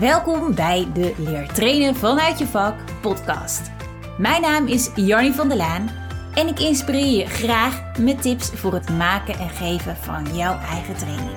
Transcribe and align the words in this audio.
Welkom 0.00 0.54
bij 0.54 0.86
de 0.94 1.14
Leer 1.16 1.52
Trainen 1.52 1.96
vanuit 1.96 2.38
je 2.38 2.46
vak 2.46 2.74
podcast. 3.00 3.60
Mijn 4.18 4.42
naam 4.42 4.66
is 4.66 4.90
Jarnie 4.94 5.32
van 5.32 5.48
der 5.48 5.56
Laan 5.56 5.90
en 6.34 6.48
ik 6.48 6.60
inspireer 6.60 7.18
je 7.18 7.26
graag 7.26 7.98
met 7.98 8.22
tips 8.22 8.50
voor 8.54 8.72
het 8.72 8.90
maken 8.90 9.34
en 9.38 9.48
geven 9.48 9.96
van 9.96 10.36
jouw 10.36 10.58
eigen 10.58 10.96
training. 10.96 11.36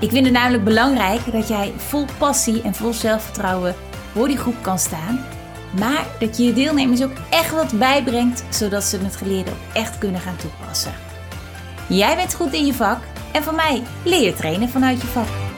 Ik 0.00 0.10
vind 0.10 0.24
het 0.24 0.34
namelijk 0.34 0.64
belangrijk 0.64 1.32
dat 1.32 1.48
jij 1.48 1.72
vol 1.76 2.04
passie 2.18 2.62
en 2.62 2.74
vol 2.74 2.92
zelfvertrouwen 2.92 3.74
voor 4.12 4.28
die 4.28 4.38
groep 4.38 4.62
kan 4.62 4.78
staan, 4.78 5.24
maar 5.78 6.06
dat 6.18 6.36
je 6.36 6.44
je 6.44 6.52
deelnemers 6.52 7.02
ook 7.02 7.16
echt 7.30 7.50
wat 7.50 7.78
bijbrengt 7.78 8.44
zodat 8.48 8.84
ze 8.84 8.98
het 8.98 9.16
geleerde 9.16 9.50
ook 9.50 9.74
echt 9.74 9.98
kunnen 9.98 10.20
gaan 10.20 10.36
toepassen. 10.36 10.92
Jij 11.88 12.16
bent 12.16 12.34
goed 12.34 12.52
in 12.52 12.66
je 12.66 12.74
vak 12.74 12.98
en 13.32 13.42
van 13.42 13.54
mij 13.54 13.82
leer 14.04 14.22
je 14.22 14.34
trainen 14.34 14.68
vanuit 14.68 15.00
je 15.00 15.06
vak. 15.06 15.49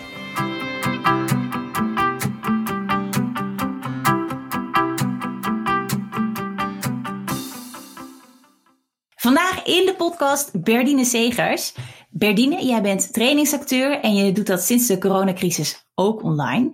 In 9.64 9.86
de 9.86 9.94
podcast 9.96 10.62
Berdine 10.62 11.04
Segers. 11.04 11.74
Berdine, 12.10 12.64
jij 12.64 12.82
bent 12.82 13.12
trainingsacteur 13.12 14.00
en 14.00 14.14
je 14.14 14.32
doet 14.32 14.46
dat 14.46 14.60
sinds 14.60 14.86
de 14.86 14.98
coronacrisis 14.98 15.86
ook 15.94 16.22
online. 16.22 16.70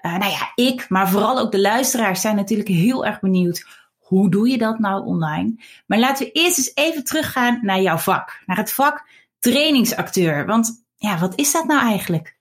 Uh, 0.00 0.16
nou 0.16 0.30
ja, 0.30 0.52
ik, 0.54 0.88
maar 0.88 1.08
vooral 1.08 1.38
ook 1.38 1.52
de 1.52 1.60
luisteraars 1.60 2.20
zijn 2.20 2.36
natuurlijk 2.36 2.68
heel 2.68 3.06
erg 3.06 3.20
benieuwd. 3.20 3.66
Hoe 3.98 4.30
doe 4.30 4.48
je 4.48 4.58
dat 4.58 4.78
nou 4.78 5.06
online? 5.06 5.54
Maar 5.86 5.98
laten 5.98 6.26
we 6.26 6.32
eerst 6.32 6.58
eens 6.58 6.70
even 6.74 7.04
teruggaan 7.04 7.58
naar 7.62 7.80
jouw 7.80 7.98
vak. 7.98 8.42
Naar 8.46 8.56
het 8.56 8.72
vak 8.72 9.08
trainingsacteur. 9.38 10.46
Want 10.46 10.84
ja, 10.96 11.18
wat 11.18 11.32
is 11.36 11.52
dat 11.52 11.66
nou 11.66 11.80
eigenlijk? 11.80 12.36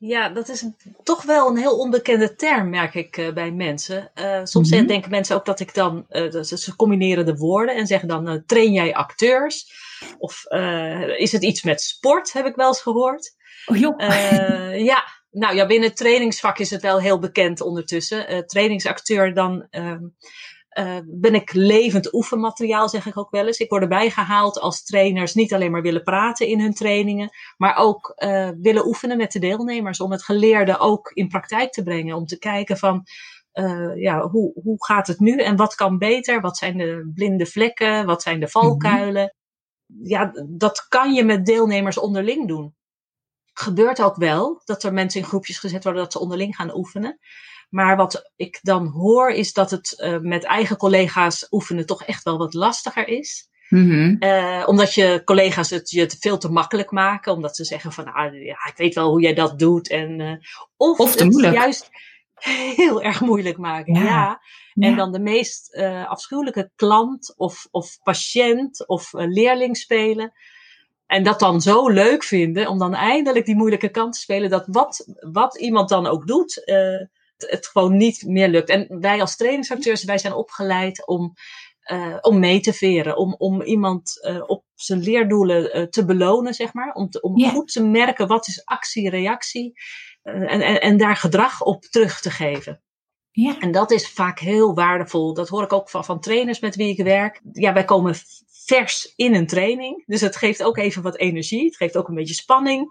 Ja, 0.00 0.28
dat 0.28 0.48
is 0.48 0.64
toch 1.02 1.22
wel 1.22 1.48
een 1.48 1.56
heel 1.56 1.78
onbekende 1.78 2.34
term, 2.34 2.70
merk 2.70 2.94
ik 2.94 3.16
uh, 3.16 3.32
bij 3.32 3.50
mensen. 3.50 4.10
Uh, 4.14 4.40
soms 4.44 4.70
mm 4.70 4.78
-hmm. 4.78 4.86
denken 4.86 5.10
mensen 5.10 5.36
ook 5.36 5.44
dat 5.44 5.60
ik 5.60 5.74
dan, 5.74 6.06
uh, 6.10 6.42
ze 6.42 6.76
combineren 6.76 7.26
de 7.26 7.36
woorden 7.36 7.76
en 7.76 7.86
zeggen 7.86 8.08
dan, 8.08 8.42
train 8.46 8.72
jij 8.72 8.94
acteurs? 8.94 9.86
Of 10.18 10.44
is 11.16 11.32
het 11.32 11.42
iets 11.42 11.62
met 11.62 11.82
sport, 11.82 12.32
heb 12.32 12.46
ik 12.46 12.54
wel 12.54 12.66
eens 12.66 12.82
gehoord. 12.82 13.36
Oh 13.66 13.76
joh. 13.76 13.98
ja, 14.84 15.04
nou 15.30 15.54
ja, 15.54 15.66
binnen 15.66 15.88
het 15.88 15.98
trainingsvak 15.98 16.58
is 16.58 16.70
het 16.70 16.82
wel 16.82 17.00
heel 17.00 17.18
bekend 17.18 17.60
ondertussen. 17.60 18.46
trainingsacteur, 18.46 19.34
dan 19.34 19.66
ehm, 19.70 20.04
uh, 20.78 20.96
ben 21.06 21.34
ik 21.34 21.52
levend 21.52 22.14
oefenmateriaal, 22.14 22.88
zeg 22.88 23.06
ik 23.06 23.16
ook 23.16 23.30
wel 23.30 23.46
eens. 23.46 23.58
Ik 23.58 23.70
word 23.70 23.82
erbij 23.82 24.10
gehaald 24.10 24.60
als 24.60 24.82
trainers 24.82 25.34
niet 25.34 25.54
alleen 25.54 25.70
maar 25.70 25.82
willen 25.82 26.02
praten 26.02 26.46
in 26.46 26.60
hun 26.60 26.74
trainingen, 26.74 27.30
maar 27.56 27.76
ook 27.76 28.12
uh, 28.16 28.50
willen 28.60 28.86
oefenen 28.86 29.16
met 29.16 29.32
de 29.32 29.38
deelnemers 29.38 30.00
om 30.00 30.10
het 30.10 30.22
geleerde 30.24 30.78
ook 30.78 31.10
in 31.12 31.28
praktijk 31.28 31.72
te 31.72 31.82
brengen. 31.82 32.16
Om 32.16 32.26
te 32.26 32.38
kijken 32.38 32.76
van, 32.76 33.04
uh, 33.52 34.02
ja, 34.02 34.28
hoe, 34.28 34.52
hoe 34.62 34.84
gaat 34.84 35.06
het 35.06 35.20
nu 35.20 35.38
en 35.38 35.56
wat 35.56 35.74
kan 35.74 35.98
beter? 35.98 36.40
Wat 36.40 36.58
zijn 36.58 36.76
de 36.76 37.10
blinde 37.14 37.46
vlekken? 37.46 38.06
Wat 38.06 38.22
zijn 38.22 38.40
de 38.40 38.48
valkuilen? 38.48 39.34
Mm-hmm. 39.86 40.06
Ja, 40.08 40.32
dat 40.48 40.86
kan 40.88 41.12
je 41.12 41.24
met 41.24 41.46
deelnemers 41.46 41.98
onderling 41.98 42.48
doen. 42.48 42.74
Gebeurt 43.52 44.02
ook 44.02 44.16
wel 44.16 44.62
dat 44.64 44.82
er 44.82 44.92
mensen 44.92 45.20
in 45.20 45.26
groepjes 45.26 45.58
gezet 45.58 45.84
worden 45.84 46.02
dat 46.02 46.12
ze 46.12 46.20
onderling 46.20 46.56
gaan 46.56 46.76
oefenen. 46.76 47.18
Maar 47.68 47.96
wat 47.96 48.30
ik 48.36 48.58
dan 48.62 48.86
hoor 48.86 49.30
is 49.30 49.52
dat 49.52 49.70
het 49.70 49.94
uh, 49.98 50.18
met 50.18 50.44
eigen 50.44 50.76
collega's 50.76 51.46
oefenen 51.50 51.86
toch 51.86 52.04
echt 52.04 52.22
wel 52.24 52.38
wat 52.38 52.54
lastiger 52.54 53.08
is. 53.08 53.48
Mm-hmm. 53.68 54.16
Uh, 54.20 54.62
omdat 54.66 54.94
je 54.94 55.22
collega's 55.24 55.70
het 55.70 55.90
je 55.90 56.10
veel 56.18 56.38
te 56.38 56.50
makkelijk 56.50 56.90
maken. 56.90 57.32
Omdat 57.32 57.56
ze 57.56 57.64
zeggen 57.64 57.92
van, 57.92 58.12
ah, 58.12 58.42
ja, 58.44 58.66
ik 58.68 58.76
weet 58.76 58.94
wel 58.94 59.10
hoe 59.10 59.20
jij 59.20 59.34
dat 59.34 59.58
doet. 59.58 59.88
En, 59.88 60.20
uh, 60.20 60.32
of, 60.76 60.98
of 60.98 61.16
te 61.16 61.22
het 61.22 61.32
moeilijk. 61.32 61.54
juist 61.54 61.90
heel 62.76 63.02
erg 63.02 63.20
moeilijk 63.20 63.58
maken. 63.58 63.94
Ja. 63.94 64.02
ja. 64.02 64.40
En 64.74 64.90
ja. 64.90 64.96
dan 64.96 65.12
de 65.12 65.20
meest 65.20 65.76
afschuwelijke 66.06 66.70
klant 66.76 67.34
of, 67.36 67.68
of 67.70 67.98
patiënt 68.02 68.86
of 68.86 69.12
leerling 69.12 69.76
spelen. 69.76 70.32
En 71.06 71.22
dat 71.22 71.38
dan 71.38 71.60
zo 71.60 71.88
leuk 71.88 72.24
vinden 72.24 72.68
om 72.68 72.78
dan 72.78 72.94
eindelijk 72.94 73.46
die 73.46 73.56
moeilijke 73.56 73.88
kant 73.88 74.12
te 74.12 74.20
spelen. 74.20 74.50
Dat 74.50 74.66
wat, 74.66 75.06
wat 75.20 75.58
iemand 75.58 75.88
dan 75.88 76.06
ook 76.06 76.26
doet, 76.26 76.62
het 77.46 77.66
gewoon 77.66 77.96
niet 77.96 78.22
meer 78.26 78.48
lukt. 78.48 78.68
En 78.68 79.00
wij 79.00 79.20
als 79.20 79.36
trainingsacteurs, 79.36 80.04
wij 80.04 80.18
zijn 80.18 80.32
opgeleid 80.32 81.06
om, 81.06 81.34
uh, 81.92 82.16
om 82.20 82.38
mee 82.38 82.60
te 82.60 82.72
veren. 82.72 83.16
Om, 83.16 83.34
om 83.38 83.62
iemand 83.62 84.18
uh, 84.22 84.42
op 84.46 84.64
zijn 84.74 85.00
leerdoelen 85.00 85.78
uh, 85.78 85.86
te 85.86 86.04
belonen, 86.04 86.54
zeg 86.54 86.72
maar. 86.72 86.92
Om, 86.92 87.10
te, 87.10 87.20
om 87.20 87.38
yeah. 87.38 87.52
goed 87.52 87.72
te 87.72 87.82
merken 87.82 88.26
wat 88.26 88.48
is 88.48 88.64
actie, 88.64 89.10
reactie. 89.10 89.72
en, 90.22 90.60
en, 90.60 90.80
en 90.80 90.96
daar 90.96 91.16
gedrag 91.16 91.62
op 91.62 91.84
terug 91.84 92.20
te 92.20 92.30
geven. 92.30 92.82
Ja. 93.30 93.58
En 93.58 93.72
dat 93.72 93.90
is 93.90 94.08
vaak 94.08 94.38
heel 94.38 94.74
waardevol. 94.74 95.34
Dat 95.34 95.48
hoor 95.48 95.62
ik 95.62 95.72
ook 95.72 95.90
van, 95.90 96.04
van 96.04 96.20
trainers 96.20 96.60
met 96.60 96.76
wie 96.76 96.88
ik 96.88 97.04
werk. 97.04 97.40
Ja, 97.52 97.72
wij 97.72 97.84
komen 97.84 98.14
vers 98.66 99.12
in 99.16 99.34
een 99.34 99.46
training. 99.46 100.02
Dus 100.06 100.20
het 100.20 100.36
geeft 100.36 100.62
ook 100.62 100.76
even 100.76 101.02
wat 101.02 101.16
energie. 101.16 101.64
Het 101.64 101.76
geeft 101.76 101.96
ook 101.96 102.08
een 102.08 102.14
beetje 102.14 102.34
spanning. 102.34 102.88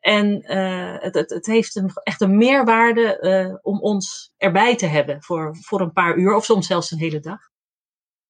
En 0.00 0.44
uh, 0.52 0.94
het, 0.98 1.14
het, 1.14 1.30
het, 1.30 1.46
heeft 1.46 1.76
een, 1.76 1.90
echt 2.02 2.20
een 2.20 2.36
meerwaarde 2.36 3.18
uh, 3.20 3.58
om 3.62 3.80
ons 3.80 4.32
erbij 4.36 4.76
te 4.76 4.86
hebben 4.86 5.22
voor, 5.22 5.56
voor 5.60 5.80
een 5.80 5.92
paar 5.92 6.16
uur 6.16 6.34
of 6.34 6.44
soms 6.44 6.66
zelfs 6.66 6.90
een 6.90 6.98
hele 6.98 7.20
dag. 7.20 7.38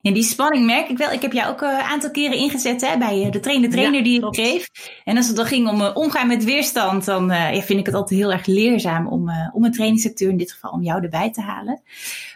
En 0.06 0.12
die 0.12 0.22
spanning 0.22 0.66
merk 0.66 0.88
ik 0.88 0.98
wel. 0.98 1.12
Ik 1.12 1.22
heb 1.22 1.32
jou 1.32 1.52
ook 1.52 1.60
een 1.60 1.68
aantal 1.68 2.10
keren 2.10 2.36
ingezet 2.36 2.80
hè, 2.80 2.98
bij 2.98 3.30
de 3.30 3.40
trainer-trainer 3.40 3.96
ja, 3.96 4.02
die 4.02 4.20
je 4.20 4.26
geef. 4.30 4.68
En 5.04 5.16
als 5.16 5.26
het 5.26 5.36
dan 5.36 5.46
ging 5.46 5.68
om 5.68 5.80
uh, 5.80 5.90
omgaan 5.94 6.26
met 6.26 6.44
weerstand, 6.44 7.04
dan 7.04 7.30
uh, 7.30 7.54
ja, 7.54 7.60
vind 7.60 7.80
ik 7.80 7.86
het 7.86 7.94
altijd 7.94 8.20
heel 8.20 8.32
erg 8.32 8.46
leerzaam 8.46 9.06
om, 9.06 9.28
uh, 9.28 9.48
om 9.52 9.64
een 9.64 9.72
trainingsacteur, 9.72 10.30
in 10.30 10.36
dit 10.36 10.52
geval 10.52 10.70
om 10.70 10.82
jou 10.82 11.02
erbij 11.02 11.32
te 11.32 11.40
halen. 11.40 11.82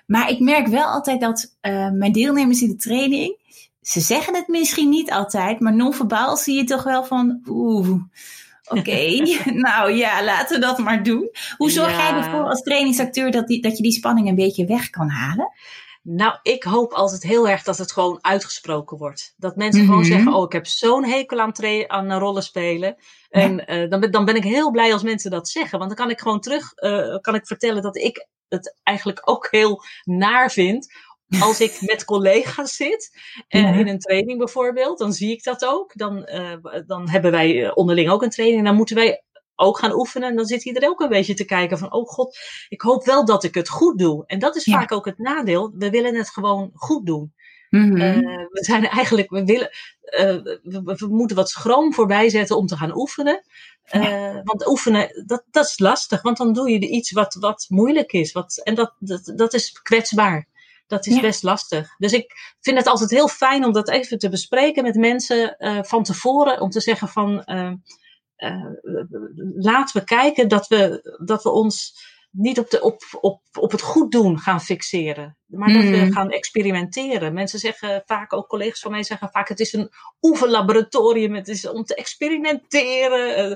Maar 0.06 0.30
ik 0.30 0.41
merk 0.41 0.66
wel 0.66 0.86
altijd 0.86 1.20
dat 1.20 1.56
mijn 1.92 2.12
deelnemers 2.12 2.62
in 2.62 2.68
de 2.68 2.76
training, 2.76 3.38
ze 3.80 4.00
zeggen 4.00 4.34
het 4.34 4.48
misschien 4.48 4.88
niet 4.88 5.10
altijd, 5.10 5.60
maar 5.60 5.74
non-verbaal 5.74 6.36
zie 6.36 6.56
je 6.56 6.64
toch 6.64 6.82
wel 6.82 7.04
van, 7.04 7.41
oeh, 7.48 8.00
oké, 8.70 8.81
okay. 8.81 9.41
nou 9.66 9.92
ja, 9.92 10.25
laten 10.25 10.60
we 10.60 10.66
dat 10.66 10.78
maar 10.78 11.03
doen. 11.03 11.31
Hoe 11.56 11.70
zorg 11.70 11.91
ja. 11.91 11.97
jij 11.97 12.22
ervoor 12.22 12.44
als 12.44 12.62
trainingsacteur 12.62 13.31
dat, 13.31 13.47
die, 13.47 13.62
dat 13.62 13.76
je 13.76 13.82
die 13.82 13.92
spanning 13.92 14.28
een 14.28 14.34
beetje 14.34 14.66
weg 14.66 14.91
kan 14.91 15.08
halen? 15.08 15.53
Nou, 16.03 16.38
ik 16.42 16.62
hoop 16.62 16.92
altijd 16.92 17.22
heel 17.22 17.48
erg 17.48 17.62
dat 17.62 17.78
het 17.78 17.92
gewoon 17.92 18.19
uitgesproken 18.20 18.98
wordt. 18.98 19.34
Dat 19.36 19.56
mensen 19.56 19.84
gewoon 19.84 20.04
zeggen, 20.04 20.34
oh, 20.34 20.44
ik 20.44 20.53
heb 20.53 20.66
zo'n 20.66 21.04
hekel 21.04 21.41
aan, 21.41 21.54
aan 21.88 22.12
rollen 22.12 22.42
spelen. 22.42 22.97
En 23.28 23.72
uh, 23.72 23.91
dan, 23.91 24.00
ben, 24.00 24.10
dan 24.10 24.25
ben 24.25 24.36
ik 24.36 24.44
heel 24.44 24.70
blij 24.70 24.92
als 24.92 25.03
mensen 25.03 25.30
dat 25.30 25.48
zeggen. 25.48 25.78
Want 25.78 25.91
dan 25.91 25.98
kan 25.98 26.10
ik 26.10 26.20
gewoon 26.20 26.41
terug, 26.41 26.72
uh, 26.76 27.16
kan 27.20 27.34
ik 27.34 27.47
vertellen 27.47 27.82
dat 27.82 27.97
ik 27.97 28.28
het 28.48 28.78
eigenlijk 28.82 29.20
ook 29.25 29.48
heel 29.50 29.82
naar 30.04 30.50
vind 30.50 30.94
als 31.41 31.60
ik 31.60 31.78
met 31.80 32.04
collega's 32.04 32.76
zit, 32.76 33.18
en 33.48 33.62
ja. 33.62 33.72
in 33.72 33.88
een 33.88 33.98
training 33.98 34.38
bijvoorbeeld, 34.38 34.98
dan 34.98 35.12
zie 35.12 35.30
ik 35.30 35.42
dat 35.42 35.64
ook. 35.64 35.92
Dan, 35.94 36.28
uh, 36.32 36.82
dan 36.86 37.08
hebben 37.08 37.30
wij 37.30 37.74
onderling 37.74 38.10
ook 38.10 38.22
een 38.22 38.30
training. 38.30 38.58
En 38.60 38.66
dan 38.66 38.76
moeten 38.76 38.96
wij 38.96 39.24
ook 39.54 39.78
gaan 39.78 39.92
oefenen. 39.92 40.28
En 40.28 40.36
dan 40.36 40.46
zit 40.46 40.64
iedereen 40.64 40.88
ook 40.88 41.00
een 41.00 41.08
beetje 41.08 41.34
te 41.34 41.44
kijken 41.44 41.78
van, 41.78 41.92
oh 41.92 42.08
god, 42.08 42.38
ik 42.68 42.80
hoop 42.80 43.04
wel 43.04 43.24
dat 43.24 43.44
ik 43.44 43.54
het 43.54 43.68
goed 43.68 43.98
doe. 43.98 44.24
En 44.26 44.38
dat 44.38 44.56
is 44.56 44.64
ja. 44.64 44.78
vaak 44.78 44.92
ook 44.92 45.04
het 45.04 45.18
nadeel. 45.18 45.72
We 45.74 45.91
willen 45.91 46.14
het 46.14 46.30
gewoon 46.30 46.70
goed 46.74 47.06
doen. 47.06 47.34
Uh, 47.70 48.16
we 48.48 48.64
zijn 48.64 48.88
eigenlijk, 48.88 49.30
we 49.30 49.44
willen, 49.44 49.70
uh, 50.02 50.54
we, 50.62 50.82
we, 50.82 51.06
moeten 51.08 51.36
wat 51.36 51.50
schroom 51.50 51.94
voorbij 51.94 52.28
zetten 52.28 52.56
om 52.56 52.66
te 52.66 52.76
gaan 52.76 52.97
oefenen. 52.97 53.42
Ja. 53.84 54.42
Want 54.44 54.68
oefenen, 54.68 55.24
dat, 55.26 55.44
dat 55.50 55.64
is 55.66 55.78
lastig, 55.78 56.22
want 56.22 56.36
dan 56.36 56.52
doe 56.52 56.70
je 56.70 56.88
iets 56.88 57.12
wat, 57.12 57.34
wat 57.34 57.66
moeilijk 57.68 58.12
is. 58.12 58.32
Wat, 58.32 58.60
en 58.64 58.74
dat, 58.74 58.94
dat, 58.98 59.32
dat 59.36 59.54
is 59.54 59.72
kwetsbaar. 59.82 60.48
Dat 60.90 61.06
is 61.06 61.14
ja. 61.14 61.20
best 61.20 61.42
lastig. 61.42 61.94
Dus 61.98 62.12
ik 62.12 62.32
vind 62.60 62.76
het 62.76 62.86
altijd 62.86 63.10
heel 63.10 63.28
fijn 63.28 63.64
om 63.64 63.72
dat 63.72 63.90
even 63.90 64.18
te 64.18 64.28
bespreken 64.28 64.82
met 64.82 64.94
mensen 64.94 65.56
van 65.86 66.02
tevoren. 66.02 66.60
Om 66.60 66.70
te 66.70 66.80
zeggen 66.80 67.08
van, 67.08 67.42
uh, 67.46 67.72
laten 69.54 70.00
we 70.00 70.04
kijken 70.04 70.48
dat 70.48 70.68
we, 70.68 71.16
dat 71.24 71.42
we 71.42 71.50
ons 71.50 72.09
niet 72.30 72.59
op, 72.59 72.70
de, 72.70 72.80
op, 72.80 73.03
op, 73.20 73.42
op 73.59 73.70
het 73.70 73.82
goed 73.82 74.12
doen 74.12 74.38
gaan 74.38 74.60
fixeren. 74.60 75.38
Maar 75.47 75.68
mm. 75.68 75.74
dat 75.74 75.84
we 75.84 75.97
Hmm. 75.97 76.12
gaan 76.12 76.30
experimenteren. 76.30 77.32
Mensen 77.32 77.59
zeggen 77.59 78.03
vaak, 78.06 78.32
ook 78.32 78.48
collega's 78.48 78.80
van 78.80 78.91
mij 78.91 79.03
zeggen 79.03 79.28
vaak, 79.30 79.48
het 79.48 79.60
is 79.60 79.72
een 79.72 79.91
oefenlaboratorium. 80.22 81.34
Het 81.34 81.48
is 81.48 81.68
om 81.68 81.84
te 81.84 81.94
experimenteren. 81.94 83.28
Uh, 83.28 83.50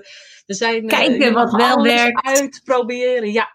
er 0.47 0.55
zijn, 0.55 0.87
Kijken 0.87 1.33
wat 1.33 1.53
wel 1.53 1.83
werkt. 1.83 2.27
Uitproberen, 2.27 3.33
ja. 3.33 3.49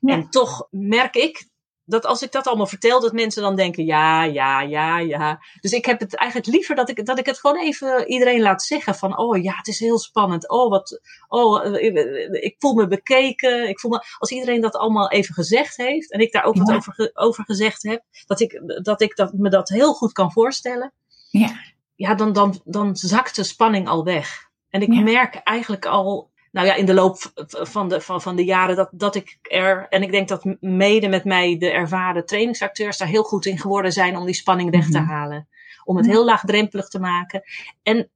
ja. 0.00 0.14
En 0.14 0.30
toch 0.30 0.66
merk 0.70 1.14
ik 1.14 1.48
dat 1.86 2.06
als 2.06 2.22
ik 2.22 2.32
dat 2.32 2.46
allemaal 2.46 2.66
vertel, 2.66 3.00
dat 3.00 3.12
mensen 3.12 3.42
dan 3.42 3.56
denken, 3.56 3.84
ja, 3.84 4.24
ja, 4.24 4.60
ja, 4.60 4.98
ja. 4.98 5.38
Dus 5.60 5.72
ik 5.72 5.84
heb 5.84 6.00
het 6.00 6.16
eigenlijk 6.16 6.50
liever 6.50 6.74
dat 6.74 6.88
ik, 6.88 7.06
dat 7.06 7.18
ik 7.18 7.26
het 7.26 7.40
gewoon 7.40 7.58
even 7.58 8.08
iedereen 8.08 8.40
laat 8.40 8.62
zeggen 8.62 8.94
van, 8.94 9.18
oh 9.18 9.42
ja, 9.42 9.56
het 9.56 9.66
is 9.66 9.78
heel 9.78 9.98
spannend. 9.98 10.48
Oh, 10.50 10.70
wat, 10.70 11.00
oh, 11.28 11.64
ik, 11.64 11.96
ik 12.30 12.54
voel 12.58 12.74
me 12.74 12.86
bekeken. 12.86 13.68
Ik 13.68 13.80
voel 13.80 13.90
me, 13.90 14.04
als 14.18 14.30
iedereen 14.30 14.60
dat 14.60 14.76
allemaal 14.76 15.10
even 15.10 15.34
gezegd 15.34 15.76
heeft 15.76 16.12
en 16.12 16.20
ik 16.20 16.32
daar 16.32 16.44
ook 16.44 16.56
ja. 16.56 16.62
wat 16.64 16.74
over, 16.74 17.10
over 17.14 17.44
gezegd 17.44 17.82
heb, 17.82 18.02
dat 18.26 18.40
ik, 18.40 18.62
dat 18.82 19.00
ik 19.00 19.16
dat, 19.16 19.32
me 19.32 19.50
dat 19.50 19.68
heel 19.68 19.92
goed 19.92 20.12
kan 20.12 20.32
voorstellen. 20.32 20.92
Ja. 21.30 21.74
Ja, 21.94 22.14
dan, 22.14 22.32
dan, 22.32 22.60
dan 22.64 22.96
zakt 22.96 23.36
de 23.36 23.44
spanning 23.44 23.88
al 23.88 24.04
weg. 24.04 24.48
En 24.70 24.82
ik 24.82 24.92
ja. 24.92 25.00
merk 25.00 25.34
eigenlijk 25.34 25.86
al 25.86 26.30
nou 26.56 26.68
ja, 26.68 26.74
in 26.74 26.86
de 26.86 26.94
loop 26.94 27.18
van 27.50 27.88
de, 27.88 28.00
van, 28.00 28.22
van 28.22 28.36
de 28.36 28.44
jaren 28.44 28.76
dat, 28.76 28.88
dat 28.92 29.14
ik 29.14 29.38
er, 29.42 29.86
en 29.88 30.02
ik 30.02 30.10
denk 30.10 30.28
dat 30.28 30.44
mede 30.60 31.08
met 31.08 31.24
mij 31.24 31.58
de 31.58 31.70
ervaren 31.70 32.26
trainingsacteurs 32.26 32.98
daar 32.98 33.08
heel 33.08 33.22
goed 33.22 33.46
in 33.46 33.58
geworden 33.58 33.92
zijn 33.92 34.16
om 34.16 34.24
die 34.24 34.34
spanning 34.34 34.70
weg 34.70 34.90
te 34.90 34.98
mhm. 35.00 35.08
halen. 35.08 35.48
Om 35.84 35.96
het 35.96 36.06
heel 36.06 36.24
laagdrempelig 36.24 36.88
te 36.88 36.98
maken. 36.98 37.42
En 37.82 38.08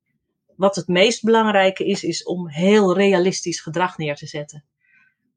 wat 0.57 0.77
het 0.77 0.89
meest 0.89 1.25
belangrijke 1.25 1.87
is, 1.87 2.05
is 2.05 2.25
om 2.25 2.49
heel 2.49 2.97
realistisch 2.97 3.61
gedrag 3.61 3.99
neer 3.99 4.17
te 4.17 4.27
zetten. 4.27 4.65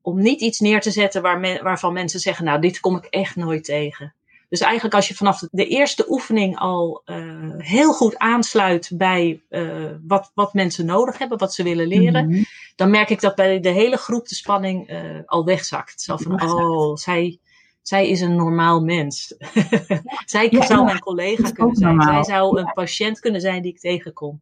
Om 0.02 0.22
niet 0.22 0.42
iets 0.42 0.60
neer 0.60 0.82
te 0.82 0.92
zetten 0.92 1.22
waar 1.22 1.64
waarvan 1.64 1.94
mensen 1.94 2.20
zeggen, 2.20 2.46
nou, 2.46 2.62
dit 2.62 2.80
kom 2.80 2.96
ik 2.96 3.06
echt 3.06 3.36
nooit 3.36 3.64
tegen. 3.64 4.14
Dus 4.54 4.62
eigenlijk 4.62 4.96
als 4.96 5.08
je 5.08 5.16
vanaf 5.16 5.40
de 5.52 5.68
eerste 5.68 6.06
oefening 6.10 6.58
al 6.58 7.02
uh, 7.06 7.54
heel 7.58 7.94
goed 7.94 8.18
aansluit 8.18 8.92
bij 8.94 9.42
uh, 9.50 9.92
wat, 10.08 10.32
wat 10.34 10.54
mensen 10.54 10.86
nodig 10.86 11.18
hebben, 11.18 11.38
wat 11.38 11.54
ze 11.54 11.64
willen 11.64 11.88
leren, 11.88 12.28
mhm. 12.28 12.44
dan 12.76 12.90
merk 12.90 13.10
ik 13.10 13.22
dat 13.22 13.36
bij 13.36 13.60
de 13.60 13.70
hele 13.70 13.98
groep 13.98 14.28
de 14.28 14.36
spanning 14.36 14.90
uh, 14.90 15.20
al 15.26 15.46
wegzakt. 15.46 16.02
Zo 16.02 16.18
van, 16.18 16.42
oh, 16.42 16.96
zij, 16.96 17.40
zij 17.82 18.10
is 18.10 18.22
een 18.22 18.36
normaal 18.36 18.82
mens. 18.82 19.36
zij 20.26 20.50
zou 20.60 20.84
mijn 20.84 21.00
collega 21.00 21.52
kunnen 21.52 21.76
zijn. 21.76 22.02
Zij 22.02 22.24
zou 22.24 22.60
een 22.60 22.72
patiënt 22.74 23.20
kunnen 23.20 23.42
zijn 23.42 23.62
die 23.62 23.72
ik 23.72 23.80
tegenkom. 23.80 24.42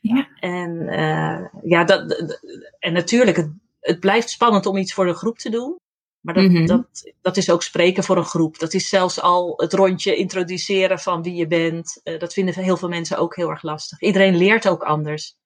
Ja. 0.00 0.28
En, 0.40 0.84
ja, 1.62 1.84
dat, 1.84 2.32
en 2.78 2.92
natuurlijk, 2.92 3.36
het, 3.36 3.50
het 3.80 4.00
blijft 4.00 4.30
spannend 4.30 4.66
om 4.66 4.76
iets 4.76 4.94
voor 4.94 5.06
de 5.06 5.14
groep 5.14 5.38
te 5.38 5.50
doen. 5.50 5.78
Maar 6.28 6.42
dat, 6.42 6.52
mhm. 6.52 6.66
dat, 6.66 7.12
dat 7.20 7.36
is 7.36 7.50
ook 7.50 7.62
spreken 7.62 8.04
voor 8.04 8.16
een 8.16 8.24
groep. 8.24 8.58
Dat 8.58 8.74
is 8.74 8.88
zelfs 8.88 9.20
al 9.20 9.52
het 9.56 9.72
rondje 9.72 10.16
introduceren 10.16 10.98
van 10.98 11.22
wie 11.22 11.34
je 11.34 11.46
bent. 11.46 12.00
Uh, 12.04 12.18
dat 12.18 12.32
vinden 12.32 12.54
heel 12.54 12.76
veel 12.76 12.88
mensen 12.88 13.18
ook 13.18 13.36
heel 13.36 13.50
erg 13.50 13.62
lastig. 13.62 14.00
Iedereen 14.00 14.36
leert 14.36 14.68
ook 14.68 14.82
anders. 14.82 15.36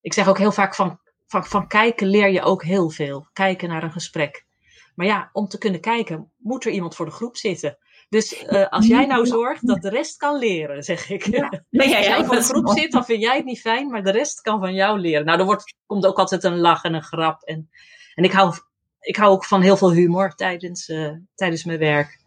Ik 0.00 0.12
zeg 0.12 0.28
ook 0.28 0.38
heel 0.38 0.52
vaak 0.52 0.74
van, 0.74 1.00
van, 1.26 1.44
van 1.44 1.66
kijken 1.66 2.06
leer 2.06 2.28
je 2.28 2.42
ook 2.42 2.64
heel 2.64 2.90
veel. 2.90 3.28
Kijken 3.32 3.68
naar 3.68 3.82
een 3.82 3.92
gesprek. 3.92 4.46
Maar 4.94 5.06
ja, 5.06 5.30
om 5.32 5.48
te 5.48 5.58
kunnen 5.58 5.80
kijken 5.80 6.32
moet 6.36 6.64
er 6.64 6.72
iemand 6.72 6.94
voor 6.94 7.06
de 7.06 7.12
groep 7.12 7.36
zitten. 7.36 7.78
Dus 8.08 8.42
uh, 8.42 8.68
als 8.68 8.86
jij 8.86 9.06
nou 9.06 9.26
zorgt 9.26 9.66
dat 9.66 9.82
de 9.82 9.90
rest 9.90 10.16
kan 10.16 10.38
leren, 10.38 10.82
zeg 10.82 11.10
ik. 11.10 11.26
Ja. 11.26 11.48
als 11.70 11.90
jij 11.90 12.24
voor 12.24 12.36
de 12.36 12.42
groep 12.42 12.68
zit, 12.68 12.92
dan 12.92 13.04
vind 13.04 13.22
jij 13.22 13.36
het 13.36 13.44
niet 13.44 13.60
fijn, 13.60 13.90
maar 13.90 14.02
de 14.02 14.10
rest 14.10 14.40
kan 14.40 14.60
van 14.60 14.74
jou 14.74 14.98
leren. 14.98 15.24
Nou, 15.24 15.38
er 15.38 15.44
wordt, 15.44 15.74
komt 15.86 16.06
ook 16.06 16.18
altijd 16.18 16.44
een 16.44 16.58
lach 16.58 16.82
en 16.82 16.94
een 16.94 17.02
grap. 17.02 17.42
En, 17.42 17.70
en 18.14 18.24
ik 18.24 18.32
hou 18.32 18.54
ik 19.00 19.16
hou 19.16 19.32
ook 19.32 19.44
van 19.44 19.62
heel 19.62 19.76
veel 19.76 19.92
humor 19.92 20.34
tijdens, 20.34 20.88
uh, 20.88 21.12
tijdens 21.34 21.64
mijn 21.64 21.78
werk. 21.78 22.18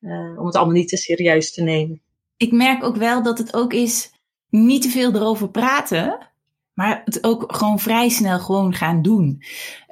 Uh, 0.00 0.38
om 0.38 0.46
het 0.46 0.56
allemaal 0.56 0.74
niet 0.74 0.88
te 0.88 0.96
serieus 0.96 1.52
te 1.52 1.62
nemen. 1.62 2.02
Ik 2.36 2.52
merk 2.52 2.84
ook 2.84 2.96
wel 2.96 3.22
dat 3.22 3.38
het 3.38 3.54
ook 3.54 3.72
is 3.72 4.12
niet 4.48 4.82
te 4.82 4.88
veel 4.88 5.14
erover 5.14 5.50
praten. 5.50 6.31
Maar 6.74 7.02
het 7.04 7.24
ook 7.24 7.56
gewoon 7.56 7.78
vrij 7.78 8.08
snel 8.08 8.38
gewoon 8.38 8.74
gaan 8.74 9.02
doen. 9.02 9.42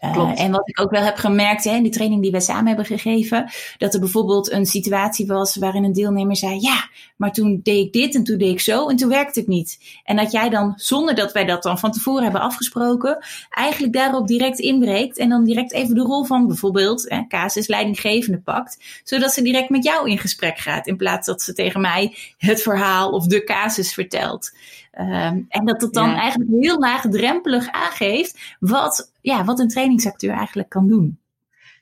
Uh, 0.01 0.41
en 0.41 0.51
wat 0.51 0.69
ik 0.69 0.81
ook 0.81 0.91
wel 0.91 1.03
heb 1.03 1.17
gemerkt 1.17 1.65
hè, 1.65 1.75
in 1.75 1.83
die 1.83 1.93
training 1.93 2.23
die 2.23 2.31
wij 2.31 2.41
samen 2.41 2.67
hebben 2.67 2.85
gegeven, 2.85 3.51
dat 3.79 3.95
er 3.95 4.01
bijvoorbeeld 4.01 4.51
een 4.53 4.67
situatie 4.67 5.27
was 5.27 5.57
waarin 5.57 5.85
een 5.85 5.93
deelnemer 5.93 6.37
zei: 6.37 6.61
Ja, 6.61 6.89
maar 7.17 7.33
toen 7.33 7.61
deed 7.63 7.87
ik 7.87 7.93
dit 7.93 8.15
en 8.15 8.25
toen 8.25 8.39
deed 8.39 8.51
ik 8.51 8.61
zo 8.61 8.89
en 8.89 8.97
toen 8.97 9.09
werkte 9.09 9.39
het 9.39 9.49
niet. 9.49 10.01
En 10.05 10.17
dat 10.17 10.33
jij 10.33 10.49
dan, 10.49 10.73
zonder 10.77 11.15
dat 11.15 11.33
wij 11.33 11.45
dat 11.45 11.63
dan 11.63 11.79
van 11.79 11.93
tevoren 11.93 12.23
hebben 12.23 12.41
afgesproken, 12.41 13.25
eigenlijk 13.51 13.93
daarop 13.93 14.27
direct 14.27 14.59
inbreekt 14.59 15.19
en 15.19 15.29
dan 15.29 15.45
direct 15.45 15.73
even 15.73 15.95
de 15.95 16.01
rol 16.01 16.25
van 16.25 16.47
bijvoorbeeld 16.47 17.05
hè, 17.09 17.27
casusleidinggevende 17.29 18.41
pakt, 18.41 19.01
zodat 19.05 19.33
ze 19.33 19.43
direct 19.43 19.71
met 19.71 19.85
jou 19.85 20.11
in 20.11 20.19
gesprek 20.19 20.59
gaat, 20.59 20.87
in 20.87 20.97
plaats 20.97 21.27
dat 21.27 21.43
ze 21.43 21.53
tegen 21.53 21.81
mij 21.81 22.17
het 22.39 22.63
verhaal 22.63 23.11
of 23.11 23.27
de 23.27 23.45
casus 23.45 23.95
vertelt. 23.95 24.51
Um, 24.99 25.47
en 25.49 25.65
dat 25.65 25.81
het 25.81 25.93
dan 25.93 26.15
eigenlijk 26.15 26.51
heel 26.61 26.79
laagdrempelig 26.79 27.71
aangeeft 27.71 28.57
wat, 28.61 29.13
ja, 29.21 29.45
wat 29.45 29.59
een 29.59 29.69
trainingsacteur 29.69 30.33
eigenlijk 30.33 30.69
kan 30.69 30.89
doen. 30.89 31.21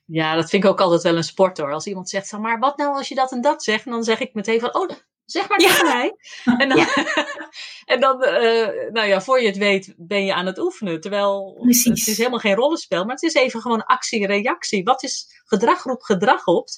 Ja, 0.05 0.34
dat 0.34 0.50
vind 0.50 0.64
ik 0.64 0.70
ook 0.70 0.81
altijd 0.81 1.02
wel 1.02 1.16
een 1.16 1.25
sport 1.25 1.58
hoor. 1.58 1.72
Als 1.72 1.87
iemand 1.87 2.08
zegt, 2.08 2.28
van, 2.28 2.40
maar 2.40 2.58
wat 2.58 2.76
nou 2.76 2.96
als 2.96 3.08
je 3.08 3.14
dat 3.14 3.32
en 3.32 3.40
dat 3.40 3.62
zegt? 3.62 3.84
dan 3.84 4.05
zeg 4.05 4.20
ik 4.20 4.34
meteen 4.34 4.60
van, 4.60 4.75
oh, 4.75 4.88
zeg 5.25 5.49
maar 5.49 5.58
tegen 5.58 5.87
mij. 5.87 6.16
En 6.58 6.69
dan, 6.69 6.78
en 7.94 8.00
dan 8.00 8.22
uh, 8.25 8.69
nou 8.93 9.06
ja, 9.06 9.20
voor 9.20 9.40
je 9.40 9.46
het 9.46 9.56
weet 9.56 9.94
ben 9.96 10.25
je 10.25 10.34
aan 10.34 10.46
het 10.46 10.58
oefenen. 10.58 11.00
Terwijl 11.00 11.58
Precies. 11.60 12.00
het 12.00 12.08
is 12.08 12.16
helemaal 12.16 12.38
geen 12.38 12.55
rollenspel, 12.55 13.05
maar 13.05 13.14
het 13.14 13.25
is 13.25 13.34
even 13.34 13.60
gewoon 13.60 13.84
actie-reactie. 13.84 14.84
Wat 14.84 15.02
is 15.02 15.43
gedrag 15.44 15.82
roept 15.82 16.05
gedrag 16.05 16.46
op? 16.46 16.69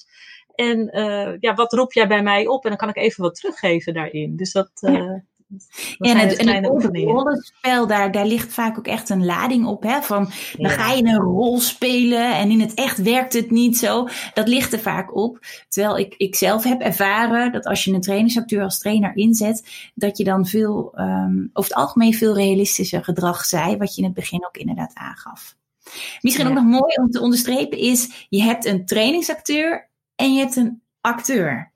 En 0.55 0.97
uh, 0.97 1.33
ja, 1.39 1.53
wat 1.53 1.73
roep 1.73 1.93
jij 1.93 2.07
bij 2.07 2.23
mij 2.23 2.47
op? 2.47 2.63
En 2.63 2.69
dan 2.69 2.77
kan 2.77 2.89
ik 2.89 2.97
even 2.97 3.23
wat 3.23 3.35
teruggeven 3.35 3.93
daarin. 3.93 4.35
Dus 4.35 4.51
dat, 4.51 4.71
uh, 4.81 5.13
en 5.97 6.17
het, 6.17 6.35
en 6.35 6.65
rollenspel, 6.65 7.87
daar, 7.87 8.11
daar 8.11 8.25
ligt 8.25 8.53
vaak 8.53 8.77
ook 8.77 8.87
echt 8.87 9.09
een 9.09 9.25
lading 9.25 9.65
op. 9.65 9.83
Hè? 9.83 10.01
Van, 10.01 10.31
dan 10.57 10.69
ga 10.69 10.91
je 10.91 11.03
een 11.03 11.19
rol 11.19 11.59
spelen 11.59 12.35
en 12.35 12.51
in 12.51 12.61
het 12.61 12.73
echt 12.73 13.01
werkt 13.01 13.33
het 13.33 13.51
niet 13.51 13.77
zo. 13.77 14.07
Dat 14.33 14.47
ligt 14.47 14.73
er 14.73 14.79
vaak 14.79 15.15
op. 15.15 15.39
Terwijl 15.67 15.97
ik, 15.97 16.15
ik 16.17 16.35
zelf 16.35 16.63
heb 16.63 16.81
ervaren 16.81 17.51
dat 17.51 17.65
als 17.65 17.83
je 17.83 17.93
een 17.93 18.01
trainingsacteur 18.01 18.63
als 18.63 18.79
trainer 18.79 19.15
inzet, 19.15 19.89
dat 19.95 20.17
je 20.17 20.23
dan 20.23 20.45
veel, 20.45 20.93
um, 20.95 21.49
over 21.53 21.69
het 21.69 21.79
algemeen 21.79 22.13
veel 22.13 22.35
realistischer 22.35 23.03
gedrag 23.03 23.45
zei, 23.45 23.77
wat 23.77 23.95
je 23.95 24.01
in 24.01 24.07
het 24.07 24.15
begin 24.15 24.45
ook 24.45 24.57
inderdaad 24.57 24.91
aangaf. 24.93 25.55
Misschien 26.21 26.47
ook 26.47 26.53
nog 26.53 26.63
mooi 26.63 26.95
om 27.01 27.09
te 27.09 27.21
onderstrepen 27.21 27.77
is, 27.77 28.27
je 28.29 28.41
hebt 28.41 28.65
een 28.65 28.85
trainingsacteur 28.85 29.89
en 30.15 30.33
je 30.33 30.39
hebt 30.39 30.55
een 30.55 30.81
acteur. 31.01 31.73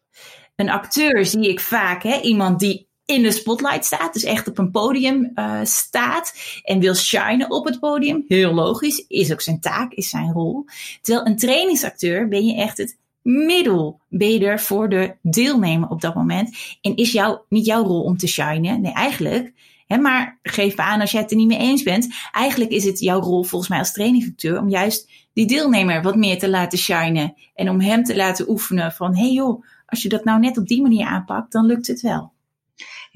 Een 0.55 0.69
acteur 0.69 1.25
zie 1.25 1.49
ik 1.49 1.59
vaak, 1.59 2.03
hè, 2.03 2.19
iemand 2.19 2.59
die 2.59 2.87
in 3.05 3.23
de 3.23 3.31
spotlight 3.31 3.85
staat, 3.85 4.13
dus 4.13 4.23
echt 4.23 4.47
op 4.47 4.57
een 4.57 4.71
podium 4.71 5.31
uh, 5.35 5.59
staat 5.63 6.33
en 6.63 6.79
wil 6.79 6.95
shinen 6.95 7.51
op 7.51 7.65
het 7.65 7.79
podium. 7.79 8.25
Heel 8.27 8.53
logisch, 8.53 9.05
is 9.07 9.31
ook 9.31 9.41
zijn 9.41 9.59
taak, 9.59 9.93
is 9.93 10.09
zijn 10.09 10.31
rol. 10.31 10.65
Terwijl 11.01 11.25
een 11.25 11.37
trainingsacteur 11.37 12.27
ben 12.27 12.45
je 12.45 12.55
echt 12.55 12.77
het 12.77 12.97
middel. 13.21 13.99
Ben 14.09 14.59
voor 14.59 14.89
de 14.89 15.15
deelnemer 15.21 15.89
op 15.89 16.01
dat 16.01 16.15
moment. 16.15 16.57
En 16.81 16.95
is 16.95 17.11
jou, 17.11 17.39
niet 17.49 17.65
jouw 17.65 17.83
rol 17.83 18.01
om 18.01 18.17
te 18.17 18.27
shinen. 18.27 18.81
Nee, 18.81 18.93
eigenlijk. 18.93 19.53
Hè, 19.87 19.97
maar 19.97 20.39
geef 20.43 20.75
aan 20.75 21.01
als 21.01 21.11
jij 21.11 21.21
het 21.21 21.31
er 21.31 21.37
niet 21.37 21.47
mee 21.47 21.57
eens 21.57 21.83
bent. 21.83 22.07
Eigenlijk 22.31 22.71
is 22.71 22.83
het 22.83 22.99
jouw 22.99 23.19
rol 23.19 23.43
volgens 23.43 23.69
mij 23.69 23.79
als 23.79 23.93
trainingsacteur 23.93 24.59
om 24.59 24.69
juist 24.69 25.09
die 25.33 25.47
deelnemer 25.47 26.01
wat 26.01 26.15
meer 26.15 26.39
te 26.39 26.49
laten 26.49 26.77
shinen. 26.77 27.33
En 27.55 27.69
om 27.69 27.81
hem 27.81 28.03
te 28.03 28.15
laten 28.15 28.49
oefenen 28.49 28.91
van, 28.91 29.15
hey 29.15 29.31
joh, 29.31 29.63
als 29.85 30.01
je 30.01 30.09
dat 30.09 30.23
nou 30.23 30.39
net 30.39 30.57
op 30.57 30.67
die 30.67 30.81
manier 30.81 31.05
aanpakt, 31.05 31.51
dan 31.51 31.65
lukt 31.65 31.87
het 31.87 32.01
wel. 32.01 32.33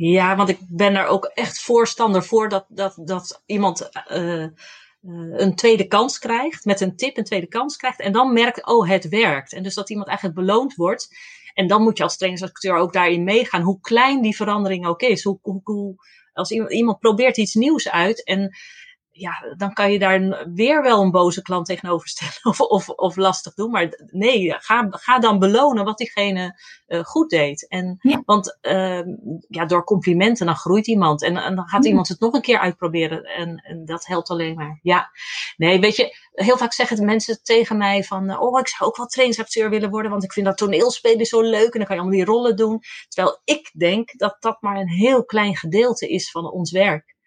Ja, 0.02 0.36
want 0.36 0.50
ik 0.50 0.60
ben 0.68 0.96
er 0.96 1.06
ook 1.06 1.26
echt 1.26 1.62
voorstander 1.62 2.24
voor 2.24 2.50
dat, 2.50 2.66
dat, 2.68 2.98
dat 3.04 3.44
iemand 3.46 3.90
uh, 4.12 4.48
een 5.32 5.56
tweede 5.56 5.88
kans 5.88 6.20
krijgt, 6.20 6.66
met 6.66 6.82
een 6.82 6.96
tip 6.96 7.18
een 7.18 7.24
tweede 7.24 7.48
kans 7.48 7.78
krijgt 7.78 8.00
en 8.00 8.12
dan 8.12 8.34
merkt, 8.34 8.66
oh, 8.66 8.90
het 8.90 9.10
werkt. 9.10 9.54
En 9.54 9.64
dus 9.64 9.74
dat 9.74 9.90
iemand 9.90 10.08
eigenlijk 10.08 10.38
beloond 10.40 10.76
wordt. 10.76 11.16
En 11.54 11.68
dan 11.68 11.82
moet 11.82 11.98
je 11.98 12.04
als 12.04 12.18
trainingsacteur 12.18 12.76
ook 12.76 12.94
daarin 12.94 13.24
meegaan, 13.24 13.62
hoe 13.62 13.80
klein 13.82 14.22
die 14.22 14.36
verandering 14.36 14.86
ook 14.86 15.02
is. 15.02 15.24
Hoe, 15.24 15.40
hoe 15.64 15.96
als 16.34 16.52
iemand, 16.52 16.74
iemand 16.74 17.00
probeert 17.00 17.38
iets 17.38 17.54
nieuws 17.54 17.90
uit 17.90 18.24
en 18.24 18.56
ja, 19.20 19.54
dan 19.58 19.74
kan 19.74 19.92
je 19.92 20.00
daar 20.00 20.48
weer 20.54 20.82
wel 20.82 21.02
een 21.02 21.12
boze 21.12 21.42
klant 21.42 21.66
tegenover 21.66 22.08
stellen 22.08 22.34
of, 22.44 22.60
of, 22.60 22.90
of 22.90 23.16
lastig 23.16 23.54
doen. 23.54 23.72
Maar 23.72 24.04
nee, 24.06 24.56
ga, 24.58 24.88
ga 24.90 25.20
dan 25.20 25.40
belonen 25.40 25.86
wat 25.86 25.98
diegene 25.98 26.60
uh, 26.88 27.04
goed 27.04 27.30
deed. 27.30 27.68
En, 27.68 27.98
Want 28.26 28.58
uh, 28.62 29.02
ja, 29.48 29.66
door 29.66 29.84
complimenten 29.84 30.46
dan 30.46 30.56
groeit 30.56 30.88
iemand. 30.88 31.24
En, 31.24 31.38
en 31.38 31.56
dan 31.56 31.68
gaat 31.68 31.86
iemand 31.86 32.08
het 32.08 32.20
nog 32.20 32.34
een 32.34 32.42
keer 32.42 32.60
uitproberen. 32.60 33.24
En, 33.24 33.56
en 33.56 33.86
dat 33.86 34.06
helpt 34.06 34.30
alleen 34.30 34.56
maar. 34.56 34.80
Ja, 34.82 35.10
nee, 35.58 35.80
weet 35.80 35.96
je, 35.96 36.18
heel 36.32 36.58
vaak 36.58 36.74
zeggen 36.74 36.98
de 36.98 37.04
mensen 37.04 37.44
tegen 37.44 37.78
mij 37.78 38.04
van... 38.04 38.40
Oh, 38.40 38.60
ik 38.60 38.68
zou 38.68 38.90
ook 38.90 38.98
wel 38.98 39.06
trainingsacteur 39.06 39.70
willen 39.70 39.90
worden, 39.90 40.12
want 40.12 40.24
ik 40.24 40.34
vind 40.34 40.46
dat 40.46 40.58
toneelspelen 40.58 41.26
zo 41.26 41.42
leuk. 41.42 41.74
En 41.74 41.80
dan 41.80 41.88
kan 41.88 41.96
je 41.96 42.02
allemaal 42.02 42.18
die 42.18 42.26
rollen 42.26 42.56
doen. 42.56 42.82
Terwijl 43.08 43.42
ik 43.44 43.72
denk 43.74 44.18
dat 44.18 44.38
dat 44.40 44.62
maar 44.62 44.78
een 44.78 44.90
heel 44.90 45.26
klein 45.26 45.56
gedeelte 45.56 46.08
is 46.08 46.32
van 46.32 46.52
ons 46.52 46.72
werk. 46.72 47.18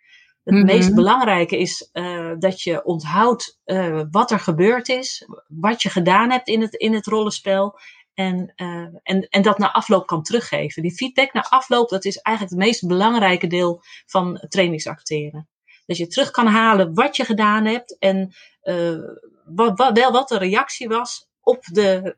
Het 0.45 0.55
mhm. 0.55 0.65
meest 0.65 0.95
belangrijke 0.95 1.59
is 1.59 1.89
uh, 1.93 2.33
dat 2.39 2.63
je 2.63 2.85
onthoudt 2.85 3.61
uh, 3.65 4.03
wat 4.11 4.31
er 4.31 4.39
gebeurd 4.39 4.89
is, 4.89 5.29
wat 5.49 5.83
je 5.83 5.91
gedaan 5.91 6.31
hebt 6.31 6.49
in 6.49 6.61
het, 6.61 6.75
in 6.75 6.95
het 6.95 7.07
rollenspel. 7.07 7.79
En, 8.15 8.53
uh, 8.57 8.87
en, 9.03 9.29
en 9.29 9.43
dat 9.43 9.59
na 9.59 9.73
afloop 9.73 10.07
kan 10.07 10.23
teruggeven. 10.23 10.83
Die 10.83 10.95
feedback 10.95 11.33
na 11.33 11.47
afloop, 11.49 11.89
dat 11.89 12.05
is 12.05 12.17
eigenlijk 12.17 12.57
het 12.57 12.67
meest 12.67 12.87
belangrijke 12.87 13.47
deel 13.47 13.83
van 14.07 14.45
trainingsacteren. 14.49 15.49
Dat 15.87 15.97
je 15.97 16.07
terug 16.07 16.31
kan 16.31 16.47
halen 16.47 16.95
wat 16.95 17.17
je 17.17 17.25
gedaan 17.25 17.65
hebt 17.65 17.99
en 17.99 18.33
wat, 19.45 19.79
wat, 19.79 19.99
wel 19.99 20.13
wat 20.13 20.29
de 20.29 20.39
reactie 20.39 20.89
was 20.89 21.29
op 21.41 21.65
de, 21.65 22.17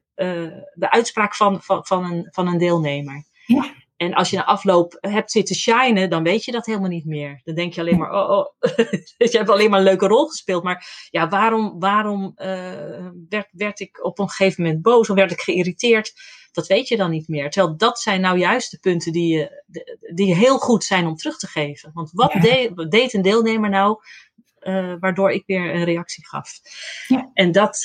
de 0.75 0.91
uitspraak 0.91 1.35
van, 1.35 1.63
van, 1.63 1.87
van, 1.87 2.05
een, 2.05 2.29
van 2.31 2.47
een 2.47 2.59
deelnemer. 2.59 3.25
Ja. 3.47 3.75
En 3.97 4.15
als 4.15 4.31
je 4.31 4.37
na 4.37 4.45
afloop 4.45 4.97
hebt 5.01 5.31
zitten 5.31 5.57
shinen, 5.57 6.11
dan 6.11 6.23
weet 6.23 6.45
je 6.45 6.53
dat 6.53 6.67
helemaal 6.67 6.89
niet 6.89 7.05
meer. 7.05 7.41
Dan 7.45 7.55
denk 7.55 7.73
je 7.73 7.81
alleen 7.81 7.99
maar, 7.99 8.13
oh, 8.13 8.31
oh. 8.31 8.47
je 9.17 9.39
hebt 9.39 9.49
alleen 9.49 9.71
maar 9.71 9.79
een 9.79 9.85
leuke 9.85 10.07
rol 10.07 10.27
gespeeld. 10.27 10.63
Maar 10.63 11.09
ja, 11.11 11.29
waarom, 11.29 11.79
waarom 11.79 12.33
uh, 12.37 13.09
werd, 13.29 13.49
werd 13.51 13.81
ik 13.81 14.05
op 14.05 14.19
een 14.19 14.29
gegeven 14.29 14.63
moment 14.63 14.83
boos 14.83 15.11
of 15.11 15.17
werd 15.17 15.31
ik 15.31 15.41
geïrriteerd? 15.41 16.13
Dat 16.53 16.67
weet 16.67 16.89
je 16.89 16.97
dan 16.97 17.11
niet 17.11 17.29
meer. 17.29 17.51
Terwijl 17.51 17.77
dat 17.77 17.99
zijn 17.99 18.21
nou 18.21 18.39
juist 18.39 18.71
de 18.71 18.79
punten 18.79 19.13
die, 19.13 19.37
je, 19.37 19.65
die 20.15 20.35
heel 20.35 20.59
goed 20.59 20.85
zijn 20.85 21.07
om 21.07 21.17
terug 21.17 21.39
te 21.39 21.47
geven. 21.47 21.91
Want 21.93 22.11
wat 22.13 22.33
deed, 22.33 22.91
deed 22.91 23.15
een 23.15 23.23
deelnemer 23.23 23.71
nou 23.71 24.01
waardoor 25.01 25.31
ik 25.31 25.43
weer 25.47 25.75
een 25.75 25.85
reactie 25.85 26.27
gaf. 26.27 26.51
Ja. 27.07 27.31
En 27.35 27.53
dat, 27.53 27.81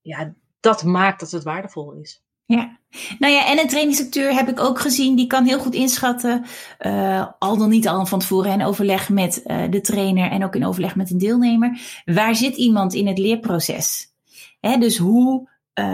ja, 0.00 0.34
dat 0.60 0.84
maakt 0.84 1.20
dat 1.20 1.30
het 1.30 1.42
waardevol 1.42 1.92
is. 1.92 2.22
Ja, 2.52 2.78
nou 3.18 3.32
ja, 3.32 3.46
en 3.46 3.58
een 3.58 3.68
trainingsacteur 3.68 4.34
heb 4.34 4.48
ik 4.48 4.60
ook 4.60 4.80
gezien, 4.80 5.16
die 5.16 5.26
kan 5.26 5.44
heel 5.44 5.58
goed 5.58 5.74
inschatten, 5.74 6.44
uh, 6.80 7.26
al 7.38 7.56
dan 7.56 7.68
niet 7.68 7.88
al 7.88 8.06
van 8.06 8.18
tevoren 8.18 8.52
in 8.52 8.64
overleg 8.64 9.08
met 9.08 9.42
uh, 9.46 9.62
de 9.70 9.80
trainer 9.80 10.30
en 10.30 10.44
ook 10.44 10.54
in 10.54 10.66
overleg 10.66 10.96
met 10.96 11.10
een 11.10 11.18
deelnemer, 11.18 12.02
waar 12.04 12.34
zit 12.34 12.56
iemand 12.56 12.94
in 12.94 13.06
het 13.06 13.18
leerproces? 13.18 14.12
Hè, 14.60 14.76
dus 14.78 14.96
hoe, 14.96 15.48
uh, 15.74 15.84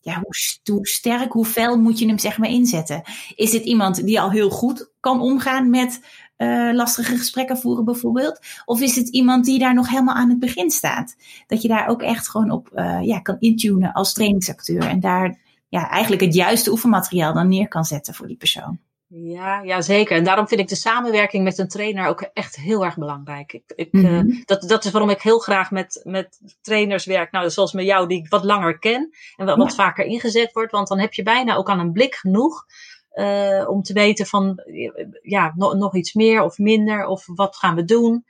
ja, 0.00 0.22
hoe, 0.64 0.86
sterk, 0.86 1.32
hoe 1.32 1.46
fel 1.46 1.78
moet 1.78 1.98
je 1.98 2.06
hem 2.06 2.18
zeg 2.18 2.38
maar 2.38 2.50
inzetten? 2.50 3.02
Is 3.34 3.50
dit 3.50 3.64
iemand 3.64 4.04
die 4.04 4.20
al 4.20 4.30
heel 4.30 4.50
goed 4.50 4.90
kan 5.00 5.20
omgaan 5.20 5.70
met 5.70 6.00
uh, 6.36 6.72
lastige 6.72 7.16
gesprekken 7.16 7.58
voeren 7.58 7.84
bijvoorbeeld? 7.84 8.40
Of 8.64 8.80
is 8.80 8.96
het 8.96 9.08
iemand 9.08 9.44
die 9.44 9.58
daar 9.58 9.74
nog 9.74 9.88
helemaal 9.88 10.14
aan 10.14 10.28
het 10.28 10.38
begin 10.38 10.70
staat? 10.70 11.16
Dat 11.46 11.62
je 11.62 11.68
daar 11.68 11.88
ook 11.88 12.02
echt 12.02 12.28
gewoon 12.28 12.50
op 12.50 12.68
ja, 13.02 13.20
kan 13.20 13.36
intunen 13.38 13.92
als 13.92 14.12
trainingsacteur 14.12 14.82
en 14.82 15.00
daar 15.00 15.38
ja, 15.70 15.88
eigenlijk 15.88 16.22
het 16.22 16.34
juiste 16.34 16.70
oefenmateriaal 16.70 17.32
dan 17.32 17.48
neer 17.48 17.68
kan 17.68 17.84
zetten 17.84 18.14
voor 18.14 18.26
die 18.26 18.36
persoon. 18.36 18.78
Ja, 19.06 19.62
ja, 19.62 19.80
zeker. 19.80 20.16
En 20.16 20.24
daarom 20.24 20.48
vind 20.48 20.60
ik 20.60 20.68
de 20.68 20.74
samenwerking 20.74 21.44
met 21.44 21.58
een 21.58 21.68
trainer 21.68 22.06
ook 22.06 22.20
echt 22.20 22.56
heel 22.56 22.84
erg 22.84 22.96
belangrijk. 22.96 23.52
Ik, 23.52 23.72
ik, 23.74 23.92
mm 23.92 24.04
-hmm. 24.04 24.42
dat, 24.44 24.62
dat 24.62 24.84
is 24.84 24.90
waarom 24.90 25.10
ik 25.10 25.22
heel 25.22 25.38
graag 25.38 25.70
met, 25.70 26.00
met 26.04 26.40
trainers 26.60 27.04
werk. 27.04 27.30
Nou, 27.30 27.50
zoals 27.50 27.72
met 27.72 27.84
jou, 27.84 28.08
die 28.08 28.18
ik 28.18 28.28
wat 28.28 28.44
langer 28.44 28.78
ken 28.78 29.10
en 29.36 29.46
wat, 29.46 29.56
wat 29.56 29.74
vaker 29.74 30.04
ingezet 30.04 30.52
wordt. 30.52 30.72
Want 30.72 30.88
dan 30.88 30.98
heb 30.98 31.12
je 31.12 31.22
bijna 31.22 31.54
ook 31.54 31.70
aan 31.70 31.78
een 31.78 31.92
blik 31.92 32.14
genoeg 32.14 32.66
uh, 33.14 33.68
om 33.68 33.82
te 33.82 33.92
weten 33.92 34.26
van 34.26 34.62
ja, 35.22 35.52
no, 35.56 35.72
nog 35.72 35.94
iets 35.94 36.12
meer 36.12 36.42
of 36.42 36.58
minder 36.58 37.06
of 37.06 37.26
wat 37.26 37.56
gaan 37.56 37.74
we 37.74 37.84
doen. 37.84 38.24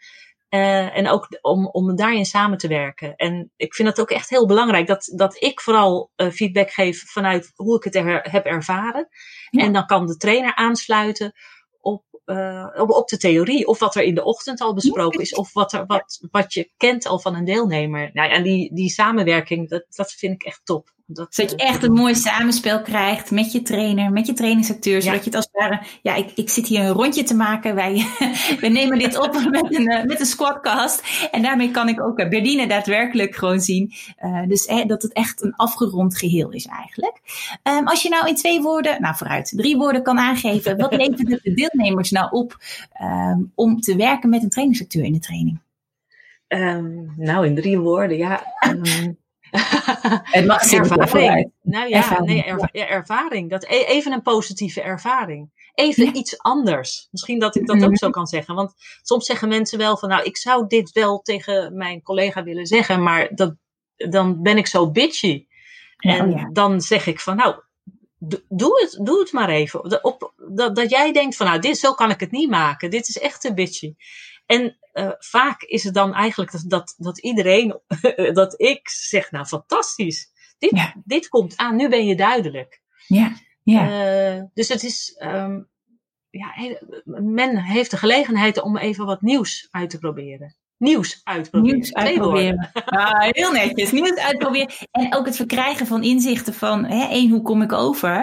Uh, 0.51 0.97
en 0.97 1.09
ook 1.09 1.39
om, 1.41 1.67
om 1.67 1.97
daarin 1.97 2.25
samen 2.25 2.59
te 2.59 2.69
werken. 2.69 3.17
En 3.17 3.53
ik 3.57 3.75
vind 3.75 3.89
het 3.89 4.01
ook 4.01 4.11
echt 4.11 4.31
heel 4.31 4.47
belangrijk 4.47 4.87
dat, 4.87 5.13
dat 5.15 5.43
ik 5.43 5.61
vooral 5.61 6.11
uh, 6.17 6.31
feedback 6.31 6.71
geef 6.71 7.03
vanuit 7.11 7.53
hoe 7.55 7.77
ik 7.77 7.85
het 7.85 7.95
er, 7.95 8.29
heb 8.31 8.45
ervaren. 8.45 9.09
Ja. 9.51 9.65
En 9.65 9.73
dan 9.73 9.87
kan 9.87 10.07
de 10.07 10.17
trainer 10.17 10.55
aansluiten 10.55 11.33
op, 11.81 12.05
uh, 12.27 12.67
op, 12.77 12.91
op, 12.91 13.09
de 13.09 13.17
theorie. 13.17 13.67
Of 13.67 13.79
wat 13.79 13.95
er 13.95 14.03
in 14.03 14.15
de 14.15 14.25
ochtend 14.25 14.61
al 14.61 14.75
besproken 14.75 15.21
is. 15.21 15.35
Of 15.35 15.53
wat, 15.53 15.73
er, 15.73 15.87
wat, 15.87 16.27
wat 16.31 16.55
je 16.55 16.73
kent 16.77 17.07
al 17.07 17.19
van 17.19 17.35
een 17.35 17.45
deelnemer. 17.45 18.11
Nou, 18.13 18.31
en 18.31 18.43
die, 18.43 18.75
die 18.75 18.91
samenwerking, 18.91 19.69
dat, 19.69 19.85
dat 19.89 20.13
vind 20.13 20.35
ik 20.35 20.43
echt 20.43 20.61
top. 20.65 20.91
Dat, 21.13 21.35
zodat 21.35 21.51
je 21.51 21.57
eh, 21.57 21.69
echt 21.69 21.83
een 21.83 21.93
mooi 21.93 22.15
samenspel 22.15 22.83
krijgt 22.83 23.31
met 23.31 23.53
je 23.53 23.63
trainer, 23.63 24.13
met 24.13 24.27
je 24.27 24.33
trainingsacteur. 24.33 25.03
Zodat 25.03 25.19
je 25.19 25.25
het 25.25 25.35
als 25.35 25.49
het 25.53 25.63
ware, 25.63 25.83
ja, 26.03 26.15
ik, 26.15 26.31
ik 26.35 26.51
zit 26.51 26.67
hier 26.67 26.81
een 26.81 26.93
rondje 26.93 27.23
te 27.23 27.35
maken. 27.35 27.75
Wij, 27.75 28.07
we 28.61 28.69
nemen 28.69 28.99
dit 28.99 29.19
op 29.19 29.33
met 29.51 29.75
een, 29.75 29.87
eh, 29.87 30.05
met 30.05 30.21
een 30.21 30.27
squadcast. 30.27 31.29
En 31.31 31.43
daarmee 31.43 31.71
kan 31.71 31.89
ik 31.89 32.01
ook 32.01 32.19
eh, 32.19 32.29
Berdine 32.29 32.67
daadwerkelijk 32.67 33.35
gewoon 33.35 33.61
zien. 33.61 33.93
Uh, 34.25 34.47
dus 34.47 34.67
eh, 34.67 34.87
dat 34.87 35.03
het 35.03 35.13
echt 35.13 35.43
een 35.43 35.55
afgerond 35.57 36.19
geheel 36.19 36.51
is 36.51 36.67
eigenlijk. 36.67 37.21
Um, 37.63 37.89
als 37.89 38.03
je 38.03 38.09
nou 38.09 38.29
in 38.29 38.35
twee 38.35 38.61
woorden, 38.61 39.01
nou 39.01 39.17
vooruit, 39.17 39.53
drie 39.57 39.77
woorden 39.77 40.03
kan 40.03 40.19
aangeven. 40.19 40.77
Wat 40.77 40.95
levert 41.03 41.31
het 41.31 41.43
de 41.43 41.55
deelnemers 41.55 42.11
nou 42.11 42.31
op 42.31 42.57
um, 43.03 43.53
om 43.55 43.81
te 43.81 43.97
werken 43.97 44.31
met 44.31 44.43
een 44.43 44.51
trainingsacteur 44.51 45.05
in 45.05 45.13
de 45.13 45.19
training? 45.19 45.61
Um, 46.49 47.15
nou, 47.17 47.47
in 47.47 47.55
drie 47.55 47.79
woorden, 47.79 48.17
ja. 48.17 48.43
Het 50.37 50.47
mag 50.47 50.73
ervaring. 50.73 51.53
Nou 51.63 51.89
ja, 51.89 51.97
ervaring. 51.97 52.29
nee, 52.29 52.45
er, 52.45 52.89
ervaring. 52.89 53.51
Dat 53.51 53.65
e- 53.65 53.85
even 53.85 54.13
een 54.13 54.23
positieve 54.23 54.83
ervaring. 54.83 55.51
Even 55.75 56.17
iets 56.17 56.39
anders. 56.39 57.09
Misschien 57.11 57.39
dat 57.39 57.57
ik 57.57 57.67
dat 57.67 57.85
ook 57.85 57.99
zo 57.99 58.11
kan 58.11 58.27
zeggen. 58.27 58.55
Want 58.55 58.75
soms 59.03 59.27
zeggen 59.27 59.49
mensen 59.49 59.79
wel 59.79 59.97
van, 59.97 60.09
nou, 60.09 60.23
ik 60.23 60.37
zou 60.37 60.67
dit 60.67 60.93
wel 60.93 61.21
tegen 61.21 61.77
mijn 61.77 62.03
collega 62.03 62.43
willen 62.43 62.67
zeggen, 62.67 63.03
maar 63.03 63.35
dat, 63.35 63.55
dan 63.97 64.43
ben 64.43 64.57
ik 64.57 64.67
zo 64.67 64.91
bitchy. 64.91 65.47
En 65.97 66.31
ja. 66.31 66.51
dan 66.53 66.81
zeg 66.81 67.07
ik 67.07 67.21
van, 67.21 67.37
nou, 67.37 67.55
doe 68.49 68.81
het, 68.81 69.07
doe 69.07 69.19
het 69.19 69.33
maar 69.33 69.49
even. 69.49 70.05
Op, 70.05 70.33
dat, 70.49 70.77
dat 70.77 70.91
jij 70.91 71.13
denkt 71.13 71.37
van, 71.37 71.47
nou, 71.47 71.61
dit, 71.61 71.79
zo 71.79 71.93
kan 71.93 72.11
ik 72.11 72.21
het 72.21 72.31
niet 72.31 72.51
maken. 72.51 72.91
Dit 72.91 73.09
is 73.09 73.19
echt 73.19 73.41
te 73.41 73.55
bitchy. 73.55 73.95
En 74.51 74.79
uh, 74.95 75.11
vaak 75.19 75.63
is 75.63 75.85
het 75.85 75.95
dan 75.95 76.15
eigenlijk 76.15 76.53
dat, 76.53 76.65
dat, 76.67 76.95
dat 76.99 77.19
iedereen, 77.19 77.81
dat 78.41 78.61
ik 78.61 78.89
zeg, 78.89 79.31
nou 79.31 79.47
fantastisch, 79.47 80.31
dit, 80.59 80.71
ja. 80.77 80.95
dit 81.05 81.29
komt 81.29 81.57
aan, 81.57 81.77
nu 81.77 81.89
ben 81.89 82.07
je 82.07 82.17
duidelijk. 82.17 82.83
Ja, 83.07 83.33
ja. 83.63 84.37
Uh, 84.37 84.43
dus 84.55 84.69
het 84.69 84.83
is, 84.83 85.17
um, 85.23 85.69
ja, 86.31 86.55
men 87.05 87.59
heeft 87.59 87.91
de 87.91 87.97
gelegenheid 87.97 88.61
om 88.61 88.77
even 88.77 89.07
wat 89.07 89.23
nieuws 89.23 89.69
uit 89.71 89.91
te 89.91 89.99
proberen 89.99 90.57
nieuws 90.81 91.21
uitproberen. 91.25 91.77
Nieuws 91.77 91.95
uitproberen. 91.95 92.71
Ah, 92.85 93.29
heel 93.31 93.53
netjes. 93.53 93.93
Nieuws 93.93 94.17
uitproberen. 94.17 94.71
En 94.91 95.15
ook 95.15 95.27
het 95.27 95.37
verkrijgen 95.37 95.87
van 95.87 96.03
inzichten 96.03 96.55
van, 96.55 96.85
hè, 96.85 97.07
één, 97.07 97.31
hoe 97.31 97.43
kom 97.43 97.63
ik 97.63 97.73
over? 97.73 98.17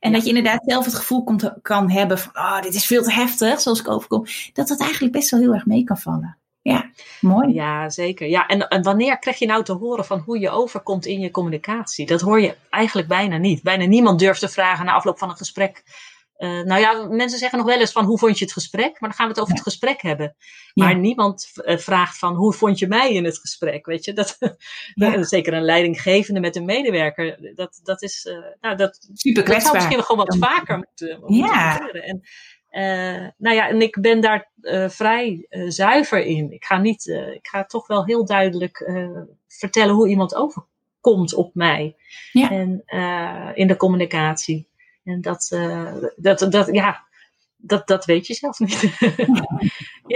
En 0.00 0.10
ja. 0.10 0.10
dat 0.10 0.22
je 0.22 0.28
inderdaad 0.28 0.62
zelf 0.66 0.84
het 0.84 0.94
gevoel 0.94 1.24
komt, 1.24 1.52
kan 1.62 1.90
hebben 1.90 2.18
van, 2.18 2.36
oh, 2.36 2.62
dit 2.62 2.74
is 2.74 2.86
veel 2.86 3.02
te 3.02 3.12
heftig, 3.12 3.60
zoals 3.60 3.80
ik 3.80 3.88
overkom. 3.88 4.24
Dat 4.52 4.68
dat 4.68 4.80
eigenlijk 4.80 5.12
best 5.12 5.30
wel 5.30 5.40
heel 5.40 5.54
erg 5.54 5.66
mee 5.66 5.84
kan 5.84 5.98
vallen. 5.98 6.38
Ja, 6.62 6.90
mooi. 7.20 7.54
Ja, 7.54 7.90
zeker. 7.90 8.28
Ja, 8.28 8.46
en, 8.46 8.68
en 8.68 8.82
wanneer 8.82 9.18
krijg 9.18 9.38
je 9.38 9.46
nou 9.46 9.64
te 9.64 9.72
horen 9.72 10.04
van 10.04 10.18
hoe 10.18 10.38
je 10.38 10.50
overkomt 10.50 11.06
in 11.06 11.20
je 11.20 11.30
communicatie? 11.30 12.06
Dat 12.06 12.20
hoor 12.20 12.40
je 12.40 12.56
eigenlijk 12.70 13.08
bijna 13.08 13.36
niet. 13.36 13.62
Bijna 13.62 13.84
niemand 13.84 14.18
durft 14.18 14.40
te 14.40 14.48
vragen 14.48 14.84
na 14.84 14.92
afloop 14.92 15.18
van 15.18 15.30
een 15.30 15.36
gesprek 15.36 15.82
uh, 16.40 16.60
nou 16.60 16.80
ja, 16.80 17.06
mensen 17.06 17.38
zeggen 17.38 17.58
nog 17.58 17.66
wel 17.66 17.78
eens 17.78 17.92
van 17.92 18.04
hoe 18.04 18.18
vond 18.18 18.38
je 18.38 18.44
het 18.44 18.52
gesprek? 18.52 19.00
Maar 19.00 19.08
dan 19.08 19.12
gaan 19.12 19.26
we 19.26 19.32
het 19.32 19.40
over 19.40 19.54
ja. 19.54 19.60
het 19.60 19.68
gesprek 19.68 20.02
hebben. 20.02 20.36
Maar 20.74 20.90
ja. 20.90 20.96
niemand 20.96 21.50
uh, 21.54 21.76
vraagt 21.76 22.18
van 22.18 22.34
hoe 22.34 22.52
vond 22.52 22.78
je 22.78 22.86
mij 22.86 23.12
in 23.12 23.24
het 23.24 23.38
gesprek? 23.38 23.86
Weet 23.86 24.04
je, 24.04 24.12
dat, 24.12 24.38
ja. 24.94 25.22
zeker 25.22 25.52
een 25.52 25.62
leidinggevende 25.62 26.40
met 26.40 26.56
een 26.56 26.64
medewerker, 26.64 27.54
dat, 27.54 27.80
dat 27.82 28.02
is, 28.02 28.24
uh, 28.24 28.38
nou, 28.60 28.76
dat, 28.76 29.08
Super 29.12 29.44
dat 29.44 29.62
zou 29.62 29.74
misschien 29.74 30.02
wel 30.08 30.16
wat 30.16 30.36
vaker 30.40 30.76
moeten, 30.76 31.22
ja. 31.26 31.88
En, 31.90 32.22
nou 33.36 33.56
ja, 33.56 33.68
en 33.68 33.82
ik 33.82 34.00
ben 34.00 34.20
daar 34.20 34.50
vrij 34.88 35.46
zuiver 35.68 36.24
in. 36.24 36.52
Ik 36.52 36.64
ga 36.64 36.78
niet, 36.78 37.06
ik 37.34 37.48
ga 37.48 37.64
toch 37.64 37.86
wel 37.86 38.04
heel 38.04 38.24
duidelijk 38.24 38.90
vertellen 39.48 39.94
hoe 39.94 40.08
iemand 40.08 40.34
overkomt 40.34 41.34
op 41.34 41.54
mij. 41.54 41.96
Ja. 42.32 42.50
En 42.50 42.82
in 43.54 43.66
de 43.66 43.76
communicatie. 43.76 44.69
En 45.04 45.20
dat, 45.20 45.50
uh, 45.54 45.94
dat, 46.16 46.46
dat, 46.50 46.68
ja, 46.72 47.04
dat, 47.56 47.86
dat 47.86 48.04
weet 48.04 48.26
je 48.26 48.34
zelf 48.34 48.58
niet. 48.58 48.80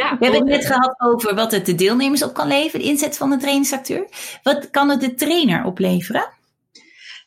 ja, 0.01 0.19
We 0.19 0.25
hebben 0.25 0.35
het 0.35 0.45
net 0.45 0.67
gehad 0.67 0.95
over 1.01 1.35
wat 1.35 1.51
het 1.51 1.67
de 1.67 1.75
deelnemers 1.75 2.23
op 2.23 2.35
kan 2.35 2.47
leveren, 2.47 2.81
de 2.81 2.93
inzet 2.93 3.17
van 3.17 3.31
de 3.31 3.37
trainingsacteur. 3.37 4.09
Wat 4.43 4.71
kan 4.71 4.89
het 4.89 5.01
de 5.01 5.15
trainer 5.15 5.65
opleveren? 5.65 6.33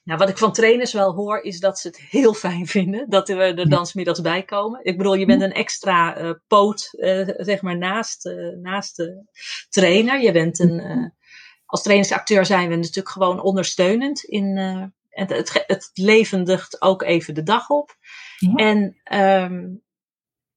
Nou, 0.04 0.20
wat 0.20 0.30
ik 0.30 0.38
van 0.38 0.54
trainers 0.54 0.94
wel 0.94 1.14
hoor, 1.14 1.42
is 1.42 1.60
dat 1.60 1.80
ze 1.80 1.88
het 1.88 1.98
heel 1.98 2.34
fijn 2.34 2.68
vinden 2.78 3.10
dat 3.10 3.28
we 3.28 3.34
er 3.34 3.70
dan 3.70 3.86
smiddags 3.86 4.22
bij 4.22 4.44
komen. 4.44 4.80
Ik 4.84 4.98
bedoel, 4.98 5.14
je 5.14 5.26
bent 5.26 5.42
een 5.42 5.54
extra 5.54 6.22
uh, 6.22 6.32
poot, 6.48 6.90
uh, 6.92 7.30
zeg 7.38 7.62
maar, 7.62 7.78
naast, 7.78 8.26
uh, 8.26 8.56
naast 8.62 8.96
de 8.96 9.24
trainer. 9.70 10.22
Je 10.22 10.32
bent 10.32 10.60
een, 10.60 11.14
als 11.66 11.82
trainingsacteur 11.82 12.46
zijn 12.46 12.70
we 12.70 12.76
natuurlijk 12.76 13.10
gewoon 13.10 13.42
ondersteunend 13.42 14.24
in, 14.24 14.58
het, 15.18 15.30
het, 15.30 15.64
het 15.68 15.90
levendigt 15.94 16.82
ook 16.82 17.02
even 17.02 17.34
de 17.34 17.44
dag 17.44 17.70
op. 17.70 17.96
Ja. 18.38 18.54
En 18.56 19.02
um, 19.44 19.86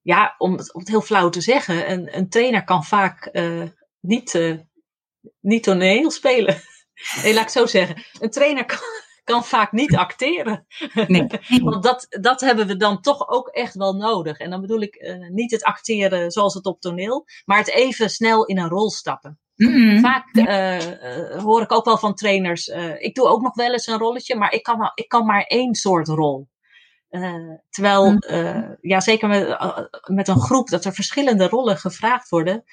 ja, 0.02 0.34
om 0.38 0.52
het, 0.56 0.74
om 0.74 0.80
het 0.80 0.88
heel 0.88 1.00
flauw 1.00 1.28
te 1.28 1.40
zeggen, 1.40 1.90
een, 1.90 2.16
een 2.16 2.28
trainer 2.28 2.64
kan 2.64 2.84
vaak 2.84 3.28
uh, 3.32 3.68
niet, 4.00 4.34
uh, 4.34 4.58
niet 5.40 5.62
toneel 5.62 6.10
spelen. 6.10 6.62
nee, 7.22 7.34
laat 7.34 7.42
ik 7.42 7.48
zo 7.48 7.66
zeggen. 7.66 8.02
Een 8.18 8.30
trainer 8.30 8.64
kan, 8.64 8.78
kan 9.24 9.44
vaak 9.44 9.72
niet 9.72 9.96
acteren. 9.96 10.66
Nee. 11.06 11.26
Want 11.62 11.82
dat, 11.82 12.06
dat 12.08 12.40
hebben 12.40 12.66
we 12.66 12.76
dan 12.76 13.00
toch 13.00 13.28
ook 13.28 13.48
echt 13.48 13.74
wel 13.74 13.92
nodig. 13.92 14.38
En 14.38 14.50
dan 14.50 14.60
bedoel 14.60 14.80
ik 14.80 14.94
uh, 14.94 15.28
niet 15.28 15.50
het 15.50 15.62
acteren 15.62 16.30
zoals 16.30 16.54
het 16.54 16.66
op 16.66 16.80
toneel, 16.80 17.26
maar 17.44 17.58
het 17.58 17.70
even 17.70 18.10
snel 18.10 18.44
in 18.44 18.58
een 18.58 18.68
rol 18.68 18.90
stappen. 18.90 19.40
Mm-hmm. 19.68 20.00
Vaak 20.00 20.28
ja. 20.32 20.80
uh, 20.80 21.42
hoor 21.42 21.62
ik 21.62 21.72
ook 21.72 21.84
wel 21.84 21.98
van 21.98 22.14
trainers, 22.14 22.68
uh, 22.68 23.02
ik 23.02 23.14
doe 23.14 23.26
ook 23.26 23.42
nog 23.42 23.54
wel 23.54 23.72
eens 23.72 23.86
een 23.86 23.98
rolletje, 23.98 24.36
maar 24.36 24.52
ik 24.52 24.62
kan, 24.62 24.78
wel, 24.78 24.92
ik 24.94 25.08
kan 25.08 25.26
maar 25.26 25.42
één 25.42 25.74
soort 25.74 26.08
rol. 26.08 26.48
Uh, 27.10 27.58
terwijl, 27.70 28.10
mm-hmm. 28.10 28.76
ja, 28.80 29.00
zeker 29.00 29.28
met, 29.28 29.58
met 30.06 30.28
een 30.28 30.40
groep 30.40 30.68
dat 30.68 30.84
er 30.84 30.92
verschillende 30.92 31.48
rollen 31.48 31.76
gevraagd 31.76 32.28
worden, 32.28 32.64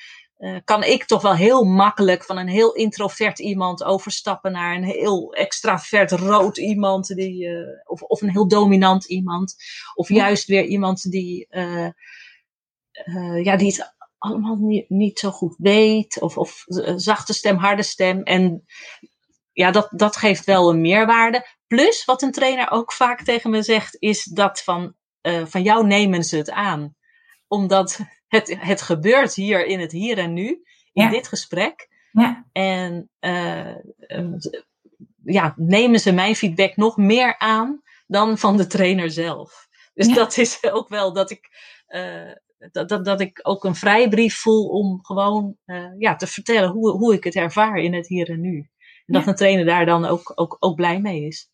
kan 0.63 0.83
ik 0.83 1.05
toch 1.05 1.21
wel 1.21 1.35
heel 1.35 1.63
makkelijk 1.63 2.23
van 2.23 2.37
een 2.37 2.47
heel 2.47 2.73
introvert 2.73 3.39
iemand 3.39 3.83
overstappen 3.83 4.51
naar 4.51 4.75
een 4.75 4.83
heel 4.83 5.33
extravert 5.33 6.11
rood 6.11 6.57
iemand, 6.57 7.07
die, 7.07 7.49
of, 7.85 8.01
of 8.01 8.21
een 8.21 8.31
heel 8.31 8.47
dominant 8.47 9.05
iemand, 9.05 9.55
of 9.93 10.09
juist 10.09 10.47
weer 10.47 10.63
iemand 10.63 11.11
die, 11.11 11.47
ja, 13.43 13.57
die 13.57 13.67
het 13.67 13.95
allemaal 14.17 14.55
niet, 14.55 14.89
niet 14.89 15.19
zo 15.19 15.31
goed 15.31 15.55
weet. 15.57 16.21
Of, 16.21 16.37
of 16.37 16.63
zachte 16.95 17.33
stem, 17.33 17.57
harde 17.57 17.83
stem. 17.83 18.23
En 18.23 18.65
ja, 19.51 19.71
dat, 19.71 19.87
dat 19.91 20.15
geeft 20.15 20.45
wel 20.45 20.69
een 20.69 20.81
meerwaarde. 20.81 21.47
Plus, 21.67 22.05
wat 22.05 22.21
een 22.21 22.31
trainer 22.31 22.71
ook 22.71 22.93
vaak 22.93 23.21
tegen 23.21 23.49
me 23.49 23.61
zegt, 23.61 23.95
is 23.99 24.23
dat 24.23 24.63
van, 24.63 24.93
uh, 25.21 25.45
van 25.45 25.61
jou 25.61 25.87
nemen 25.87 26.23
ze 26.23 26.37
het 26.37 26.51
aan. 26.51 26.95
Omdat 27.47 27.99
het, 28.27 28.57
het 28.59 28.81
gebeurt 28.81 29.33
hier 29.33 29.65
in 29.65 29.79
het 29.79 29.91
hier 29.91 30.17
en 30.17 30.33
nu. 30.33 30.63
in 30.93 31.09
dit 31.09 31.27
gesprek. 31.27 31.87
Ja. 32.11 32.45
En 32.51 33.09
ja, 35.23 35.53
nemen 35.55 35.99
ze 35.99 36.11
mijn 36.11 36.35
feedback 36.35 36.75
nog 36.75 36.97
meer 36.97 37.37
aan 37.37 37.81
dan 38.07 38.37
van 38.37 38.57
de 38.57 38.67
trainer 38.67 39.11
zelf. 39.11 39.67
Dus 39.93 40.13
dat 40.13 40.37
is 40.37 40.63
ook 40.71 40.89
wel 40.89 41.13
dat 41.13 41.31
ik, 41.31 41.49
uh, 41.87 42.31
dat, 42.71 42.89
dat, 42.89 43.05
dat 43.05 43.21
ik 43.21 43.39
ook 43.43 43.63
een 43.63 43.75
vrijbrief 43.75 44.37
voel 44.37 44.67
om 44.67 44.99
gewoon 45.01 45.55
uh, 45.65 45.85
ja, 45.97 46.15
te 46.15 46.27
vertellen 46.27 46.69
hoe, 46.69 46.91
hoe 46.91 47.13
ik 47.13 47.23
het 47.23 47.35
ervaar 47.35 47.77
in 47.77 47.93
het 47.93 48.07
hier 48.07 48.29
en 48.29 48.41
nu. 48.41 48.69
En 49.05 49.13
dat 49.13 49.27
een 49.27 49.35
trainer 49.35 49.65
daar 49.65 49.85
dan 49.85 50.05
ook, 50.05 50.31
ook, 50.35 50.57
ook 50.59 50.75
blij 50.75 51.01
mee 51.01 51.25
is. 51.25 51.49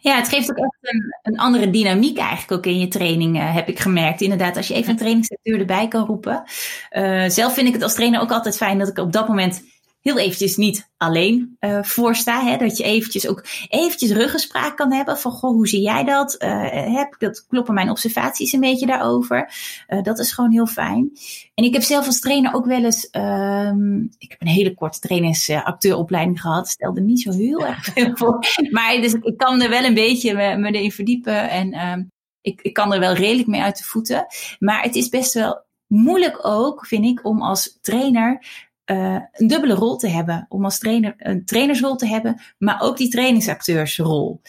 Ja, 0.00 0.16
het 0.16 0.28
geeft 0.28 0.50
ook 0.50 0.56
echt 0.56 0.78
een, 0.80 1.18
een 1.22 1.38
andere 1.38 1.70
dynamiek 1.70 2.18
eigenlijk 2.18 2.52
ook 2.52 2.72
in 2.72 2.78
je 2.78 2.88
training, 2.88 3.36
uh, 3.36 3.54
heb 3.54 3.68
ik 3.68 3.78
gemerkt. 3.78 4.20
Inderdaad, 4.20 4.56
als 4.56 4.68
je 4.68 4.74
even 4.74 4.90
een 4.90 4.96
trainingslectuur 4.96 5.58
erbij 5.58 5.88
kan 5.88 6.06
roepen. 6.06 6.42
Uh, 6.90 7.28
zelf 7.28 7.54
vind 7.54 7.66
ik 7.66 7.72
het 7.72 7.82
als 7.82 7.94
trainer 7.94 8.20
ook 8.20 8.32
altijd 8.32 8.56
fijn 8.56 8.78
dat 8.78 8.88
ik 8.88 8.98
op 8.98 9.12
dat 9.12 9.28
moment 9.28 9.62
heel 10.00 10.18
eventjes 10.18 10.56
niet 10.56 10.90
alleen 10.96 11.56
uh, 11.60 11.82
voorsta. 11.82 12.44
Hè? 12.44 12.56
Dat 12.56 12.76
je 12.76 12.84
eventjes 12.84 13.28
ook 13.28 13.44
eventjes 13.68 14.10
ruggespraak 14.10 14.76
kan 14.76 14.92
hebben 14.92 15.18
van, 15.18 15.32
goh, 15.32 15.50
hoe 15.50 15.68
zie 15.68 15.80
jij 15.80 16.04
dat? 16.04 16.42
Uh, 16.42 16.96
heb, 16.96 17.14
dat 17.18 17.46
kloppen 17.46 17.74
mijn 17.74 17.90
observaties 17.90 18.52
een 18.52 18.60
beetje 18.60 18.86
daarover. 18.86 19.52
Uh, 19.88 20.02
dat 20.02 20.18
is 20.18 20.32
gewoon 20.32 20.52
heel 20.52 20.66
fijn. 20.66 21.10
En 21.54 21.64
ik 21.64 21.72
heb 21.72 21.82
zelf 21.82 22.06
als 22.06 22.20
trainer 22.20 22.54
ook 22.54 22.66
wel 22.66 22.84
eens, 22.84 23.08
um, 23.12 24.10
ik 24.18 24.30
heb 24.30 24.40
een 24.40 24.46
hele 24.46 24.74
korte 24.74 24.98
trainingsacteuropleiding 24.98 26.40
gehad. 26.40 26.68
Stelde 26.68 27.00
niet 27.00 27.20
zo 27.20 27.30
heel 27.30 27.66
erg 27.66 27.84
veel 27.84 28.16
voor. 28.16 28.38
Maar 28.70 29.00
dus 29.00 29.12
ik 29.12 29.36
kan 29.36 29.62
er 29.62 29.70
wel 29.70 29.84
een 29.84 29.94
beetje 29.94 30.34
me, 30.34 30.56
me 30.56 30.70
erin 30.70 30.92
verdiepen. 30.92 31.50
En 31.50 31.86
um, 31.88 32.10
ik, 32.40 32.60
ik 32.62 32.72
kan 32.72 32.92
er 32.92 33.00
wel 33.00 33.14
redelijk 33.14 33.48
mee 33.48 33.62
uit 33.62 33.78
de 33.78 33.84
voeten. 33.84 34.26
Maar 34.58 34.82
het 34.82 34.94
is 34.94 35.08
best 35.08 35.34
wel 35.34 35.66
moeilijk 35.86 36.38
ook, 36.42 36.86
vind 36.86 37.04
ik, 37.04 37.24
om 37.26 37.42
als 37.42 37.78
trainer 37.80 38.66
uh, 38.90 39.20
een 39.32 39.46
dubbele 39.46 39.74
rol 39.74 39.96
te 39.96 40.08
hebben. 40.08 40.46
Om 40.48 40.64
als 40.64 40.78
trainer 40.78 41.14
een 41.18 41.44
trainersrol 41.44 41.96
te 41.96 42.06
hebben, 42.06 42.40
maar 42.58 42.80
ook 42.80 42.96
die 42.96 43.08
trainingsacteursrol. 43.08 44.40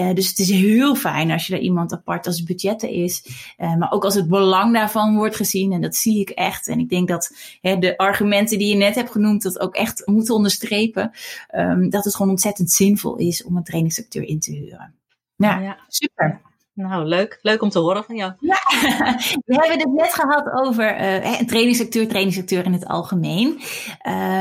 Uh, 0.00 0.14
dus 0.14 0.28
het 0.28 0.38
is 0.38 0.50
heel 0.50 0.94
fijn 0.94 1.30
als 1.30 1.46
je 1.46 1.54
er 1.54 1.60
iemand 1.60 1.92
apart 1.92 2.26
als 2.26 2.42
budgetten 2.42 2.90
is. 2.90 3.26
Uh, 3.58 3.76
maar 3.76 3.92
ook 3.92 4.04
als 4.04 4.14
het 4.14 4.28
belang 4.28 4.74
daarvan 4.74 5.16
wordt 5.16 5.36
gezien. 5.36 5.72
En 5.72 5.80
dat 5.80 5.96
zie 5.96 6.20
ik 6.20 6.30
echt. 6.30 6.68
En 6.68 6.78
ik 6.78 6.88
denk 6.88 7.08
dat 7.08 7.36
hè, 7.60 7.78
de 7.78 7.96
argumenten 7.96 8.58
die 8.58 8.68
je 8.68 8.76
net 8.76 8.94
hebt 8.94 9.10
genoemd, 9.10 9.42
dat 9.42 9.60
ook 9.60 9.74
echt 9.74 10.06
moeten 10.06 10.34
onderstrepen. 10.34 11.10
Um, 11.54 11.90
dat 11.90 12.04
het 12.04 12.14
gewoon 12.16 12.30
ontzettend 12.30 12.70
zinvol 12.70 13.16
is 13.16 13.44
om 13.44 13.56
een 13.56 13.64
trainingsacteur 13.64 14.22
in 14.22 14.40
te 14.40 14.52
huren. 14.52 14.94
Nou, 15.36 15.62
ja, 15.62 15.78
super. 15.88 16.40
Nou, 16.76 17.04
leuk. 17.04 17.38
Leuk 17.42 17.62
om 17.62 17.70
te 17.70 17.78
horen 17.78 18.04
van 18.04 18.16
jou. 18.16 18.32
Ja, 18.40 18.58
we 19.46 19.54
hebben 19.54 19.78
het 19.78 19.92
net 19.92 20.14
gehad 20.14 20.50
over 20.52 21.00
uh, 21.00 21.38
een 21.38 21.46
trainingssecteur, 21.46 22.08
trainingssecteur 22.08 22.64
in 22.64 22.72
het 22.72 22.86
algemeen. 22.86 23.60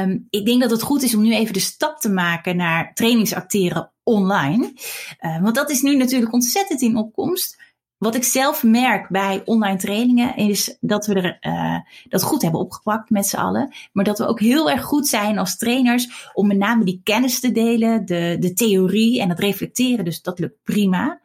Um, 0.01 0.27
ik 0.30 0.46
denk 0.46 0.62
dat 0.62 0.72
het 0.72 0.82
goed 0.82 1.04
is 1.04 1.15
om 1.15 1.22
nu 1.22 1.36
even 1.36 1.54
de 1.54 1.60
stap 1.60 2.00
te 2.00 2.10
maken 2.10 2.56
naar 2.56 2.94
trainingsacteren 2.94 3.92
online. 4.04 4.74
Uh, 5.20 5.42
want 5.42 5.56
dat 5.56 5.70
is 5.70 5.82
nu 5.82 5.96
natuurlijk 5.96 6.34
ontzettend 6.34 6.82
in 6.82 6.98
opkomst. 6.98 7.58
Wat 7.98 8.16
ik 8.16 8.24
zelf 8.24 8.64
merk 8.64 9.10
bij 9.10 9.42
online 9.46 9.78
trainingen 9.78 10.36
is 10.36 10.78
dat 10.80 11.06
we 11.06 11.14
er, 11.14 11.38
uh, 11.42 11.80
dat 12.10 12.24
goed 12.24 12.42
hebben 12.42 12.60
opgepakt 12.60 13.10
met 13.10 13.25
z'n 13.25 13.36
allen. 13.36 13.74
Maar 13.94 14.04
dat 14.04 14.18
we 14.18 14.28
ook 14.28 14.40
heel 14.40 14.72
erg 14.72 14.84
goed 14.84 15.08
zijn 15.08 15.38
als 15.38 15.58
trainers 15.58 16.30
om 16.34 16.48
met 16.48 16.58
name 16.58 16.84
die 16.86 17.02
kennis 17.04 17.40
te 17.40 17.52
delen, 17.52 18.06
de, 18.06 18.38
de 18.40 18.54
theorie 18.54 19.22
en 19.22 19.30
het 19.30 19.40
reflecteren. 19.40 20.06
Dus 20.06 20.22
dat 20.22 20.40
lukt 20.40 20.64
prima. 20.64 21.20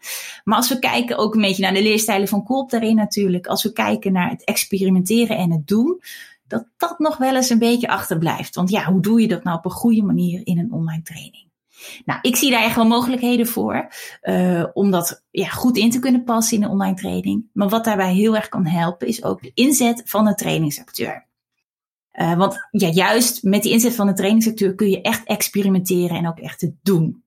Maar 0.44 0.56
als 0.56 0.68
we 0.68 0.78
kijken 0.78 1.16
ook 1.16 1.34
een 1.34 1.40
beetje 1.40 1.62
naar 1.62 1.74
de 1.74 1.82
leerstijlen 1.82 2.28
van 2.28 2.44
Kolp 2.44 2.70
daarin 2.70 2.96
natuurlijk. 2.96 3.46
Als 3.46 3.62
we 3.62 3.72
kijken 3.72 4.12
naar 4.12 4.30
het 4.30 4.44
experimenteren 4.44 5.36
en 5.36 5.50
het 5.50 5.66
doen. 5.66 6.00
Dat 6.46 6.66
dat 6.76 6.98
nog 6.98 7.16
wel 7.16 7.36
eens 7.36 7.50
een 7.50 7.58
beetje 7.58 7.88
achterblijft. 7.88 8.54
Want 8.54 8.70
ja, 8.70 8.84
hoe 8.84 9.00
doe 9.00 9.20
je 9.20 9.28
dat 9.28 9.44
nou 9.44 9.58
op 9.58 9.64
een 9.64 9.70
goede 9.70 10.02
manier 10.02 10.40
in 10.46 10.58
een 10.58 10.72
online 10.72 11.02
training? 11.02 11.49
Nou, 12.04 12.18
ik 12.22 12.36
zie 12.36 12.50
daar 12.50 12.62
echt 12.62 12.76
wel 12.76 12.86
mogelijkheden 12.86 13.46
voor 13.46 13.88
uh, 14.22 14.64
om 14.72 14.90
dat 14.90 15.24
ja, 15.30 15.48
goed 15.48 15.76
in 15.76 15.90
te 15.90 15.98
kunnen 15.98 16.24
passen 16.24 16.56
in 16.56 16.62
een 16.62 16.70
online 16.70 16.94
training. 16.94 17.48
Maar 17.52 17.68
wat 17.68 17.84
daarbij 17.84 18.14
heel 18.14 18.36
erg 18.36 18.48
kan 18.48 18.66
helpen 18.66 19.06
is 19.06 19.24
ook 19.24 19.42
de 19.42 19.50
inzet 19.54 20.02
van 20.04 20.26
een 20.26 20.36
trainingsacteur. 20.36 21.28
Uh, 22.12 22.36
want 22.36 22.68
ja, 22.70 22.88
juist 22.88 23.42
met 23.42 23.62
die 23.62 23.72
inzet 23.72 23.94
van 23.94 24.08
een 24.08 24.14
trainingsacteur 24.14 24.74
kun 24.74 24.90
je 24.90 25.00
echt 25.00 25.24
experimenteren 25.24 26.16
en 26.16 26.28
ook 26.28 26.38
echt 26.38 26.60
het 26.60 26.74
doen. 26.82 27.24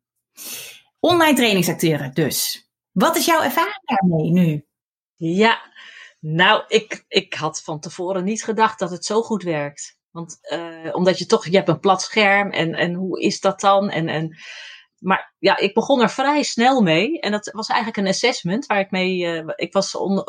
Online 0.99 1.35
trainingsacteuren 1.35 2.13
dus. 2.13 2.69
Wat 2.91 3.15
is 3.15 3.25
jouw 3.25 3.41
ervaring 3.41 3.81
daarmee 3.85 4.31
nu? 4.31 4.65
Ja, 5.15 5.61
nou, 6.19 6.63
ik, 6.67 7.05
ik 7.07 7.33
had 7.33 7.61
van 7.63 7.79
tevoren 7.79 8.23
niet 8.23 8.43
gedacht 8.43 8.79
dat 8.79 8.91
het 8.91 9.05
zo 9.05 9.21
goed 9.21 9.43
werkt. 9.43 9.97
Want 10.13 10.38
uh, 10.41 10.95
omdat 10.95 11.17
je 11.17 11.26
toch, 11.26 11.45
je 11.45 11.56
hebt 11.56 11.69
een 11.69 11.80
plat 11.80 12.02
scherm 12.02 12.52
en, 12.52 12.73
en 12.73 12.93
hoe 12.93 13.21
is 13.21 13.39
dat 13.39 13.60
dan? 13.60 13.89
En, 13.89 14.08
en, 14.08 14.38
maar 14.99 15.34
ja, 15.39 15.58
ik 15.58 15.73
begon 15.73 16.02
er 16.02 16.10
vrij 16.10 16.43
snel 16.43 16.82
mee. 16.82 17.19
En 17.19 17.32
dat 17.32 17.49
was 17.54 17.67
eigenlijk 17.67 17.97
een 17.97 18.08
assessment 18.08 18.65
waar 18.65 18.80
ik 18.80 18.91
mee. 18.91 19.17
Uh, 19.17 19.43
ik 19.56 19.73
was 19.73 19.95
on, 19.95 20.23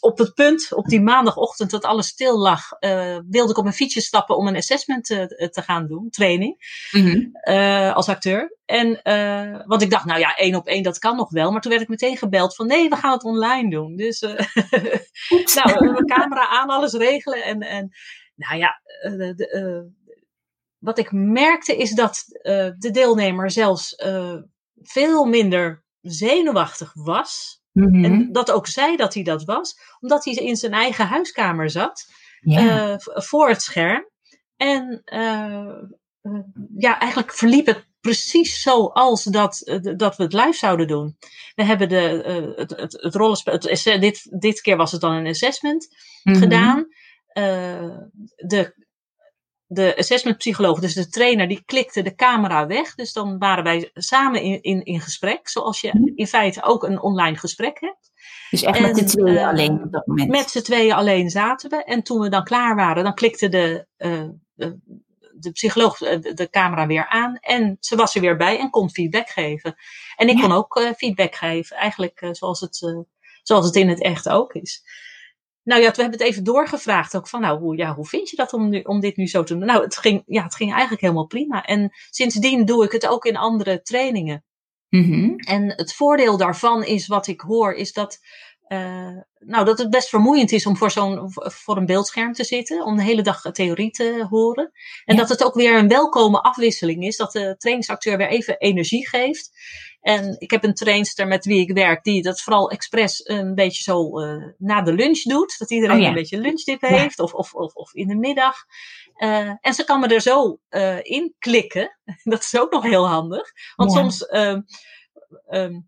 op 0.00 0.18
het 0.18 0.34
punt, 0.34 0.74
op 0.74 0.86
die 0.86 1.00
maandagochtend 1.00 1.70
dat 1.70 1.84
alles 1.84 2.06
stil 2.06 2.38
lag, 2.38 2.60
uh, 2.80 3.18
wilde 3.28 3.50
ik 3.50 3.56
op 3.56 3.64
mijn 3.64 3.76
fietsje 3.76 4.00
stappen 4.00 4.36
om 4.36 4.46
een 4.46 4.56
assessment 4.56 5.04
te, 5.04 5.48
te 5.52 5.62
gaan 5.62 5.86
doen, 5.86 6.10
training. 6.10 6.56
Mm 6.90 7.02
-hmm. 7.02 7.92
als 7.92 8.08
acteur. 8.08 8.58
En, 8.64 9.00
want 9.66 9.82
ik 9.82 9.90
dacht, 9.90 10.04
nou 10.04 10.20
ja, 10.20 10.34
één 10.34 10.54
op 10.54 10.66
één, 10.66 10.82
dat 10.82 10.98
kan 10.98 11.16
nog 11.16 11.30
wel. 11.30 11.50
Maar 11.52 11.60
toen 11.60 11.70
werd 11.70 11.82
ik 11.82 11.88
meteen 11.88 12.16
gebeld 12.16 12.54
van 12.54 12.66
nee, 12.66 12.88
we 12.88 12.96
gaan 12.96 13.12
het 13.12 13.24
online 13.24 13.70
doen. 13.70 13.96
Dus, 13.96 14.20
nou, 15.54 15.84
mijn 15.92 16.06
camera 16.06 16.48
aan, 16.48 16.68
alles 16.68 16.92
regelen. 16.92 17.42
En, 17.44 17.60
en 17.60 17.92
nou 18.34 18.58
ja, 18.58 18.80
eh, 19.02 19.10
de, 19.10 19.34
de, 19.34 19.52
uh, 19.52 19.92
wat 20.78 20.98
ik 20.98 21.12
merkte 21.12 21.76
is 21.76 21.90
dat 21.90 22.24
uh, 22.28 22.70
de 22.78 22.90
deelnemer 22.90 23.50
zelfs 23.50 24.02
veel 24.82 25.24
minder 25.24 25.84
zenuwachtig 26.00 26.92
was. 26.94 27.62
Mm-hmm. 27.72 28.04
En 28.04 28.32
dat 28.32 28.50
ook 28.50 28.66
zei 28.66 28.96
dat 28.96 29.14
hij 29.14 29.22
dat 29.22 29.44
was, 29.44 29.74
omdat 30.00 30.24
hij 30.24 30.34
in 30.34 30.56
zijn 30.56 30.72
eigen 30.72 31.06
huiskamer 31.06 31.70
zat, 31.70 32.06
voor 33.04 33.48
het 33.48 33.62
scherm. 33.62 34.08
En 34.56 35.02
ja, 36.76 36.98
eigenlijk 36.98 37.32
verliep 37.32 37.66
het 37.66 37.86
precies 38.00 38.62
zoals 38.62 39.24
dat, 39.24 39.80
dat 39.96 40.16
we 40.16 40.22
het 40.22 40.32
live 40.32 40.52
zouden 40.52 40.86
doen. 40.86 41.16
We 41.54 41.64
hebben 41.64 41.88
de, 41.88 42.54
het, 42.56 42.70
het, 42.70 42.92
het 43.02 43.14
rollenspel, 43.14 43.52
het, 43.52 44.00
dit, 44.00 44.40
dit 44.40 44.60
keer 44.60 44.76
was 44.76 44.92
het 44.92 45.00
dan 45.00 45.12
een 45.12 45.26
assessment 45.26 45.88
mm-hmm. 46.22 46.42
gedaan. 46.42 46.86
Uh, 47.38 47.98
de, 48.36 48.84
de 49.66 49.96
assessment 49.96 50.38
psycholoog, 50.38 50.80
dus 50.80 50.94
de 50.94 51.08
trainer, 51.08 51.48
die 51.48 51.62
klikte 51.64 52.02
de 52.02 52.14
camera 52.14 52.66
weg. 52.66 52.94
Dus 52.94 53.12
dan 53.12 53.38
waren 53.38 53.64
wij 53.64 53.90
samen 53.94 54.42
in, 54.42 54.62
in, 54.62 54.84
in 54.84 55.00
gesprek, 55.00 55.48
zoals 55.48 55.80
je 55.80 55.90
mhm. 55.92 56.12
in 56.14 56.26
feite 56.26 56.62
ook 56.62 56.82
een 56.82 57.00
online 57.00 57.36
gesprek 57.36 57.80
hebt. 57.80 58.12
Dus 58.50 58.62
echt 58.62 58.76
en, 58.76 58.82
met 58.82 58.98
z'n 58.98 59.04
tweeën 59.04 59.34
uh, 59.34 59.48
alleen 59.48 59.82
op 59.82 59.92
dat 59.92 60.06
moment? 60.06 60.30
Met 60.30 60.50
z'n 60.50 60.62
tweeën 60.62 60.92
alleen 60.92 61.30
zaten 61.30 61.70
we. 61.70 61.84
En 61.84 62.02
toen 62.02 62.20
we 62.20 62.28
dan 62.28 62.44
klaar 62.44 62.76
waren, 62.76 63.04
dan 63.04 63.14
klikte 63.14 63.48
de, 63.48 63.86
uh, 63.98 64.28
de, 64.54 64.78
de, 65.34 65.50
psycholoog 65.50 65.98
de, 65.98 66.48
camera 66.50 66.86
weer 66.86 67.06
aan. 67.06 67.36
En 67.40 67.76
ze 67.80 67.96
was 67.96 68.14
er 68.14 68.20
weer 68.20 68.36
bij 68.36 68.58
en 68.58 68.70
kon 68.70 68.90
feedback 68.90 69.28
geven. 69.28 69.74
En 70.16 70.28
ik 70.28 70.36
ja. 70.36 70.42
kon 70.42 70.52
ook 70.52 70.94
feedback 70.96 71.34
geven, 71.34 71.76
eigenlijk 71.76 72.28
zoals, 72.32 72.60
het, 72.60 73.06
zoals 73.42 73.66
het 73.66 73.76
in 73.76 73.88
het 73.88 74.02
echt 74.02 74.28
ook 74.28 74.52
is. 74.52 74.82
Nou 75.64 75.82
ja, 75.82 75.90
we 75.90 76.00
hebben 76.02 76.18
het 76.18 76.28
even 76.28 76.44
doorgevraagd 76.44 77.16
ook 77.16 77.28
van, 77.28 77.40
nou, 77.40 77.58
hoe, 77.58 77.76
ja, 77.76 77.94
hoe 77.94 78.06
vind 78.06 78.30
je 78.30 78.36
dat 78.36 78.52
om, 78.52 78.68
nu, 78.68 78.80
om 78.80 79.00
dit 79.00 79.16
nu 79.16 79.26
zo 79.26 79.42
te 79.42 79.56
doen? 79.56 79.66
Nou, 79.66 79.82
het 79.82 79.96
ging, 79.96 80.22
ja, 80.26 80.42
het 80.42 80.54
ging 80.54 80.70
eigenlijk 80.70 81.00
helemaal 81.00 81.26
prima. 81.26 81.64
En 81.64 81.92
sindsdien 82.10 82.64
doe 82.64 82.84
ik 82.84 82.92
het 82.92 83.06
ook 83.06 83.24
in 83.24 83.36
andere 83.36 83.82
trainingen. 83.82 84.44
Mm-hmm. 84.88 85.36
En 85.36 85.72
het 85.76 85.94
voordeel 85.94 86.36
daarvan 86.36 86.84
is, 86.84 87.06
wat 87.06 87.26
ik 87.26 87.40
hoor, 87.40 87.72
is 87.72 87.92
dat, 87.92 88.18
uh, 88.68 89.18
nou, 89.38 89.64
dat 89.64 89.78
het 89.78 89.90
best 89.90 90.08
vermoeiend 90.08 90.52
is 90.52 90.66
om 90.66 90.76
voor 90.76 90.90
zo'n, 90.90 91.32
voor 91.34 91.76
een 91.76 91.86
beeldscherm 91.86 92.32
te 92.32 92.44
zitten, 92.44 92.84
om 92.84 92.96
de 92.96 93.02
hele 93.02 93.22
dag 93.22 93.52
theorie 93.52 93.90
te 93.90 94.26
horen. 94.30 94.70
En 95.04 95.14
ja. 95.14 95.20
dat 95.20 95.28
het 95.28 95.44
ook 95.44 95.54
weer 95.54 95.78
een 95.78 95.88
welkome 95.88 96.40
afwisseling 96.40 97.04
is, 97.04 97.16
dat 97.16 97.32
de 97.32 97.54
trainingsacteur 97.58 98.16
weer 98.16 98.28
even 98.28 98.58
energie 98.58 99.08
geeft. 99.08 99.50
En 100.04 100.36
ik 100.38 100.50
heb 100.50 100.64
een 100.64 100.74
trainster 100.74 101.26
met 101.26 101.44
wie 101.44 101.60
ik 101.60 101.72
werk, 101.72 102.04
die 102.04 102.22
dat 102.22 102.40
vooral 102.40 102.70
expres 102.70 103.28
een 103.28 103.54
beetje 103.54 103.82
zo 103.82 104.20
uh, 104.20 104.44
na 104.58 104.82
de 104.82 104.92
lunch 104.92 105.22
doet. 105.22 105.58
Dat 105.58 105.70
iedereen 105.70 105.96
oh, 105.96 106.02
ja. 106.02 106.08
een 106.08 106.14
beetje 106.14 106.38
lunchdip 106.38 106.80
heeft, 106.80 107.18
of, 107.18 107.34
of, 107.34 107.54
of, 107.54 107.74
of, 107.74 107.94
in 107.94 108.08
de 108.08 108.16
middag. 108.16 108.54
Uh, 109.16 109.50
en 109.60 109.74
ze 109.74 109.84
kan 109.84 110.00
me 110.00 110.06
er 110.06 110.20
zo 110.20 110.58
uh, 110.70 110.98
in 111.02 111.34
klikken. 111.38 111.98
Dat 112.22 112.40
is 112.40 112.58
ook 112.58 112.72
nog 112.72 112.82
heel 112.82 113.08
handig. 113.08 113.50
Want 113.76 113.92
soms 113.92 114.26
ehm, 114.26 114.60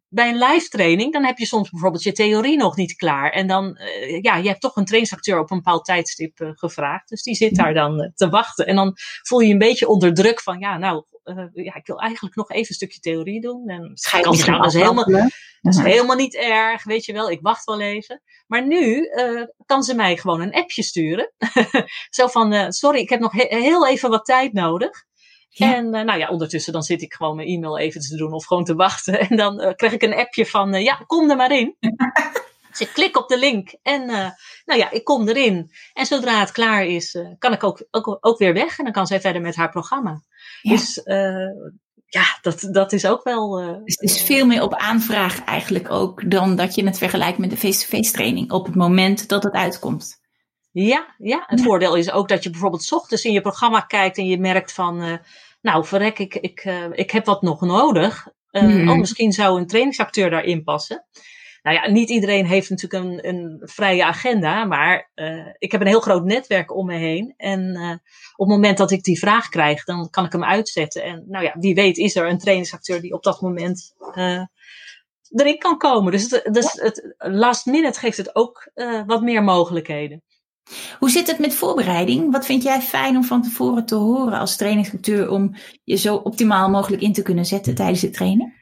bij 0.09 0.29
een 0.29 0.39
live 0.39 0.69
training, 0.69 1.13
dan 1.13 1.25
heb 1.25 1.39
je 1.39 1.47
soms 1.47 1.71
bijvoorbeeld 1.71 2.03
je 2.03 2.13
theorie 2.13 2.57
nog 2.57 2.77
niet 2.77 2.95
klaar. 2.95 3.31
En 3.31 3.47
dan, 3.47 3.79
ja, 4.21 4.37
je 4.37 4.49
hebt 4.49 4.61
toch 4.61 4.77
een 4.77 4.85
trainingsacteur 4.85 5.39
op 5.39 5.51
een 5.51 5.57
bepaald 5.57 5.85
tijdstip 5.85 6.53
gevraagd. 6.55 7.09
Dus 7.09 7.23
die 7.23 7.35
zit 7.35 7.57
daar 7.57 7.75
dan 7.75 8.13
te 8.15 8.29
wachten. 8.29 8.67
En 8.67 8.77
dan 8.77 8.93
voel 9.23 9.41
je 9.41 9.47
je 9.47 9.53
een 9.53 9.59
beetje 9.59 9.89
onder 9.89 10.15
druk 10.15 10.41
van, 10.41 10.59
ja, 10.59 10.79
nou, 10.79 11.05
ja, 11.53 11.75
ik 11.75 11.87
wil 11.87 11.99
eigenlijk 12.01 12.37
nog 12.37 12.51
even 12.51 12.69
een 12.69 12.75
stukje 12.75 13.01
theorie 13.01 13.41
doen. 13.41 13.69
En 13.69 13.81
nou, 14.13 14.23
dat, 14.23 14.67
is 14.67 14.75
helemaal, 14.75 15.05
dat 15.61 15.75
is 15.75 15.79
helemaal 15.79 16.17
niet 16.17 16.35
erg, 16.35 16.85
weet 16.85 17.05
je 17.05 17.13
wel. 17.13 17.31
Ik 17.31 17.41
wacht 17.41 17.65
wel 17.65 17.81
even. 17.81 18.23
Maar 18.47 18.67
nu 18.67 19.11
kan 19.67 19.83
ze 19.83 19.95
mij 19.95 20.17
gewoon 20.17 20.41
een 20.41 20.55
appje 20.55 20.83
sturen. 20.83 21.33
Zo 22.11 22.27
van, 22.27 22.73
sorry, 22.73 22.99
ik 22.99 23.09
heb 23.09 23.21
nog 23.21 23.33
he 23.33 23.47
heel 23.49 23.87
even 23.87 24.11
wat 24.11 24.25
tijd 24.25 24.53
nodig. 24.53 25.05
En 25.65 25.85
uh, 25.85 26.03
nou 26.03 26.19
ja, 26.19 26.29
ondertussen 26.29 26.73
dan 26.73 26.83
zit 26.83 27.03
ik 27.03 27.15
gewoon 27.15 27.37
mijn 27.37 27.49
e-mail 27.49 27.79
even 27.79 28.01
te 28.01 28.17
doen 28.17 28.33
of 28.33 28.45
gewoon 28.45 28.65
te 28.65 28.75
wachten. 28.75 29.19
En 29.29 29.37
dan 29.37 29.63
uh, 29.63 29.73
krijg 29.75 29.93
ik 29.93 30.03
een 30.03 30.15
appje 30.15 30.47
van, 30.47 30.75
uh, 30.75 30.83
ja, 30.83 30.95
kom 31.07 31.31
er 31.31 31.37
maar 31.37 31.53
in. 31.53 31.77
dus 32.71 32.81
ik 32.81 32.91
klik 32.93 33.17
op 33.17 33.29
de 33.29 33.39
link 33.39 33.75
en 33.83 34.07
nou 34.65 34.81
ja, 34.81 34.91
ik 34.91 35.05
kom 35.05 35.29
erin. 35.29 35.71
En 35.93 36.07
zodra 36.07 36.41
het 36.41 36.53
klaar 36.53 36.85
is, 36.85 37.19
kan 37.39 37.53
ik 37.53 37.65
ook, 37.65 37.87
ook, 37.91 38.19
ook 38.21 38.39
weer 38.39 38.53
weg. 38.53 38.79
En 38.79 38.85
dan 38.85 38.93
kan 38.93 39.07
zij 39.07 39.21
verder 39.21 39.43
met 39.43 39.57
haar 39.57 39.71
programma. 39.71 40.23
Ja. 40.63 40.71
Dus 40.71 41.01
ja, 42.07 42.39
dat, 42.43 42.69
dat 42.71 42.93
is 42.93 43.07
ook 43.07 43.25
wel... 43.25 43.51
dus 43.85 43.95
het 43.99 44.11
is 44.11 44.23
veel 44.23 44.47
meer 44.47 44.63
op 44.63 44.75
aanvraag 44.75 45.45
eigenlijk 45.45 45.91
ook 45.91 46.31
dan 46.31 46.57
dat 46.57 46.75
je 46.75 46.85
het 46.85 46.99
vergelijkt 46.99 47.39
met 47.39 47.51
de 47.51 47.57
face-to-face 47.57 47.97
-face 47.97 48.13
training. 48.13 48.51
Op 48.51 48.67
het 48.67 48.75
moment 48.75 49.29
dat 49.29 49.43
het 49.43 49.53
uitkomt. 49.53 50.21
Ja, 50.71 51.15
ja, 51.19 51.45
het 51.47 51.59
ja. 51.59 51.65
voordeel 51.65 51.95
is 51.95 52.11
ook 52.11 52.29
dat 52.29 52.43
je 52.43 52.51
bijvoorbeeld 52.51 52.93
ochtends 52.93 53.25
in 53.25 53.33
je 53.33 53.41
programma 53.41 53.81
kijkt 53.81 54.19
en 54.19 54.27
je 54.27 54.39
merkt 54.39 54.73
van 54.73 55.21
nou 55.61 55.87
verrek, 55.87 56.19
ik, 56.19 56.35
ik, 56.35 56.65
ik 56.93 57.11
heb 57.11 57.25
wat 57.25 57.43
nog 57.43 57.61
nodig. 57.61 58.27
Uh, 58.51 58.63
mm. 58.63 58.89
Oh, 58.89 58.99
misschien 58.99 59.33
zou 59.33 59.61
een 59.61 59.67
trainingsacteur 59.67 60.31
daarin 60.31 60.63
passen. 60.63 61.07
Nou 61.67 61.79
ja, 61.79 61.89
niet 61.89 62.11
iedereen 62.11 62.47
heeft 62.47 62.71
natuurlijk 62.71 63.05
een, 63.05 63.29
een 63.29 63.61
vrije 63.65 64.05
agenda, 64.05 64.65
maar 64.65 65.11
uh, 65.15 65.47
ik 65.59 65.73
heb 65.73 65.81
een 65.81 65.87
heel 65.87 66.01
groot 66.01 66.25
netwerk 66.25 66.77
om 66.77 66.87
me 66.87 66.97
heen. 66.97 67.35
En 67.37 67.77
op 68.37 68.47
het 68.47 68.57
moment 68.57 68.79
dat 68.79 68.91
ik 68.91 69.03
die 69.03 69.19
vraag 69.19 69.49
krijg, 69.49 69.85
dan 69.85 70.11
kan 70.11 70.25
ik 70.25 70.33
hem 70.33 70.45
uitzetten. 70.45 71.03
En 71.03 71.25
nou 71.29 71.45
ja, 71.45 71.57
wie 71.59 71.75
weet 71.75 71.97
is 71.97 72.17
er 72.17 72.29
een 72.29 72.39
trainingsacteur 72.39 73.01
die 73.01 73.13
op 73.13 73.23
dat 73.23 73.41
moment 73.41 73.95
erin 75.31 75.59
kan 75.59 75.79
komen. 75.79 76.13
Dus, 76.13 76.31
het, 76.31 76.49
dus 76.55 76.73
het 76.73 77.15
last 77.17 77.67
minute 77.67 77.99
geeft 77.99 78.17
het 78.17 78.35
ook 78.35 78.71
wat 79.07 79.23
meer 79.23 79.43
mogelijkheden. 79.43 80.23
Hoe 80.99 81.11
zit 81.11 81.27
het 81.27 81.39
met 81.39 81.55
voorbereiding? 81.55 82.33
Wat 82.33 82.47
vind 82.47 82.63
jij 82.63 82.81
fijn 82.81 83.17
om 83.17 83.25
van 83.25 83.43
tevoren 83.43 83.87
te 83.87 83.95
horen 83.95 84.39
als 84.39 84.57
trainingsacteur 84.57 85.31
om 85.31 85.55
je 85.85 85.97
zo 85.97 86.17
optimaal 86.17 86.71
mogelijk 86.71 87.03
in 87.03 87.13
te 87.13 87.23
kunnen 87.23 87.47
zetten 87.47 87.75
tijdens 87.75 88.03
het 88.03 88.13
trainen? 88.13 88.55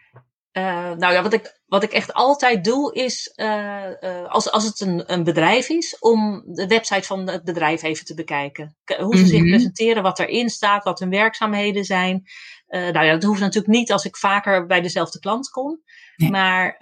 Uh, 0.56 0.92
nou 0.92 1.12
ja, 1.12 1.22
wat 1.22 1.32
ik, 1.32 1.60
wat 1.66 1.82
ik 1.82 1.92
echt 1.92 2.12
altijd 2.12 2.64
doe 2.64 2.94
is, 2.94 3.32
uh, 3.36 3.86
uh, 4.00 4.28
als, 4.28 4.50
als 4.50 4.64
het 4.64 4.80
een, 4.80 5.12
een 5.12 5.24
bedrijf 5.24 5.68
is, 5.68 5.98
om 5.98 6.42
de 6.46 6.66
website 6.66 7.06
van 7.06 7.28
het 7.28 7.44
bedrijf 7.44 7.82
even 7.82 8.04
te 8.04 8.14
bekijken. 8.14 8.76
Hoe 8.84 8.96
ze 8.96 9.04
mm 9.06 9.14
-hmm. 9.16 9.26
zich 9.26 9.42
presenteren, 9.42 10.02
wat 10.02 10.18
erin 10.18 10.50
staat, 10.50 10.84
wat 10.84 10.98
hun 10.98 11.10
werkzaamheden 11.10 11.84
zijn. 11.84 12.22
nou 12.66 13.04
ja, 13.04 13.12
dat 13.12 13.22
hoeft 13.22 13.40
natuurlijk 13.40 13.74
niet 13.74 13.92
als 13.92 14.04
ik 14.04 14.16
vaker 14.16 14.66
bij 14.66 14.80
dezelfde 14.80 15.18
klant 15.18 15.48
kom. 15.50 15.82
Nee. 16.16 16.30
Maar 16.30 16.76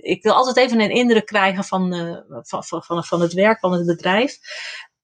ik 0.00 0.22
wil 0.22 0.32
altijd 0.32 0.56
even 0.56 0.80
een 0.80 0.90
indruk 0.90 1.26
krijgen 1.26 1.64
van, 1.64 1.92
van, 2.42 2.64
van, 2.64 3.04
van 3.04 3.20
het 3.20 3.32
werk 3.32 3.58
van 3.58 3.72
het 3.72 3.86
bedrijf. 3.86 4.38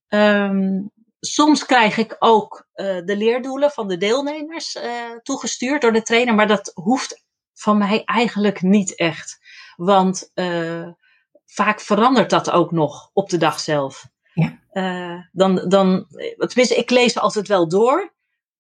Um, 0.09 0.91
soms 1.21 1.67
krijg 1.67 1.97
ik 1.97 2.17
ook 2.19 2.69
de 2.75 3.17
leerdoelen 3.17 3.71
van 3.71 3.89
de 3.89 3.97
deelnemers 3.97 4.79
toegestuurd 5.23 5.81
door 5.81 5.93
de 5.93 6.03
trainer, 6.03 6.35
maar 6.35 6.49
dat 6.49 6.71
hoeft 6.75 7.27
van 7.61 7.79
mij 7.79 8.03
eigenlijk 8.05 8.63
niet 8.63 8.95
echt. 8.95 9.39
Want 9.77 10.33
vaak 11.47 11.81
verandert 11.81 12.31
dat 12.31 12.51
ook 12.51 12.71
nog 12.71 13.11
op 13.13 13.31
de 13.31 13.37
dag 13.37 13.61
zelf. 13.61 14.07
Ja. 14.35 15.29
dan, 15.33 15.69
dan, 15.69 16.07
tenminste, 16.37 16.77
ik 16.77 16.91
lees 16.91 17.19
altijd 17.19 17.49
wel 17.49 17.69
door 17.69 18.17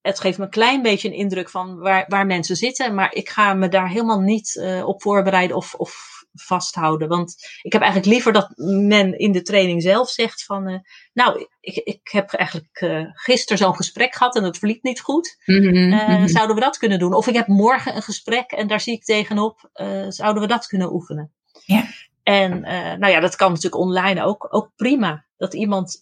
het 0.08 0.20
geeft 0.20 0.38
me 0.38 0.44
een 0.44 0.50
klein 0.50 0.82
beetje 0.82 1.08
een 1.08 1.14
indruk 1.14 1.50
van 1.50 1.78
waar, 1.78 2.04
waar 2.08 2.26
mensen 2.26 2.56
zitten. 2.56 2.94
Maar 2.94 3.14
ik 3.14 3.28
ga 3.28 3.54
me 3.54 3.68
daar 3.68 3.88
helemaal 3.88 4.20
niet 4.20 4.54
uh, 4.54 4.86
op 4.86 5.02
voorbereiden 5.02 5.56
of, 5.56 5.74
of 5.74 6.17
vasthouden. 6.32 7.08
Want 7.08 7.36
ik 7.62 7.72
heb 7.72 7.82
eigenlijk 7.82 8.12
liever 8.12 8.32
dat 8.32 8.52
men 8.88 9.18
in 9.18 9.32
de 9.32 9.42
training 9.42 9.82
zelf 9.82 10.08
zegt 10.08 10.44
van... 10.44 10.68
Uh, 10.68 10.78
nou, 11.12 11.46
ik, 11.60 11.76
ik 11.76 12.08
heb 12.10 12.32
eigenlijk 12.32 12.80
uh, 12.80 13.04
gisteren 13.12 13.58
zo'n 13.58 13.76
gesprek 13.76 14.14
gehad 14.14 14.36
en 14.36 14.42
dat 14.42 14.58
verliep 14.58 14.82
niet 14.82 15.00
goed. 15.00 15.36
Mm 15.44 15.62
-hmm. 15.62 16.28
Zouden 16.28 16.54
we 16.54 16.62
dat 16.62 16.78
kunnen 16.78 16.98
doen? 16.98 17.14
Of 17.14 17.26
ik 17.26 17.34
heb 17.34 17.46
morgen 17.46 17.96
een 17.96 18.02
gesprek 18.02 18.50
en 18.50 18.66
daar 18.66 18.80
zie 18.80 18.94
ik 18.94 19.04
tegenop. 19.04 19.70
zouden 20.08 20.42
we 20.42 20.48
dat 20.48 20.66
kunnen 20.66 20.92
oefenen? 20.92 21.32
Ja. 21.64 21.84
En 22.22 22.60
nou 23.00 23.08
ja, 23.08 23.20
dat 23.20 23.36
kan 23.36 23.48
natuurlijk 23.48 23.82
online 23.82 24.24
ook, 24.24 24.46
ook 24.50 24.70
prima. 24.76 25.24
Dat 25.36 25.54
iemand 25.54 26.00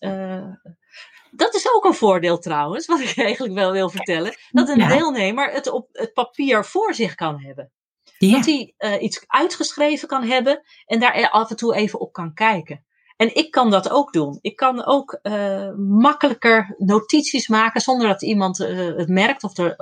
dat 1.36 1.54
is 1.54 1.74
ook 1.74 1.84
een 1.84 1.94
voordeel 1.94 2.38
trouwens, 2.38 2.86
wat 2.86 3.00
ik 3.00 3.16
eigenlijk 3.26 3.54
wel 3.54 3.72
wil 3.72 3.90
vertellen. 3.90 4.34
Dat 4.50 4.68
een 4.68 4.88
deelnemer 4.88 5.52
het 5.52 5.70
op 5.70 5.88
het 5.92 6.12
papier 6.12 6.64
voor 6.64 6.94
zich 6.94 7.14
kan 7.14 7.40
hebben. 7.40 7.72
Ja. 8.18 8.33
Dat 8.33 8.44
hij 8.44 8.74
uh, 8.79 9.02
iets 9.02 9.24
uitgeschreven 9.26 10.09
kan 10.09 10.22
hebben 10.22 10.62
en 10.87 11.00
daar 11.00 11.31
af 11.31 11.50
en 11.50 11.57
toe 11.57 11.74
even 11.74 12.00
op 12.00 12.12
kan 12.12 12.35
kijken. 12.35 12.85
En 13.16 13.35
ik 13.35 13.50
kan 13.50 13.70
dat 13.70 13.90
ook 13.90 14.12
doen. 14.12 14.38
Ik 14.40 14.57
kan 14.57 14.85
ook 14.85 15.18
uh, 15.22 15.72
makkelijker 15.76 16.74
notities 16.79 17.48
maken 17.48 17.81
zonder 17.81 18.09
dat 18.09 18.22
iemand 18.22 18.61
uh, 18.61 18.96
het 18.96 19.09
merkt 19.09 19.44
of 19.44 19.59
er, 19.59 19.76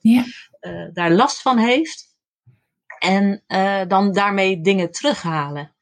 ja. 0.00 0.24
daar 0.92 1.10
last 1.10 1.42
van 1.42 1.58
heeft. 1.58 2.12
En 2.98 3.42
dan 3.88 4.12
daarmee 4.12 4.60
dingen 4.60 4.90
terughalen. 4.90 5.74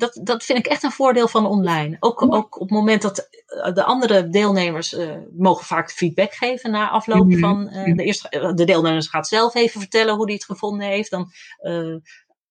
Dat, 0.00 0.20
dat 0.22 0.44
vind 0.44 0.58
ik 0.58 0.66
echt 0.66 0.82
een 0.82 0.90
voordeel 0.90 1.28
van 1.28 1.46
online. 1.46 1.96
Ook, 2.00 2.22
ook 2.22 2.54
op 2.54 2.68
het 2.68 2.78
moment 2.78 3.02
dat 3.02 3.28
eh, 3.46 3.74
de 3.74 3.84
andere 3.84 4.28
deelnemers 4.28 4.92
uh, 4.92 5.16
mogen 5.36 5.66
vaak 5.66 5.90
feedback 5.90 6.32
geven 6.32 6.70
na 6.70 6.90
afloop 6.90 7.30
-hmm. 7.30 7.38
van 7.38 7.70
uh, 7.72 7.96
de 7.96 8.04
eerste. 8.04 8.52
De 8.54 8.64
deelnemers 8.64 9.08
gaat 9.08 9.28
zelf 9.28 9.54
even 9.54 9.80
vertellen 9.80 10.14
hoe 10.14 10.24
hij 10.24 10.34
het 10.34 10.44
gevonden 10.44 10.86
heeft. 10.86 11.10
Dan 11.10 11.32
uh, 11.62 11.96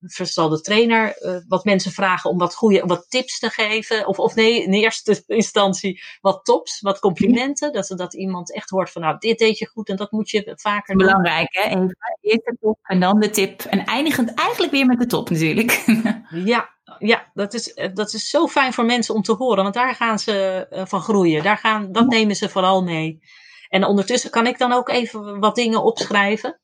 zal 0.01 0.49
de 0.49 0.61
trainer 0.61 1.15
wat 1.47 1.63
mensen 1.63 1.91
vragen 1.91 2.29
om 2.29 2.37
wat 2.37 2.55
goede, 2.55 2.85
wat 2.85 3.05
tips 3.09 3.39
te 3.39 3.49
geven. 3.49 4.07
Of, 4.07 4.19
of 4.19 4.35
nee, 4.35 4.63
in 4.63 4.73
eerste 4.73 5.23
instantie 5.27 6.01
wat 6.21 6.45
tops, 6.45 6.81
wat 6.81 6.99
complimenten. 6.99 7.73
Dat, 7.73 7.93
dat 7.95 8.13
iemand 8.13 8.53
echt 8.53 8.69
hoort 8.69 8.91
van 8.91 9.01
nou, 9.01 9.17
dit 9.17 9.39
deed 9.39 9.57
je 9.57 9.67
goed 9.67 9.89
en 9.89 9.95
dat 9.95 10.11
moet 10.11 10.29
je 10.29 10.53
vaker 10.55 10.97
doen. 10.97 11.07
Belangrijk 11.07 11.47
hè, 11.51 11.63
even 11.63 11.97
eerst 12.21 12.45
de 12.45 12.57
top 12.59 12.79
en 12.81 12.99
dan 12.99 13.19
de 13.19 13.29
tip. 13.29 13.61
En 13.61 13.85
eindigend 13.85 14.33
eigenlijk 14.33 14.71
weer 14.71 14.85
met 14.85 14.99
de 14.99 15.05
top 15.05 15.29
natuurlijk. 15.29 15.83
ja, 16.29 16.69
ja, 16.99 17.31
dat 17.33 17.53
is, 17.53 17.73
eh, 17.73 17.89
dat 17.93 18.13
is 18.13 18.29
zo 18.29 18.47
fijn 18.47 18.73
voor 18.73 18.85
mensen 18.85 19.15
om 19.15 19.21
te 19.21 19.33
horen, 19.33 19.63
want 19.63 19.75
daar 19.75 19.95
gaan 19.95 20.19
ze 20.19 20.67
uh, 20.69 20.81
van 20.85 21.01
groeien. 21.01 21.43
Daar 21.43 21.57
gaan, 21.57 21.91
dat 21.91 22.07
nemen 22.07 22.35
ze 22.35 22.49
vooral 22.49 22.83
mee. 22.83 23.21
En 23.69 23.85
ondertussen 23.85 24.29
kan 24.31 24.47
ik 24.47 24.57
dan 24.57 24.71
ook 24.71 24.89
even 24.89 25.39
wat 25.39 25.55
dingen 25.55 25.83
opschrijven. 25.83 26.59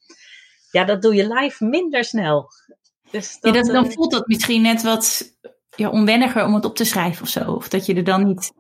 Ja, 0.72 0.84
dat 0.84 1.02
doe 1.02 1.16
je 1.16 1.34
live 1.34 1.66
minder 1.66 2.04
snel. 2.04 2.50
Dus 3.12 3.40
dat, 3.40 3.56
ja, 3.56 3.62
dat, 3.62 3.72
dan 3.74 3.86
uh, 3.86 3.92
voelt 3.92 4.12
dat 4.12 4.28
misschien 4.28 4.62
net 4.62 4.84
wat 4.84 5.36
ja, 5.76 5.90
onwenniger 5.90 6.46
om 6.46 6.54
het 6.54 6.66
op 6.66 6.76
te 6.76 6.86
schrijven 6.86 7.22
of 7.24 7.30
zo. 7.30 7.52
Of 7.52 7.70
dat 7.70 7.86
je 7.86 7.96
er 7.96 8.04
dan 8.04 8.26
niet 8.26 8.52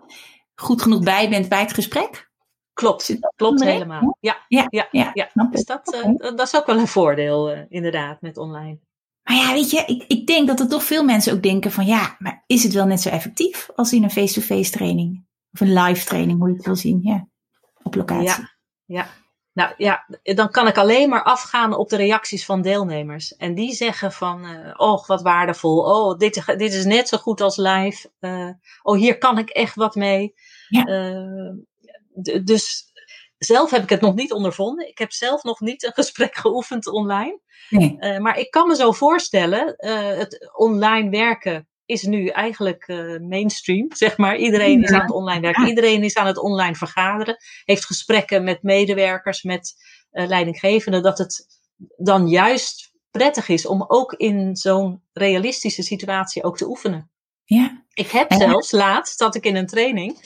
goed 0.55 0.81
genoeg 0.81 1.03
bij 1.03 1.29
bent 1.29 1.49
bij 1.49 1.61
het 1.61 1.73
gesprek. 1.73 2.29
Klopt, 2.73 3.17
klopt 3.35 3.63
helemaal. 3.63 4.17
Ja, 4.19 4.45
ja, 4.47 4.65
ja. 4.69 4.87
ja, 4.91 5.11
ja. 5.13 5.47
Dus 5.51 5.65
dat, 5.65 5.87
okay. 5.87 6.35
dat 6.35 6.41
is 6.41 6.55
ook 6.55 6.65
wel 6.65 6.79
een 6.79 6.87
voordeel, 6.87 7.65
inderdaad, 7.69 8.21
met 8.21 8.37
online. 8.37 8.79
Maar 9.23 9.35
ja, 9.35 9.53
weet 9.53 9.69
je, 9.69 9.83
ik, 9.85 10.03
ik 10.07 10.27
denk 10.27 10.47
dat 10.47 10.59
er 10.59 10.67
toch 10.67 10.83
veel 10.83 11.03
mensen 11.03 11.33
ook 11.33 11.43
denken 11.43 11.71
van 11.71 11.85
ja, 11.85 12.15
maar 12.19 12.43
is 12.47 12.63
het 12.63 12.73
wel 12.73 12.85
net 12.85 13.01
zo 13.01 13.09
effectief 13.09 13.69
als 13.75 13.93
in 13.93 14.03
een 14.03 14.11
face-to-face 14.11 14.71
training? 14.71 15.25
Of 15.51 15.59
een 15.59 15.73
live 15.73 16.05
training, 16.05 16.39
hoe 16.39 16.49
je 16.49 16.55
het 16.55 16.65
wil 16.65 16.75
zien, 16.75 16.99
ja, 17.01 17.27
op 17.83 17.95
locatie. 17.95 18.25
Ja, 18.25 18.49
ja. 18.85 19.07
Nou 19.55 19.73
ja, 19.77 20.05
dan 20.21 20.49
kan 20.49 20.67
ik 20.67 20.77
alleen 20.77 21.09
maar 21.09 21.23
afgaan 21.23 21.75
op 21.75 21.89
de 21.89 21.95
reacties 21.95 22.45
van 22.45 22.61
deelnemers. 22.61 23.35
En 23.35 23.53
die 23.53 23.73
zeggen 23.73 24.11
van, 24.11 24.45
uh, 24.45 24.73
oh 24.77 25.05
wat 25.05 25.21
waardevol, 25.21 25.79
oh 25.79 26.17
dit, 26.17 26.43
dit 26.45 26.73
is 26.73 26.85
net 26.85 27.07
zo 27.07 27.17
goed 27.17 27.41
als 27.41 27.57
live, 27.57 28.11
uh, 28.19 28.49
oh 28.81 28.97
hier 28.97 29.17
kan 29.17 29.37
ik 29.37 29.49
echt 29.49 29.75
wat 29.75 29.95
mee. 29.95 30.33
Ja. 30.67 30.87
Uh, 30.87 31.53
dus 32.43 32.83
zelf 33.37 33.71
heb 33.71 33.83
ik 33.83 33.89
het 33.89 34.01
nog 34.01 34.15
niet 34.15 34.33
ondervonden. 34.33 34.87
Ik 34.87 34.97
heb 34.97 35.11
zelf 35.11 35.43
nog 35.43 35.59
niet 35.59 35.83
een 35.83 35.93
gesprek 35.93 36.35
geoefend 36.45 36.87
online. 36.87 37.39
Nee. 37.69 38.19
Maar 38.19 38.39
ik 38.39 38.51
kan 38.51 38.67
me 38.67 38.75
zo 38.75 38.91
voorstellen, 38.91 39.73
het 40.17 40.51
online 40.55 41.09
werken 41.09 41.67
is 41.85 42.03
nu 42.03 42.27
eigenlijk 42.27 42.87
uh, 42.87 43.19
mainstream, 43.19 43.87
zeg 44.03 44.17
maar. 44.17 44.37
Iedereen 44.37 44.79
ja. 44.79 44.83
is 44.83 44.91
aan 44.91 45.01
het 45.01 45.11
online 45.11 45.41
werken, 45.41 45.67
iedereen 45.67 46.03
is 46.03 46.15
aan 46.15 46.27
het 46.27 46.37
online 46.37 46.75
vergaderen, 46.75 47.37
heeft 47.65 47.85
gesprekken 47.85 48.43
met 48.43 48.63
medewerkers, 48.63 49.43
met 49.43 49.73
leidinggevenden, 50.11 51.03
dat 51.03 51.17
het 51.17 51.45
dan 51.97 52.27
juist 52.27 52.93
prettig 53.11 53.47
is 53.47 53.65
om 53.65 53.85
ook 53.87 54.13
in 54.13 54.55
zo'n 54.55 55.01
realistische 55.13 55.83
situatie 55.83 56.43
ook 56.43 56.57
te 56.57 56.67
oefenen. 56.67 57.11
Ja. 57.43 57.83
Ik 57.93 58.09
heb 58.09 58.33
zelfs 58.33 58.71
laatst, 58.71 59.17
zat 59.17 59.35
ik 59.35 59.45
in 59.45 59.55
een 59.55 59.65
training, 59.65 60.17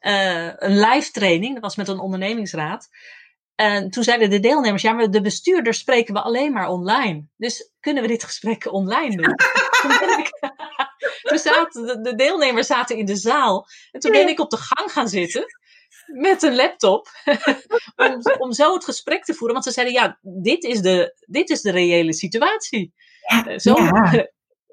een 0.00 0.78
live 0.78 1.10
training, 1.10 1.52
dat 1.52 1.62
was 1.62 1.76
met 1.76 1.88
een 1.88 1.98
ondernemingsraad. 1.98 2.88
En 3.54 3.90
toen 3.90 4.02
zeiden 4.02 4.30
de 4.30 4.40
deelnemers, 4.40 4.82
ja, 4.82 4.92
maar 4.92 5.10
de 5.10 5.20
bestuurders 5.20 5.78
spreken 5.78 6.14
we 6.14 6.20
alleen 6.20 6.52
maar 6.52 6.68
online. 6.68 7.26
Dus 7.36 7.72
kunnen 7.80 8.02
we 8.02 8.08
dit 8.08 8.24
gesprek 8.24 8.72
online 8.72 9.16
doen? 9.16 9.34
toen 9.82 9.90
zaten 11.24 11.86
de, 11.86 12.00
de, 12.00 12.14
deelnemers 12.14 12.66
zaten 12.66 12.96
in 12.96 13.06
de 13.06 13.16
zaal. 13.16 13.66
En 13.90 14.00
toen 14.00 14.10
ben 14.10 14.28
ik 14.28 14.40
op 14.40 14.50
de 14.50 14.56
gang 14.56 14.92
gaan 14.92 15.08
zitten 15.08 15.46
met 16.06 16.42
een 16.42 16.54
laptop. 16.54 17.08
om, 17.96 18.20
om 18.38 18.52
zo 18.52 18.74
het 18.74 18.84
gesprek 18.84 19.24
te 19.24 19.34
voeren. 19.34 19.52
Want 19.52 19.64
ze 19.64 19.72
zeiden, 19.72 19.94
ja, 19.94 20.18
dit 20.20 20.64
is 20.64 20.80
de, 20.80 21.14
dit 21.26 21.50
is 21.50 21.60
de 21.60 21.70
reële 21.70 22.14
situatie. 22.14 22.94
Ja, 23.28 23.58
zo, 23.58 23.74
ja. 23.74 24.28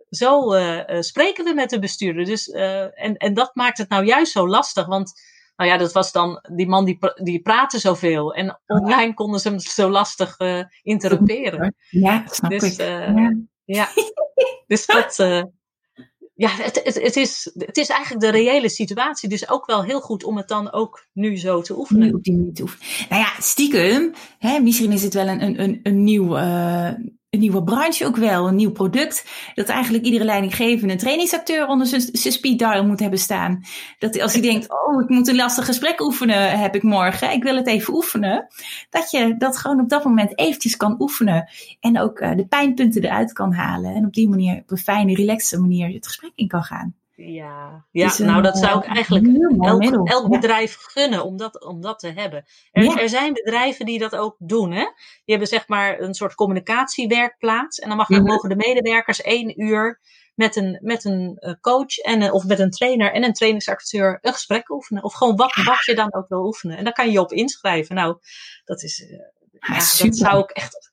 zo 0.09 0.55
uh, 0.55 1.01
spreken 1.01 1.45
we 1.45 1.53
met 1.53 1.69
de 1.69 1.79
bestuurder. 1.79 2.25
Dus, 2.25 2.47
uh, 2.47 3.03
en, 3.03 3.17
en 3.17 3.33
dat 3.33 3.55
maakt 3.55 3.77
het 3.77 3.89
nou 3.89 4.05
juist 4.05 4.31
zo 4.31 4.47
lastig. 4.47 4.85
Want 4.85 5.11
nou 5.55 5.69
ja, 5.69 5.77
dat 5.77 5.91
was 5.91 6.11
dan 6.11 6.41
die 6.55 6.67
man 6.67 6.85
die, 6.85 6.97
die 7.23 7.41
praatte 7.41 7.79
zoveel. 7.79 8.33
En 8.33 8.61
online 8.65 9.13
konden 9.13 9.39
ze 9.39 9.49
hem 9.49 9.59
zo 9.59 9.89
lastig 9.89 10.39
uh, 10.39 10.63
interrumperen. 10.81 11.75
Ja, 11.89 12.23
snap 12.27 12.51
dus, 12.51 12.63
ik. 12.63 12.77
Ja. 12.77 13.33
ja. 13.63 13.87
dus 14.67 14.85
dat. 14.85 15.15
Ja, 16.41 16.49
het, 16.49 16.81
het, 16.83 17.01
het, 17.01 17.15
is, 17.15 17.51
het 17.57 17.77
is 17.77 17.89
eigenlijk 17.89 18.21
de 18.21 18.31
reële 18.31 18.69
situatie. 18.69 19.29
Dus 19.29 19.49
ook 19.49 19.65
wel 19.65 19.83
heel 19.83 20.01
goed 20.01 20.23
om 20.23 20.37
het 20.37 20.47
dan 20.47 20.71
ook 20.71 21.07
nu 21.13 21.37
zo 21.37 21.61
te 21.61 21.77
oefenen. 21.77 22.07
Nu 22.07 22.13
op 22.13 22.23
die 22.23 22.37
manier 22.37 22.53
te 22.53 22.61
oefenen. 22.61 23.07
Nou 23.09 23.21
ja, 23.21 23.31
stiekem. 23.39 24.13
Hè, 24.39 24.59
misschien 24.59 24.91
is 24.91 25.03
het 25.03 25.13
wel 25.13 25.27
een, 25.27 25.61
een, 25.61 25.79
een 25.83 26.03
nieuw 26.03 26.37
een 27.31 27.39
nieuwe 27.39 27.63
branche 27.63 28.05
ook 28.05 28.15
wel, 28.15 28.47
een 28.47 28.55
nieuw 28.55 28.71
product. 28.71 29.25
Dat 29.53 29.67
eigenlijk 29.67 30.05
iedere 30.05 30.23
leidinggevende 30.23 30.95
trainingsacteur 30.95 31.67
onder 31.67 31.87
zijn 31.87 32.33
speed 32.33 32.59
dial 32.59 32.85
moet 32.85 32.99
hebben 32.99 33.19
staan. 33.19 33.63
Dat 33.99 34.19
als 34.21 34.33
hij 34.33 34.41
denkt, 34.41 34.69
oh, 34.69 35.01
ik 35.01 35.09
moet 35.09 35.27
een 35.27 35.35
lastig 35.35 35.65
gesprek 35.65 36.01
oefenen, 36.01 36.59
heb 36.59 36.75
ik 36.75 36.83
morgen. 36.83 37.31
Ik 37.31 37.43
wil 37.43 37.55
het 37.55 37.67
even 37.67 37.93
oefenen. 37.93 38.47
Dat 38.89 39.11
je 39.11 39.35
dat 39.37 39.57
gewoon 39.57 39.79
op 39.79 39.89
dat 39.89 40.03
moment 40.03 40.37
eventjes 40.39 40.77
kan 40.77 40.95
oefenen. 41.01 41.49
En 41.79 41.99
ook 41.99 42.19
uh, 42.19 42.35
de 42.35 42.47
pijnpunten 42.47 43.03
eruit 43.03 43.33
kan 43.33 43.53
halen. 43.53 43.95
En 43.95 44.05
op 44.05 44.13
die 44.13 44.29
manier, 44.29 44.57
op 44.57 44.71
een 44.71 44.77
fijne, 44.77 45.13
relaxe 45.13 45.59
manier, 45.59 45.93
het 45.93 46.07
gesprek 46.07 46.31
in 46.35 46.47
kan 46.47 46.63
gaan. 46.63 46.95
Ja, 47.15 47.85
ja 47.91 48.13
nou 48.17 48.41
dat 48.41 48.57
zou 48.57 48.77
ik 48.77 48.85
eh, 48.85 48.95
eigenlijk 48.95 49.25
elk, 49.59 50.07
elk 50.07 50.29
bedrijf 50.29 50.75
gunnen 50.75 51.23
om 51.23 51.37
dat, 51.37 51.65
om 51.65 51.81
dat 51.81 51.99
te 51.99 52.11
hebben. 52.11 52.45
Er, 52.71 52.99
er, 52.99 53.09
zijn 53.09 53.33
bedrijven 53.33 53.85
die 53.85 53.99
dat 53.99 54.15
ook 54.15 54.35
doen. 54.39 54.71
Hè? 54.71 54.83
Die 54.83 55.21
hebben 55.25 55.47
zeg 55.47 55.67
maar 55.67 55.99
een 55.99 56.13
soort 56.13 56.35
communicatiewerkplaats. 56.35 57.79
En 57.79 57.87
dan 57.87 57.97
mag, 57.97 58.09
mm 58.09 58.23
mogen 58.23 58.49
de 58.49 58.55
medewerkers 58.55 59.21
één 59.21 59.61
uur 59.61 59.99
met 60.35 60.55
een, 60.55 60.79
met 60.81 61.05
een 61.05 61.37
eh, 61.37 61.53
coach 61.61 61.97
en, 61.97 62.31
of 62.31 62.43
met 62.43 62.59
een 62.59 62.69
trainer 62.69 63.11
en 63.11 63.23
een 63.23 63.33
trainingsacteur 63.33 64.17
een 64.21 64.33
gesprek 64.33 64.69
oefenen. 64.69 65.03
Of 65.03 65.13
gewoon 65.13 65.35
wat, 65.35 65.55
wat 65.55 65.85
je 65.85 65.95
dan 65.95 66.13
ook 66.13 66.27
wil 66.27 66.45
oefenen. 66.45 66.77
En 66.77 66.83
daar 66.83 66.93
kan 66.93 67.11
je 67.11 67.19
op 67.19 67.31
inschrijven. 67.31 67.95
Nou, 67.95 68.17
dat 68.65 68.83
is. 68.83 68.99
Uh, 68.99 69.19
ja, 69.51 70.03
dat 70.03 70.17
zou 70.17 70.39
ik 70.39 70.49
echt. 70.49 70.91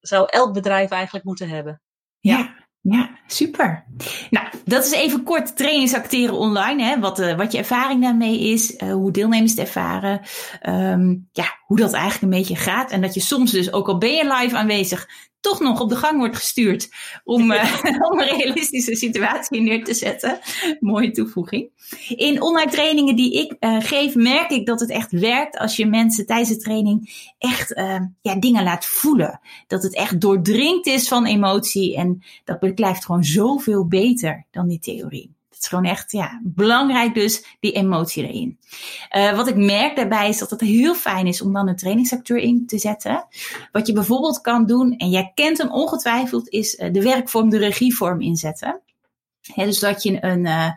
Zou 0.00 0.26
elk 0.30 0.52
bedrijf 0.52 0.90
eigenlijk 0.90 1.24
moeten 1.24 1.48
hebben. 1.48 1.82
ja. 2.20 2.66
Ja, 2.90 3.10
super. 3.26 3.84
Nou, 4.30 4.46
dat 4.64 4.84
is 4.84 4.92
even 4.92 5.22
kort 5.22 5.56
trainingsacteren 5.56 6.34
online. 6.34 6.82
Hè? 6.82 7.00
Wat, 7.00 7.20
uh, 7.20 7.36
wat 7.36 7.52
je 7.52 7.58
ervaring 7.58 8.02
daarmee 8.02 8.40
is, 8.40 8.76
uh, 8.76 8.92
hoe 8.92 9.10
deelnemers 9.12 9.50
het 9.50 9.60
ervaren. 9.60 10.20
Um, 10.68 11.28
ja, 11.32 11.44
hoe 11.68 11.76
dat 11.76 11.92
eigenlijk 11.92 12.22
een 12.22 12.38
beetje 12.38 12.56
gaat. 12.56 12.90
En 12.90 13.00
dat 13.00 13.14
je 13.14 13.20
soms 13.20 13.50
dus, 13.50 13.72
ook 13.72 13.88
al 13.88 13.98
ben 13.98 14.12
je 14.12 14.34
live 14.34 14.56
aanwezig, 14.56 15.08
toch 15.40 15.60
nog 15.60 15.80
op 15.80 15.88
de 15.88 15.96
gang 15.96 16.18
wordt 16.18 16.36
gestuurd 16.36 16.88
om, 17.24 17.42
om 18.10 18.20
een 18.20 18.36
realistische 18.36 18.96
situatie 18.96 19.60
neer 19.60 19.84
te 19.84 19.94
zetten. 19.94 20.38
Mooie 20.80 21.10
toevoeging. 21.10 21.70
In 22.08 22.42
online 22.42 22.70
trainingen 22.70 23.16
die 23.16 23.32
ik 23.32 23.56
uh, 23.60 23.80
geef, 23.80 24.14
merk 24.14 24.50
ik 24.50 24.66
dat 24.66 24.80
het 24.80 24.90
echt 24.90 25.12
werkt 25.12 25.58
als 25.58 25.76
je 25.76 25.86
mensen 25.86 26.26
tijdens 26.26 26.48
de 26.48 26.56
training 26.56 27.30
echt 27.38 27.76
uh, 27.76 28.00
ja, 28.20 28.34
dingen 28.34 28.64
laat 28.64 28.84
voelen. 28.84 29.40
Dat 29.66 29.82
het 29.82 29.94
echt 29.94 30.20
doordringt 30.20 30.86
is 30.86 31.08
van 31.08 31.26
emotie 31.26 31.96
en 31.96 32.22
dat 32.44 32.74
blijft 32.74 33.04
gewoon 33.04 33.24
zoveel 33.24 33.86
beter 33.86 34.46
dan 34.50 34.68
die 34.68 34.78
theorie. 34.78 35.37
Het 35.58 35.66
is 35.66 35.72
gewoon 35.72 35.90
echt 35.90 36.12
ja, 36.12 36.40
belangrijk 36.42 37.14
dus, 37.14 37.44
die 37.60 37.72
emotie 37.72 38.28
erin. 38.28 38.58
Uh, 39.16 39.36
wat 39.36 39.48
ik 39.48 39.56
merk 39.56 39.96
daarbij 39.96 40.28
is 40.28 40.38
dat 40.38 40.50
het 40.50 40.60
heel 40.60 40.94
fijn 40.94 41.26
is 41.26 41.42
om 41.42 41.52
dan 41.52 41.68
een 41.68 41.76
trainingsacteur 41.76 42.38
in 42.38 42.66
te 42.66 42.78
zetten. 42.78 43.26
Wat 43.72 43.86
je 43.86 43.92
bijvoorbeeld 43.92 44.40
kan 44.40 44.66
doen, 44.66 44.96
en 44.96 45.10
jij 45.10 45.32
kent 45.34 45.58
hem 45.58 45.70
ongetwijfeld, 45.70 46.48
is 46.48 46.74
uh, 46.74 46.92
de 46.92 47.02
werkvorm, 47.02 47.48
de 47.48 47.58
regievorm 47.58 48.20
inzetten. 48.20 48.80
Dus 49.54 49.78
dat 49.78 50.02
je 50.02 50.24
een, 50.24 50.44
uh, 50.44 50.70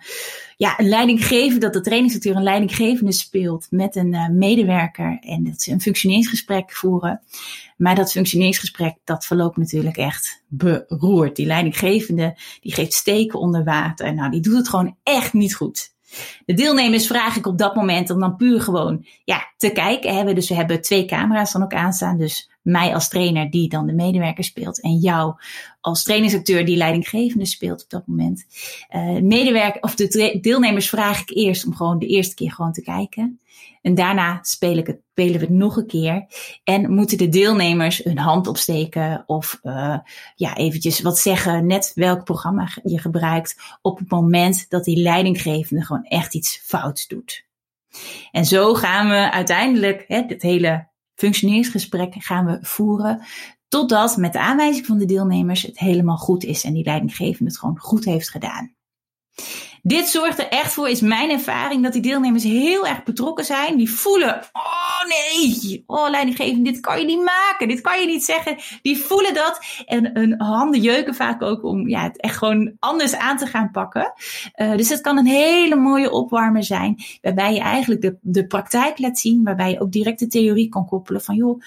ja, 0.62 0.80
een 0.80 0.90
leidinggevende, 0.90 1.60
dat 1.60 1.74
de 1.74 1.82
trainingsacteur 1.82 2.36
een 2.36 2.44
leidinggevende 2.44 3.12
speelt 3.12 3.68
met 3.70 3.96
een 3.96 4.14
uh, 4.14 4.30
medewerker 4.30 5.18
en 5.22 5.44
dat 5.44 5.62
ze 5.62 5.72
een 5.72 5.82
functioneringsgesprek 5.82 6.72
voeren. 6.72 7.22
Maar 7.78 7.96
dat 7.96 8.12
functioneringsgesprek, 8.12 8.96
dat 9.04 9.26
verloopt 9.26 9.58
natuurlijk 9.58 9.98
echt 9.98 10.44
beroerd. 10.48 11.36
Die 11.36 11.46
leidinggevende, 11.46 12.38
die 12.60 12.74
geeft 12.74 12.94
steken 12.94 13.40
onder 13.40 13.64
water. 13.64 14.14
Nou, 14.14 14.32
die 14.32 14.42
doet 14.42 14.58
het 14.58 14.70
gewoon 14.70 14.98
echt 15.04 15.34
niet 15.34 15.56
goed. 15.56 15.94
De 16.46 16.54
deelnemers 16.54 17.08
vraag 17.08 17.36
ik 17.36 17.48
op 17.48 17.58
dat 17.58 17.76
moment 17.76 18.10
om 18.10 18.20
dan 18.20 18.36
puur 18.36 18.62
gewoon 18.62 19.06
ja, 19.24 19.52
te 19.58 19.72
kijken. 19.72 20.16
Hebben. 20.16 20.36
Dus 20.36 20.50
we 20.50 20.56
hebben 20.56 20.82
twee 20.82 21.06
camera's 21.06 21.52
dan 21.52 21.64
ook 21.64 21.74
aanstaan. 21.74 22.18
Dus 22.18 22.51
mij 22.62 22.94
als 22.94 23.10
trainer 23.10 23.50
die 23.50 23.70
dan 23.70 23.88
de 23.88 23.94
medewerker 23.94 24.44
speelt. 24.44 24.82
En 24.82 24.98
jou 24.98 25.34
als 25.82 26.04
trainingsacteur 26.04 26.66
die 26.66 26.78
leidinggevende 26.78 27.46
speelt 27.46 27.84
op 27.84 27.90
dat 27.90 28.08
moment. 28.08 28.46
Uh, 28.96 29.22
medewerker, 29.22 29.82
of 29.82 29.96
de 29.96 30.38
deelnemers 30.42 30.90
vraag 30.90 31.22
ik 31.22 31.30
eerst 31.30 31.66
om 31.66 31.76
gewoon 31.76 32.00
de 32.00 32.08
eerste 32.08 32.36
keer 32.36 32.52
gewoon 32.52 32.74
te 32.74 32.82
kijken. 32.82 33.40
En 33.82 33.96
daarna 33.96 34.40
speel 34.42 34.78
ik 34.78 34.88
het, 34.88 35.00
spelen 35.12 35.40
we 35.40 35.46
het 35.46 35.56
nog 35.56 35.78
een 35.78 35.88
keer. 35.88 36.26
En 36.64 36.94
moeten 36.94 37.18
de 37.18 37.30
deelnemers 37.30 38.04
hun 38.04 38.18
hand 38.18 38.48
opsteken 38.48 39.24
of 39.26 39.60
uh, 39.64 39.98
ja, 40.36 40.56
eventjes 40.56 41.02
wat 41.02 41.18
zeggen, 41.18 41.66
net 41.66 41.92
welk 41.96 42.24
programma 42.24 42.68
je 42.84 43.00
gebruikt 43.00 43.58
op 43.82 43.98
het 43.98 44.10
moment 44.10 44.70
dat 44.70 44.84
die 44.84 45.02
leidinggevende 45.02 45.86
gewoon 45.86 46.04
echt 46.04 46.36
iets 46.36 46.62
fouts 46.64 47.08
doet. 47.08 47.46
En 48.32 48.46
zo 48.46 48.74
gaan 48.74 49.10
we 49.10 49.32
uiteindelijk 49.32 50.06
dit 50.28 50.42
hele 50.42 50.88
functioneringsgesprek 51.22 52.14
gaan 52.18 52.46
we 52.46 52.58
voeren 52.62 53.22
totdat 53.68 54.18
met 54.18 54.34
de 54.34 54.40
aanwijzing 54.40 54.86
van 54.86 54.98
de 54.98 55.06
deelnemers 55.06 55.62
het 55.62 55.80
helemaal 55.80 56.18
goed 56.18 56.44
is 56.44 56.64
en 56.64 56.74
die 56.74 56.84
leidinggevende 56.84 57.52
het 57.52 57.60
gewoon 57.60 57.80
goed 57.80 58.06
heeft 58.06 58.30
gedaan. 58.30 58.76
Dit 59.84 60.08
zorgt 60.08 60.40
er 60.40 60.48
echt 60.48 60.74
voor, 60.74 60.90
is 60.90 61.02
mijn 61.02 61.30
ervaring, 61.30 61.84
dat 61.84 61.94
die 61.94 62.02
deelnemers 62.02 62.44
heel 62.44 62.88
erg 62.88 63.04
betrokken 63.04 63.46
zijn. 63.46 63.78
Die 63.78 63.92
voelen, 63.92 64.42
oh 64.54 65.08
nee, 65.08 65.84
oh 65.88 66.10
leidinggevende, 66.10 66.72
dit 66.72 66.80
kan 66.80 67.00
je 67.00 67.06
niet 67.06 67.24
maken, 67.24 67.68
dit 67.68 67.82
kan 67.82 68.00
je 68.00 68.06
niet 68.06 68.24
zeggen. 68.24 68.58
Die 68.82 68.98
voelen 68.98 69.34
dat 69.34 69.60
en 69.86 70.12
hun 70.14 70.42
handen 70.42 70.82
jeuken 70.82 71.16
vaak 71.16 71.42
ook 71.42 71.64
om 71.64 71.88
ja, 71.90 72.04
het 72.04 72.22
echt 72.22 72.38
gewoon 72.38 72.72
anders 72.80 73.16
aan 73.16 73.38
te 73.38 73.46
gaan 73.46 73.72
pakken. 73.72 74.14
Uh, 74.56 74.76
dus 74.76 74.90
het 74.90 75.02
kan 75.02 75.18
een 75.18 75.26
hele 75.26 75.76
mooie 75.76 76.12
opwarmer 76.12 76.64
zijn, 76.64 77.04
waarbij 77.22 77.54
je 77.54 77.60
eigenlijk 77.60 78.02
de, 78.02 78.18
de 78.22 78.48
praktijk 78.48 79.00
laat 79.00 79.20
zien, 79.20 79.44
waarbij 79.44 79.72
je 79.72 79.82
ook 79.82 79.92
direct 79.92 80.20
de 80.20 80.28
theorie 80.28 80.70
kan 80.70 80.86
koppelen 80.86 81.22
van 81.22 81.36
joh, 81.36 81.62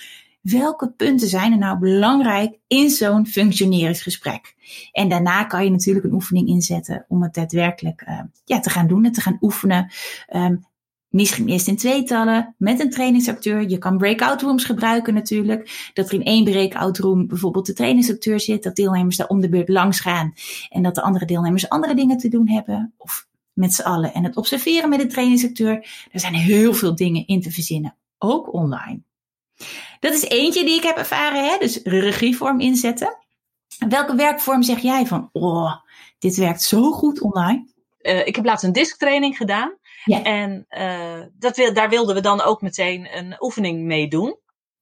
welke 0.45 0.91
punten 0.91 1.29
zijn 1.29 1.53
er 1.53 1.59
nou 1.59 1.79
belangrijk 1.79 2.59
in 2.67 2.91
zo'n 2.91 3.27
functioneringsgesprek? 3.27 4.55
En 4.93 5.09
daarna 5.09 5.45
kan 5.45 5.65
je 5.65 5.71
natuurlijk 5.71 6.05
een 6.05 6.13
oefening 6.13 6.49
inzetten 6.49 7.05
om 7.09 7.23
het 7.23 7.35
daadwerkelijk 7.35 8.05
uh, 8.09 8.21
ja, 8.45 8.61
te 8.61 8.71
gaan 8.71 8.87
doen 8.87 9.05
en 9.05 9.13
te 9.13 9.21
gaan 9.21 9.39
oefenen. 9.41 9.93
Um, 10.35 10.67
misschien 11.09 11.49
eerst 11.49 11.69
in 11.69 11.77
tweetallen 11.77 12.55
met 12.59 12.81
een 12.81 12.91
trainingsacteur. 12.91 13.69
Je 13.69 13.79
kan 13.79 13.99
breakout 13.99 14.43
rooms 14.43 14.65
gebruiken 14.65 15.15
natuurlijk. 15.15 15.91
Dat 15.95 16.09
er 16.09 16.15
in 16.15 16.25
één 16.25 16.45
breakout 16.45 16.99
room 16.99 17.27
bijvoorbeeld 17.27 17.67
de 17.67 17.73
trainingsacteur 17.73 18.41
zit. 18.41 18.63
Dat 18.63 18.77
deelnemers 18.77 19.17
daar 19.17 19.29
om 19.29 19.41
de 19.41 19.49
beurt 19.49 19.69
langs 19.69 20.01
gaan. 20.01 20.33
En 20.71 20.83
dat 20.83 20.95
de 20.95 21.03
andere 21.03 21.25
deelnemers 21.25 21.69
andere 21.69 21.95
dingen 21.95 22.19
te 22.19 22.29
doen 22.29 22.49
hebben. 22.49 22.95
Of 22.97 23.27
met 23.53 23.75
z'n 23.75 23.83
allen. 23.83 24.15
En 24.15 24.25
het 24.25 24.37
observeren 24.37 24.89
met 24.89 25.01
de 25.01 25.07
trainingsacteur. 25.07 26.07
Er 26.13 26.21
zijn 26.21 26.35
heel 26.35 26.75
veel 26.75 26.95
dingen 26.95 27.27
in 27.27 27.41
te 27.41 27.51
verzinnen. 27.51 27.97
Ook 28.19 28.53
online. 28.53 29.03
Dat 30.01 30.13
is 30.13 30.23
eentje 30.29 30.65
die 30.65 30.77
ik 30.77 30.83
heb 30.83 30.97
ervaren, 30.97 31.45
hè? 31.45 31.59
dus 31.59 31.81
regievorm 31.83 32.61
inzetten. 32.61 33.19
Welke 33.89 34.15
werkvorm 34.15 34.63
zeg 34.63 34.79
jij 34.79 35.07
van, 35.07 35.29
oh, 35.33 35.75
dit 36.19 36.37
werkt 36.37 36.63
zo 36.63 36.91
goed 36.91 37.21
online? 37.21 37.73
Uh, 38.01 38.27
ik 38.27 38.37
heb 38.37 38.45
laatst 38.45 38.65
een 38.65 38.73
disktraining 38.73 39.37
gedaan. 39.37 39.79
Ja. 40.05 40.23
En 40.23 40.67
uh, 40.71 41.27
dat 41.39 41.57
wil, 41.57 41.75
daar 41.75 41.89
wilden 41.89 42.15
we 42.15 42.21
dan 42.21 42.43
ook 42.43 42.61
meteen 42.61 43.17
een 43.17 43.37
oefening 43.39 43.85
mee 43.85 44.09
doen. 44.09 44.39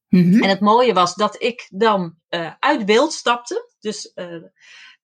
Mm 0.09 0.33
-hmm. 0.33 0.42
En 0.42 0.49
het 0.49 0.61
mooie 0.61 0.92
was 0.92 1.14
dat 1.14 1.42
ik 1.42 1.68
dan 1.71 2.14
uh, 2.31 2.53
uit 2.59 2.87
beeld 2.87 3.12
stapte. 3.12 3.71
Dus 3.81 4.12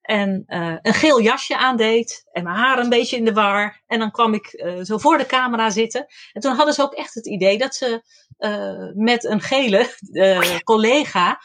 en 0.09 0.43
uh, 0.47 0.75
een 0.81 0.93
geel 0.93 1.21
jasje 1.21 1.57
aandeed. 1.57 2.25
En 2.31 2.43
mijn 2.43 2.55
haar 2.55 2.79
een 2.79 2.89
beetje 2.89 3.17
in 3.17 3.25
de 3.25 3.33
war. 3.33 3.81
En 3.87 3.99
dan 3.99 4.11
kwam 4.11 4.33
ik 4.33 4.53
uh, 4.53 4.83
zo 4.83 4.97
voor 4.97 5.17
de 5.17 5.25
camera 5.25 5.69
zitten. 5.69 6.05
En 6.33 6.41
toen 6.41 6.55
hadden 6.55 6.73
ze 6.73 6.81
ook 6.81 6.93
echt 6.93 7.13
het 7.13 7.27
idee 7.27 7.57
dat 7.57 7.75
ze 7.75 8.03
uh, 8.39 9.03
met 9.03 9.23
een 9.23 9.41
gele 9.41 9.89
collega 10.63 11.39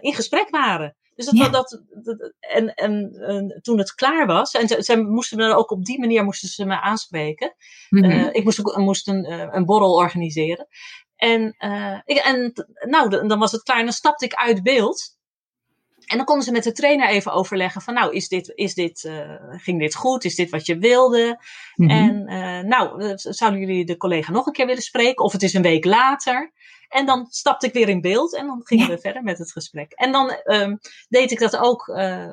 in 0.00 0.14
gesprek 0.14 0.50
waren. 0.50 0.96
Dus 1.14 1.24
dat, 1.26 1.36
ja. 1.36 1.48
dat, 1.48 1.82
dat, 2.02 2.32
en, 2.38 2.74
en, 2.74 3.12
en, 3.14 3.58
toen 3.62 3.78
het 3.78 3.94
klaar 3.94 4.26
was, 4.26 4.52
en 4.52 4.84
ze, 4.84 4.96
moesten 4.96 5.38
me 5.38 5.54
ook 5.54 5.70
op 5.70 5.84
die 5.84 6.00
manier 6.00 6.24
moesten 6.24 6.48
ze 6.48 6.64
me 6.64 6.80
aanspreken. 6.80 7.54
Mm 7.88 8.04
-hmm. 8.04 8.28
ik 8.32 8.44
moest, 8.44 8.76
moest 8.76 9.08
een, 9.08 9.32
een 9.56 9.64
borrel 9.64 9.94
organiseren. 9.94 10.66
En, 11.16 11.54
ik, 12.04 12.16
en 12.16 12.52
nou, 12.88 13.26
dan 13.28 13.38
was 13.38 13.52
het 13.52 13.62
klaar 13.62 13.78
en 13.78 13.84
dan 13.84 13.92
stapte 13.92 14.24
ik 14.24 14.34
uit 14.34 14.62
beeld. 14.62 15.18
En 16.10 16.16
dan 16.16 16.24
konden 16.24 16.44
ze 16.44 16.52
met 16.52 16.64
de 16.64 16.72
trainer 16.72 17.08
even 17.08 17.32
overleggen 17.32 17.80
van, 17.82 17.94
nou, 17.94 18.14
is 18.14 18.28
dit, 18.28 18.52
is 18.54 18.74
dit, 18.74 19.04
uh, 19.04 19.30
ging 19.50 19.80
dit 19.80 19.94
goed? 19.94 20.24
Is 20.24 20.34
dit 20.34 20.50
wat 20.50 20.66
je 20.66 20.78
wilde? 20.78 21.38
Mm 21.74 21.90
-hmm. 21.90 21.98
En 21.98 22.32
uh, 22.32 22.68
nou, 22.68 23.12
zouden 23.16 23.60
jullie 23.60 23.84
de 23.84 23.96
collega 23.96 24.32
nog 24.32 24.46
een 24.46 24.52
keer 24.52 24.66
willen 24.66 24.82
spreken? 24.82 25.24
Of 25.24 25.32
het 25.32 25.42
is 25.42 25.54
een 25.54 25.62
week 25.62 25.84
later. 25.84 26.52
En 26.88 27.06
dan 27.06 27.26
stapte 27.28 27.66
ik 27.66 27.72
weer 27.72 27.88
in 27.88 28.00
beeld 28.00 28.36
en 28.36 28.46
dan 28.46 28.60
gingen 28.64 28.86
ja. 28.86 28.94
we 28.94 29.00
verder 29.00 29.22
met 29.22 29.38
het 29.38 29.52
gesprek. 29.52 29.92
En 29.92 30.12
dan 30.12 30.36
um, 30.44 30.78
deed 31.08 31.30
ik 31.30 31.38
dat 31.38 31.56
ook 31.56 31.86
uh, 31.86 32.30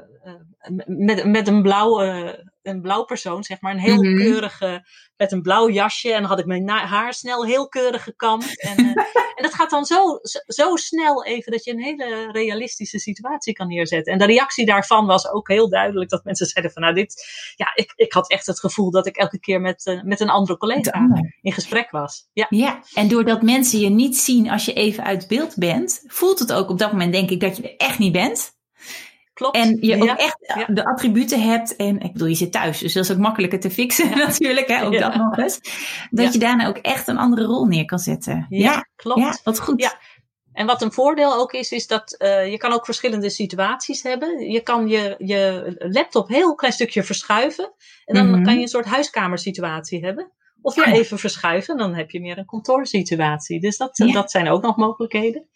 met, 0.85 1.25
met 1.25 1.47
een 1.47 1.61
blauw, 1.61 2.03
uh, 2.03 2.29
een 2.67 2.81
blauw 2.81 3.03
persoon, 3.03 3.43
zeg 3.43 3.61
maar. 3.61 3.71
Een 3.71 3.79
heel 3.79 4.03
mm 4.03 4.09
-hmm. 4.09 4.17
keurige, 4.17 4.85
met 5.17 5.31
een 5.31 5.41
blauw 5.41 5.69
jasje. 5.69 6.13
En 6.13 6.21
dan 6.21 6.29
had 6.29 6.39
ik 6.39 6.45
mijn 6.45 6.69
haar 6.69 7.13
snel 7.13 7.45
heel 7.45 7.67
keurig 7.67 8.03
gekamd. 8.03 8.61
En, 8.61 8.79
uh, 8.79 8.85
en 9.35 9.43
dat 9.43 9.53
gaat 9.53 9.69
dan 9.69 9.85
zo, 9.85 10.19
zo 10.47 10.75
snel 10.75 11.25
even 11.25 11.51
dat 11.51 11.63
je 11.63 11.71
een 11.71 11.83
hele 11.83 12.31
realistische 12.31 12.99
situatie 12.99 13.53
kan 13.53 13.67
neerzetten. 13.67 14.13
En 14.13 14.19
de 14.19 14.25
reactie 14.25 14.65
daarvan 14.65 15.05
was 15.05 15.29
ook 15.29 15.47
heel 15.47 15.69
duidelijk. 15.69 16.09
Dat 16.09 16.23
mensen 16.23 16.45
zeiden 16.45 16.73
van 16.73 16.81
nou 16.81 16.93
dit, 16.93 17.25
ja, 17.55 17.71
ik, 17.75 17.93
ik 17.95 18.13
had 18.13 18.29
echt 18.29 18.45
het 18.45 18.59
gevoel 18.59 18.91
dat 18.91 19.07
ik 19.07 19.17
elke 19.17 19.39
keer 19.39 19.61
met, 19.61 20.01
met 20.03 20.19
een 20.19 20.29
andere 20.29 20.57
collega 20.57 21.07
in 21.41 21.51
gesprek 21.51 21.91
was. 21.91 22.27
Ja. 22.33 22.45
ja, 22.49 22.79
en 22.93 23.07
doordat 23.07 23.41
mensen 23.41 23.79
je 23.79 23.89
niet 23.89 24.17
zien 24.17 24.49
als 24.49 24.65
je 24.65 24.73
even 24.73 25.03
uit 25.03 25.27
beeld 25.27 25.55
bent, 25.55 26.03
voelt 26.05 26.39
het 26.39 26.53
ook 26.53 26.69
op 26.69 26.79
dat 26.79 26.91
moment 26.91 27.11
denk 27.11 27.29
ik 27.29 27.39
dat 27.39 27.57
je 27.57 27.63
er 27.63 27.75
echt 27.77 27.99
niet 27.99 28.11
bent. 28.11 28.55
Klopt. 29.37 29.55
En 29.55 29.77
je 29.79 30.01
ook 30.01 30.17
echt 30.17 30.37
ja. 30.39 30.65
de 30.73 30.85
attributen 30.85 31.41
hebt. 31.41 31.75
En 31.75 31.99
ik 31.99 32.13
bedoel, 32.13 32.27
je 32.27 32.35
zit 32.35 32.51
thuis, 32.51 32.79
dus 32.79 32.93
dat 32.93 33.03
is 33.03 33.11
ook 33.11 33.17
makkelijker 33.17 33.59
te 33.59 33.69
fixen 33.71 34.09
ja. 34.09 34.15
natuurlijk. 34.27 34.67
Hè, 34.67 34.85
ook 34.85 34.99
dat 34.99 35.15
nog 35.15 35.37
eens. 35.37 35.59
Dat 36.09 36.33
je 36.33 36.39
daarna 36.39 36.67
ook 36.67 36.77
echt 36.77 37.07
een 37.07 37.17
andere 37.17 37.43
rol 37.43 37.65
neer 37.65 37.85
kan 37.85 37.99
zetten. 37.99 38.45
Ja, 38.49 38.87
klopt. 38.95 39.19
Ja, 39.19 39.37
wat 39.43 39.59
goed. 39.59 39.81
Ja. 39.81 39.99
En 40.53 40.65
wat 40.65 40.81
een 40.81 40.91
voordeel 40.91 41.33
ook 41.33 41.53
is, 41.53 41.71
is 41.71 41.87
dat 41.87 42.15
uh, 42.19 42.51
je 42.51 42.57
kan 42.57 42.71
ook 42.71 42.85
verschillende 42.85 43.29
situaties 43.29 44.03
hebben. 44.03 44.51
Je 44.51 44.61
kan 44.61 44.87
je, 44.87 45.15
je 45.17 45.75
laptop 45.77 46.27
heel 46.27 46.55
klein 46.55 46.73
stukje 46.73 47.03
verschuiven. 47.03 47.73
En 48.05 48.15
dan 48.15 48.27
mm-hmm. 48.27 48.43
kan 48.43 48.55
je 48.55 48.61
een 48.61 48.67
soort 48.67 48.85
huiskamersituatie 48.85 50.05
hebben. 50.05 50.31
Of 50.61 50.75
weer 50.75 50.87
even 50.87 51.19
verschuiven, 51.19 51.77
dan 51.77 51.95
heb 51.95 52.11
je 52.11 52.21
meer 52.21 52.37
een 52.37 52.45
kantoorsituatie. 52.45 53.59
Dus 53.59 53.77
dat, 53.77 53.97
dat 54.13 54.31
zijn 54.31 54.49
ook 54.49 54.61
nog 54.61 54.75
mogelijkheden. 54.75 55.47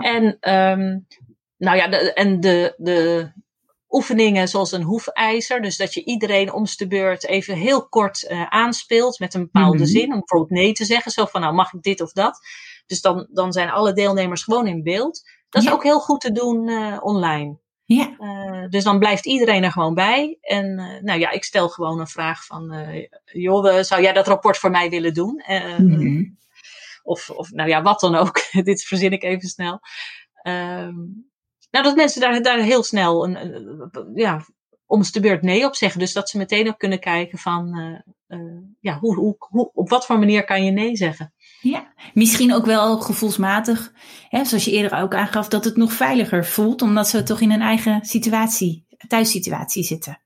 En 0.00 0.52
um, 0.54 1.06
nou 1.60 1.76
ja, 1.76 1.88
de, 1.88 2.12
en 2.12 2.40
de, 2.40 2.74
de 2.76 3.30
oefeningen 3.88 4.48
zoals 4.48 4.72
een 4.72 4.82
hoefijzer. 4.82 5.62
Dus 5.62 5.76
dat 5.76 5.94
je 5.94 6.04
iedereen 6.04 6.52
om 6.52 6.64
de 6.76 6.86
beurt 6.86 7.26
even 7.26 7.56
heel 7.56 7.88
kort 7.88 8.26
uh, 8.30 8.46
aanspeelt 8.48 9.18
met 9.18 9.34
een 9.34 9.42
bepaalde 9.42 9.76
mm-hmm. 9.76 9.90
zin. 9.90 10.12
Om 10.12 10.18
bijvoorbeeld 10.18 10.50
nee 10.50 10.72
te 10.72 10.84
zeggen. 10.84 11.12
Zo 11.12 11.26
van, 11.26 11.40
nou 11.40 11.54
mag 11.54 11.72
ik 11.72 11.82
dit 11.82 12.00
of 12.00 12.12
dat. 12.12 12.40
Dus 12.86 13.00
dan, 13.00 13.28
dan 13.30 13.52
zijn 13.52 13.70
alle 13.70 13.92
deelnemers 13.92 14.42
gewoon 14.42 14.66
in 14.66 14.82
beeld. 14.82 15.22
Dat 15.48 15.62
is 15.62 15.70
ook 15.70 15.82
heel 15.82 16.00
goed 16.00 16.20
te 16.20 16.32
doen 16.32 16.68
uh, 16.68 16.96
online. 17.00 17.58
Ja. 17.84 18.14
Uh, 18.18 18.68
dus 18.68 18.84
dan 18.84 18.98
blijft 18.98 19.26
iedereen 19.26 19.64
er 19.64 19.72
gewoon 19.72 19.94
bij. 19.94 20.38
En 20.40 20.74
nou 21.02 21.18
ja, 21.18 21.30
ik 21.30 21.44
stel 21.44 21.68
gewoon 21.68 22.00
een 22.00 22.06
vraag 22.06 22.44
van, 22.44 22.74
joh, 23.24 23.82
zou 23.82 24.02
jij 24.02 24.12
dat 24.12 24.26
rapport 24.26 24.56
voor 24.58 24.70
mij 24.70 24.90
willen 24.90 25.14
doen? 25.14 25.42
Mm-hmm. 25.78 26.38
Of, 27.02 27.30
of 27.30 27.50
nou 27.50 27.68
ja, 27.68 27.82
wat 27.82 28.00
dan 28.00 28.14
ook. 28.14 28.40
dit 28.64 28.84
verzin 28.84 29.12
ik 29.12 29.22
even 29.22 29.48
snel. 29.48 29.80
Um, 30.42 31.29
nou, 31.70 31.84
dat 31.84 31.96
mensen 31.96 32.20
daar, 32.20 32.42
daar 32.42 32.58
heel 32.58 32.82
snel 32.82 33.24
een, 33.24 33.44
een, 33.44 34.12
ja, 34.14 34.44
om 34.86 35.02
de 35.12 35.20
beurt 35.20 35.42
nee 35.42 35.64
op 35.64 35.74
zeggen. 35.74 36.00
Dus 36.00 36.12
dat 36.12 36.28
ze 36.28 36.38
meteen 36.38 36.68
ook 36.68 36.78
kunnen 36.78 37.00
kijken 37.00 37.38
van, 37.38 37.78
uh, 37.78 38.38
uh, 38.38 38.62
ja, 38.80 38.98
hoe, 38.98 39.14
hoe, 39.14 39.36
hoe, 39.38 39.70
op 39.74 39.88
wat 39.88 40.06
voor 40.06 40.18
manier 40.18 40.44
kan 40.44 40.64
je 40.64 40.70
nee 40.70 40.96
zeggen? 40.96 41.34
Ja, 41.60 41.92
misschien 42.14 42.54
ook 42.54 42.64
wel 42.64 43.00
gevoelsmatig, 43.00 43.92
hè, 44.28 44.44
zoals 44.44 44.64
je 44.64 44.70
eerder 44.70 44.98
ook 44.98 45.14
aangaf, 45.14 45.48
dat 45.48 45.64
het 45.64 45.76
nog 45.76 45.92
veiliger 45.92 46.46
voelt, 46.46 46.82
omdat 46.82 47.08
ze 47.08 47.22
toch 47.22 47.40
in 47.40 47.50
een 47.50 47.60
eigen 47.60 48.04
situatie, 48.04 48.86
thuissituatie 49.08 49.84
zitten. 49.84 50.20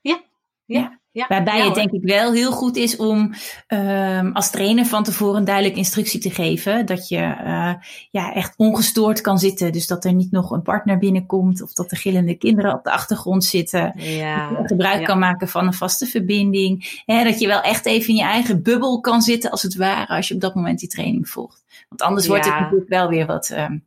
Ja, 0.00 0.22
ja. 0.64 0.80
ja. 0.80 1.00
Ja, 1.16 1.26
Waarbij 1.28 1.58
ja, 1.58 1.64
het 1.64 1.74
denk 1.74 1.90
ik 1.90 2.02
wel 2.02 2.32
heel 2.32 2.52
goed 2.52 2.76
is 2.76 2.96
om 2.96 3.34
um, 3.68 4.32
als 4.32 4.50
trainer 4.50 4.86
van 4.86 5.02
tevoren 5.02 5.36
een 5.36 5.44
duidelijke 5.44 5.78
instructie 5.78 6.20
te 6.20 6.30
geven. 6.30 6.86
Dat 6.86 7.08
je 7.08 7.16
uh, 7.16 7.74
ja, 8.10 8.32
echt 8.34 8.54
ongestoord 8.56 9.20
kan 9.20 9.38
zitten. 9.38 9.72
Dus 9.72 9.86
dat 9.86 10.04
er 10.04 10.12
niet 10.12 10.30
nog 10.30 10.50
een 10.50 10.62
partner 10.62 10.98
binnenkomt 10.98 11.62
of 11.62 11.72
dat 11.72 11.90
er 11.90 11.96
gillende 11.96 12.34
kinderen 12.34 12.74
op 12.74 12.84
de 12.84 12.90
achtergrond 12.90 13.44
zitten. 13.44 13.92
Ja, 13.96 14.48
dat 14.48 14.58
je 14.58 14.66
gebruik 14.66 15.04
kan 15.04 15.18
maken 15.18 15.48
van 15.48 15.66
een 15.66 15.74
vaste 15.74 16.06
verbinding. 16.06 17.02
Dat 17.06 17.40
je 17.40 17.46
wel 17.46 17.60
echt 17.60 17.86
even 17.86 18.08
in 18.08 18.14
je 18.14 18.22
eigen 18.22 18.62
bubbel 18.62 19.00
kan 19.00 19.22
zitten 19.22 19.50
als 19.50 19.62
het 19.62 19.76
ware 19.76 20.16
als 20.16 20.28
je 20.28 20.34
op 20.34 20.40
dat 20.40 20.54
moment 20.54 20.78
die 20.78 20.88
training 20.88 21.28
volgt. 21.28 21.64
Want 21.88 22.02
anders 22.02 22.26
wordt 22.26 22.44
het 22.44 22.54
natuurlijk 22.54 22.88
wel 22.88 23.08
weer 23.08 23.26
wat 23.26 23.50
um, 23.50 23.84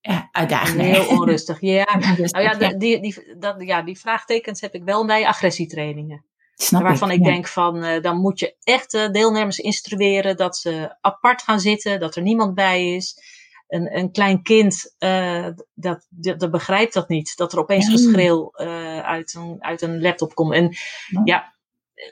ja, 0.00 0.28
uitdagend. 0.32 0.80
Heel 0.80 1.08
onrustig. 1.08 1.60
Ja, 1.60 1.98
nou 1.98 2.42
ja, 2.42 2.54
die, 2.72 3.00
die, 3.00 3.36
dat, 3.38 3.62
ja, 3.62 3.82
die 3.82 3.98
vraagtekens 3.98 4.60
heb 4.60 4.74
ik 4.74 4.84
wel 4.84 5.06
bij 5.06 5.26
agressietrainingen. 5.26 6.24
Snap 6.56 6.82
waarvan 6.82 7.10
ik, 7.10 7.18
ik 7.18 7.24
ja. 7.24 7.32
denk 7.32 7.46
van, 7.46 7.84
uh, 7.84 8.02
dan 8.02 8.20
moet 8.20 8.38
je 8.38 8.56
echt 8.62 8.90
de 8.90 9.10
deelnemers 9.10 9.58
instrueren 9.58 10.36
dat 10.36 10.56
ze 10.56 10.96
apart 11.00 11.42
gaan 11.42 11.60
zitten, 11.60 12.00
dat 12.00 12.16
er 12.16 12.22
niemand 12.22 12.54
bij 12.54 12.94
is. 12.94 13.34
Een, 13.68 13.96
een 13.98 14.12
klein 14.12 14.42
kind, 14.42 14.94
uh, 14.98 15.48
dat, 15.74 16.06
dat, 16.10 16.40
dat, 16.40 16.50
begrijpt 16.50 16.94
dat 16.94 17.08
niet. 17.08 17.36
Dat 17.36 17.52
er 17.52 17.58
opeens 17.58 17.86
Nee. 17.86 17.96
geschreeuw 17.96 18.56
uit, 19.02 19.34
een, 19.34 19.56
uit 19.58 19.82
een 19.82 20.00
laptop 20.00 20.34
komt. 20.34 20.52
En 20.52 20.76
Ja. 21.06 21.20
ja, 21.24 21.54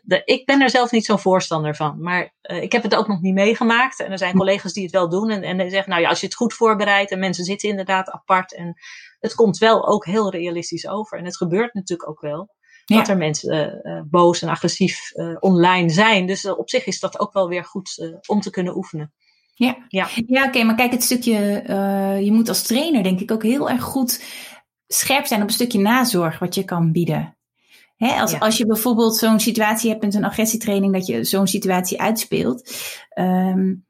de, 0.03 0.23
ik 0.25 0.47
ben 0.47 0.61
er 0.61 0.71
zelf 0.71 0.91
niet 0.91 1.05
zo'n 1.05 1.19
voorstander 1.19 1.75
van. 1.77 2.01
Maar 2.01 2.35
ik 2.43 2.73
heb 2.73 2.83
het 2.83 2.95
ook 2.95 3.09
nog 3.09 3.21
niet 3.21 3.35
meegemaakt. 3.35 4.01
En 4.01 4.13
er 4.13 4.19
zijn 4.19 4.37
collega's 4.37 4.73
die 4.73 4.83
het 4.83 4.93
wel 4.93 5.09
doen. 5.09 5.31
En, 5.31 5.43
en 5.43 5.59
die 5.59 5.71
zeggen, 5.71 5.91
nou 5.91 6.03
ja, 6.03 6.09
als 6.09 6.21
je 6.21 6.27
het 6.27 6.35
goed 6.35 6.55
voorbereidt 6.55 7.11
en 7.11 7.19
mensen 7.19 7.45
zitten 7.45 7.69
inderdaad 7.69 8.11
apart. 8.11 8.55
En 8.55 8.75
het 9.21 9.35
komt 9.35 9.59
wel 9.59 9.87
ook 9.87 10.07
heel 10.07 10.31
realistisch 10.31 10.89
over. 10.89 11.19
En 11.19 11.25
het 11.25 11.37
gebeurt 11.37 11.75
natuurlijk 11.75 12.09
ook 12.09 12.21
wel. 12.21 12.54
Ja. 12.85 12.97
Dat 12.97 13.09
er 13.09 13.17
mensen 13.17 13.81
uh, 13.83 14.01
boos 14.05 14.43
en 14.43 14.49
agressief 14.49 15.11
uh, 15.15 15.37
online 15.41 15.91
zijn. 15.91 16.27
Dus 16.27 16.47
op 16.47 16.71
zich 16.71 16.87
is 16.87 17.01
dat 17.01 17.21
ook 17.21 17.33
wel 17.33 17.49
weer 17.49 17.65
goed 17.65 18.19
om 18.27 18.41
te 18.41 18.51
kunnen 18.51 18.77
oefenen. 18.77 19.13
Ja, 19.55 19.77
ja. 19.89 20.09
ja 20.27 20.39
oké, 20.39 20.49
okay, 20.49 20.63
maar 20.63 20.75
kijk, 20.75 20.93
het 20.93 21.03
stukje, 21.03 21.63
je 22.23 22.33
moet 22.33 22.49
als 22.49 22.63
trainer 22.63 23.03
denk 23.03 23.21
ik 23.21 23.31
ook 23.31 23.43
heel 23.43 23.71
erg 23.71 23.83
goed 23.83 24.25
scherp 24.87 25.27
zijn 25.27 25.41
op 25.41 25.47
een 25.47 25.55
stukje 25.55 25.79
nazorg 25.79 26.39
wat 26.39 26.55
je 26.55 26.65
kan 26.65 26.93
bieden. 26.93 27.37
Hè, 27.97 28.21
als, 28.21 28.31
ja. 28.31 28.39
als 28.39 28.57
je 28.57 28.67
bijvoorbeeld 28.67 29.17
zo'n 29.17 29.41
situatie 29.41 29.91
hebt 29.91 30.03
met 30.03 30.15
een 30.15 30.25
agressietraining, 30.25 30.93
dat 30.93 31.07
je 31.07 31.25
zo'n 31.25 31.47
situatie 31.47 32.01
uitspeelt. 32.01 32.75
Um, 33.19 33.87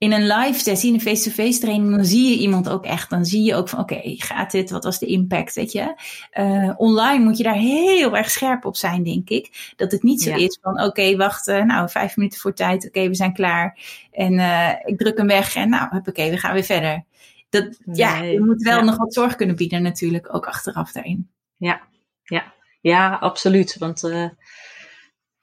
in 0.00 0.12
een 0.12 0.26
live 0.26 0.58
sessie, 0.58 0.88
in 0.88 0.94
een 0.94 1.00
face-to-face 1.00 1.60
training, 1.60 1.94
dan 1.94 2.04
zie 2.04 2.30
je 2.30 2.38
iemand 2.38 2.68
ook 2.68 2.84
echt. 2.84 3.10
Dan 3.10 3.24
zie 3.24 3.42
je 3.42 3.54
ook 3.54 3.68
van, 3.68 3.78
oké, 3.78 3.94
okay, 3.94 4.14
gaat 4.18 4.50
dit? 4.50 4.70
Wat 4.70 4.84
was 4.84 4.98
de 4.98 5.06
impact, 5.06 5.54
weet 5.54 5.72
je? 5.72 5.94
Uh, 6.32 6.72
online 6.76 7.24
moet 7.24 7.36
je 7.36 7.42
daar 7.42 7.54
heel 7.54 8.16
erg 8.16 8.30
scherp 8.30 8.64
op 8.64 8.76
zijn, 8.76 9.02
denk 9.02 9.28
ik. 9.28 9.74
Dat 9.76 9.92
het 9.92 10.02
niet 10.02 10.22
zo 10.22 10.30
ja. 10.30 10.36
is 10.36 10.58
van, 10.62 10.72
oké, 10.72 10.84
okay, 10.84 11.16
wacht, 11.16 11.48
uh, 11.48 11.62
nou, 11.64 11.88
vijf 11.90 12.16
minuten 12.16 12.40
voor 12.40 12.54
tijd. 12.54 12.76
Oké, 12.76 12.86
okay, 12.86 13.08
we 13.08 13.14
zijn 13.14 13.32
klaar. 13.32 13.78
En 14.12 14.32
uh, 14.32 14.72
ik 14.84 14.98
druk 14.98 15.18
hem 15.18 15.26
weg 15.26 15.54
en 15.54 15.68
nou, 15.68 15.96
oké, 16.06 16.30
we 16.30 16.38
gaan 16.38 16.52
weer 16.52 16.64
verder. 16.64 17.04
Dat, 17.48 17.64
nee, 17.84 17.96
ja, 17.96 18.22
je 18.22 18.40
moet 18.40 18.62
wel 18.62 18.78
ja. 18.78 18.84
nog 18.84 18.96
wat 18.96 19.14
zorg 19.14 19.34
kunnen 19.34 19.56
bieden 19.56 19.82
natuurlijk, 19.82 20.34
ook 20.34 20.46
achteraf 20.46 20.92
daarin. 20.92 21.30
Ja, 21.56 21.80
ja, 22.24 22.52
ja, 22.80 23.14
absoluut. 23.14 23.76
Want 23.78 24.02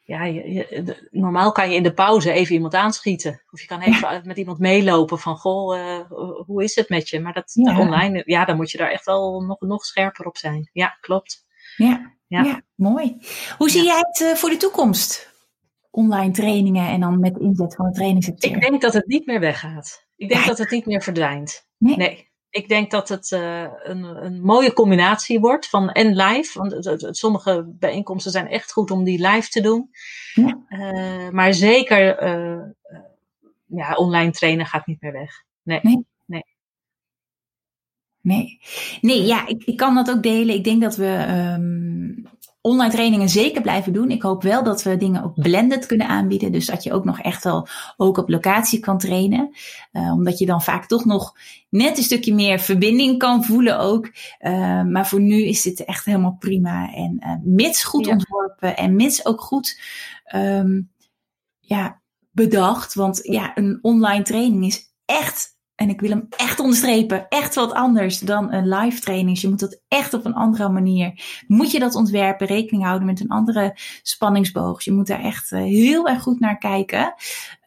ja, 0.08 0.24
je, 0.24 0.54
je, 0.54 0.84
de, 0.84 1.08
normaal 1.12 1.52
kan 1.52 1.70
je 1.70 1.76
in 1.76 1.84
de 1.84 1.94
pauze 1.94 2.32
even 2.32 2.54
iemand 2.54 2.74
aanschieten. 2.74 3.44
Of 3.50 3.62
je 3.62 3.68
kan 3.68 3.82
even 3.82 4.14
ja. 4.14 4.22
met 4.24 4.38
iemand 4.38 4.60
meelopen 4.60 5.20
van, 5.20 5.38
goh, 5.38 5.78
uh, 5.78 6.00
hoe 6.46 6.64
is 6.64 6.76
het 6.76 6.90
met 6.90 7.10
je? 7.10 7.20
Maar 7.20 7.34
dat 7.34 7.52
ja. 7.54 7.80
online, 7.80 8.22
ja, 8.26 8.46
dan 8.46 8.56
moet 8.56 8.72
je 8.72 8.78
daar 8.78 8.92
echt 8.92 9.06
wel 9.06 9.42
nog, 9.42 9.60
nog 9.60 9.86
scherper 9.86 10.26
op 10.26 10.38
zijn. 10.38 10.70
Ja, 10.74 10.98
klopt. 11.00 11.46
Ja, 11.76 12.16
ja. 12.28 12.44
ja 12.44 12.62
mooi. 12.76 13.18
Hoe 13.58 13.70
zie 13.70 13.84
jij 13.84 13.98
het 13.98 14.20
uh, 14.20 14.34
voor 14.34 14.50
de 14.50 14.58
toekomst? 14.58 15.36
Online 15.92 16.32
trainingen 16.32 16.88
en 16.90 17.00
dan 17.00 17.20
met 17.20 17.38
inzet 17.38 17.76
van 17.76 17.86
de 17.86 17.92
trainingssector. 17.92 18.52
Ik 18.52 18.62
denk 18.62 18.82
dat 18.82 18.94
het 18.94 19.08
niet 19.08 19.26
meer 19.26 19.40
weggaat. 19.40 20.08
Ik 20.16 20.30
denk 20.30 20.46
dat 20.46 20.58
het 20.58 20.72
niet 20.72 20.86
meer 20.86 21.02
verdwijnt. 21.02 21.68
Nee. 21.78 21.98
nee 21.98 22.27
ik 22.58 22.68
denk 22.68 22.92
dat 22.92 23.10
het 23.10 23.32
uh, 23.32 23.68
een, 23.84 24.04
een, 24.04 24.42
mooie 24.42 24.74
combinatie 24.74 25.40
wordt 25.40 25.70
van 25.70 25.92
en 25.92 26.16
live. 26.16 26.60
Want 26.60 26.72
het, 26.72 26.86
het, 27.02 27.18
sommige 27.18 27.66
bijeenkomsten 27.80 28.32
zijn 28.32 28.48
echt 28.48 28.72
goed 28.72 28.92
om 28.92 29.04
die 29.04 29.28
live 29.28 29.50
te 29.50 29.62
doen. 29.62 29.90
Ja. 30.34 30.60
Uh, 30.70 31.30
maar 31.30 31.54
zeker 31.54 32.24
uh, 32.24 32.64
ja, 33.66 33.94
online 33.94 34.32
trainen 34.32 34.66
gaat 34.66 34.88
niet 34.88 35.02
meer 35.02 35.12
weg. 35.12 35.44
Nee. 35.64 35.80
Nee. 35.84 36.06
Nee. 36.26 36.44
Nee, 38.22 38.60
nee 39.02 39.26
ja, 39.26 39.48
ik, 39.48 39.64
ik 39.64 39.78
kan 39.78 39.96
dat 39.96 40.10
ook 40.10 40.24
delen. 40.24 40.56
Ik 40.56 40.64
denk 40.64 40.82
dat 40.82 40.96
we 40.96 41.26
um, 41.58 41.87
online 42.68 42.92
trainingen 42.92 43.30
zeker 43.30 43.62
blijven 43.62 43.94
doen. 43.94 44.12
Ik 44.12 44.22
hoop 44.22 44.44
wel 44.44 44.64
dat 44.64 44.84
we 44.84 44.98
dingen 44.98 45.24
ook 45.24 45.42
blended 45.42 45.86
kunnen 45.86 46.08
aanbieden. 46.08 46.52
Dus 46.52 46.66
dat 46.66 46.84
je 46.84 46.94
ook 46.94 47.06
nog 47.06 47.20
echt 47.20 47.44
wel 47.44 47.68
ook 47.98 48.18
op 48.18 48.30
locatie 48.30 48.80
kan 48.80 48.98
trainen. 48.98 49.56
Uh, 49.92 50.12
omdat 50.12 50.38
je 50.38 50.46
dan 50.46 50.62
vaak 50.62 50.86
toch 50.86 51.06
nog 51.06 51.38
net 51.70 51.98
een 51.98 52.04
stukje 52.04 52.34
meer 52.34 52.60
verbinding 52.60 53.18
kan 53.18 53.44
voelen 53.44 53.80
ook. 53.80 54.12
Uh, 54.40 54.84
maar 54.84 55.08
voor 55.08 55.22
nu 55.22 55.44
is 55.44 55.62
dit 55.62 55.86
echt 55.86 56.06
helemaal 56.06 56.36
prima. 56.40 56.94
En 56.94 57.18
uh, 57.20 57.34
mits 57.44 57.84
goed 57.84 58.06
ja. 58.06 58.12
ontworpen 58.12 58.78
en 58.78 58.96
mits 58.96 59.26
ook 59.26 59.42
goed 59.42 59.80
um, 60.36 60.92
ja, 61.60 62.02
bedacht. 62.32 62.94
Want 62.94 63.20
ja, 63.24 63.58
een 63.58 63.80
online 63.82 64.24
training 64.24 64.66
is 64.66 64.94
echt 65.06 65.57
en 65.78 65.90
ik 65.90 66.02
wil 66.02 66.10
hem 66.10 66.28
echt 66.38 66.60
onderstrepen, 66.60 67.26
echt 67.30 67.56
wat 67.56 67.74
anders 67.74 68.20
dan 68.20 68.54
een 68.54 68.70
live 68.70 69.00
training. 69.00 69.30
Dus 69.30 69.42
je 69.42 69.50
moet 69.50 69.60
dat 69.60 69.82
echt 69.88 70.14
op 70.14 70.26
een 70.26 70.34
andere 70.34 70.70
manier, 70.70 71.24
moet 71.48 71.72
je 71.72 71.80
dat 71.80 71.96
ontwerpen, 71.96 72.48
rekening 72.48 72.84
houden 72.84 73.08
met 73.08 73.20
een 73.20 73.30
andere 73.30 73.78
spanningsboog. 74.02 74.84
Je 74.84 74.92
moet 74.92 75.08
daar 75.08 75.24
echt 75.24 75.52
uh, 75.52 75.60
heel 75.60 76.08
erg 76.08 76.22
goed 76.22 76.40
naar 76.40 76.58
kijken. 76.58 77.14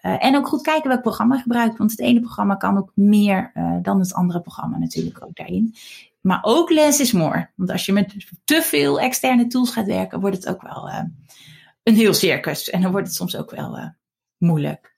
Uh, 0.02 0.24
en 0.24 0.36
ook 0.36 0.48
goed 0.48 0.62
kijken 0.62 0.88
welk 0.88 1.02
programma 1.02 1.38
gebruikt, 1.38 1.78
want 1.78 1.90
het 1.90 2.00
ene 2.00 2.20
programma 2.20 2.54
kan 2.54 2.78
ook 2.78 2.90
meer 2.94 3.50
uh, 3.54 3.76
dan 3.82 3.98
het 4.00 4.14
andere 4.14 4.40
programma 4.40 4.78
natuurlijk 4.78 5.24
ook 5.24 5.36
daarin. 5.36 5.74
Maar 6.20 6.38
ook 6.42 6.70
less 6.70 7.00
is 7.00 7.12
more. 7.12 7.50
Want 7.54 7.70
als 7.70 7.86
je 7.86 7.92
met 7.92 8.14
te 8.44 8.62
veel 8.62 9.00
externe 9.00 9.46
tools 9.46 9.70
gaat 9.70 9.86
werken, 9.86 10.20
wordt 10.20 10.36
het 10.36 10.48
ook 10.48 10.62
wel 10.62 10.90
een 11.82 11.94
heel 11.94 12.14
circus. 12.14 12.70
En 12.70 12.82
dan 12.82 12.90
wordt 12.90 13.06
het 13.06 13.16
soms 13.16 13.36
ook 13.36 13.50
wel 13.50 13.94
moeilijk. 14.38 14.89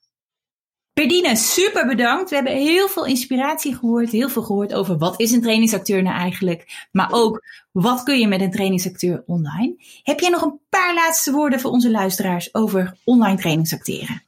Perdine, 0.93 1.37
super 1.37 1.87
bedankt. 1.87 2.29
We 2.31 2.35
hebben 2.35 2.57
heel 2.57 2.89
veel 2.89 3.07
inspiratie 3.07 3.75
gehoord, 3.75 4.11
heel 4.11 4.29
veel 4.29 4.43
gehoord 4.43 4.75
over 4.75 4.99
wat 4.99 5.21
is 5.21 5.33
een 5.33 5.43
trainingsacteur 5.43 6.03
nou 6.03 6.17
eigenlijk, 6.17 6.87
maar 6.91 7.09
ook 7.11 7.45
wat 7.71 8.03
kun 8.03 8.19
je 8.19 8.29
met 8.29 8.41
een 8.41 8.51
trainingsacteur 8.51 9.23
online. 9.27 9.75
Heb 10.03 10.21
jij 10.21 10.31
nog 10.31 10.43
een 10.43 10.61
paar 10.69 10.95
laatste 10.95 11.33
woorden 11.33 11.61
voor 11.61 11.71
onze 11.71 11.91
luisteraars 11.91 12.55
over 12.55 12.97
online 13.05 13.37
trainingsacteren? 13.37 14.23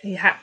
Ja, 0.00 0.36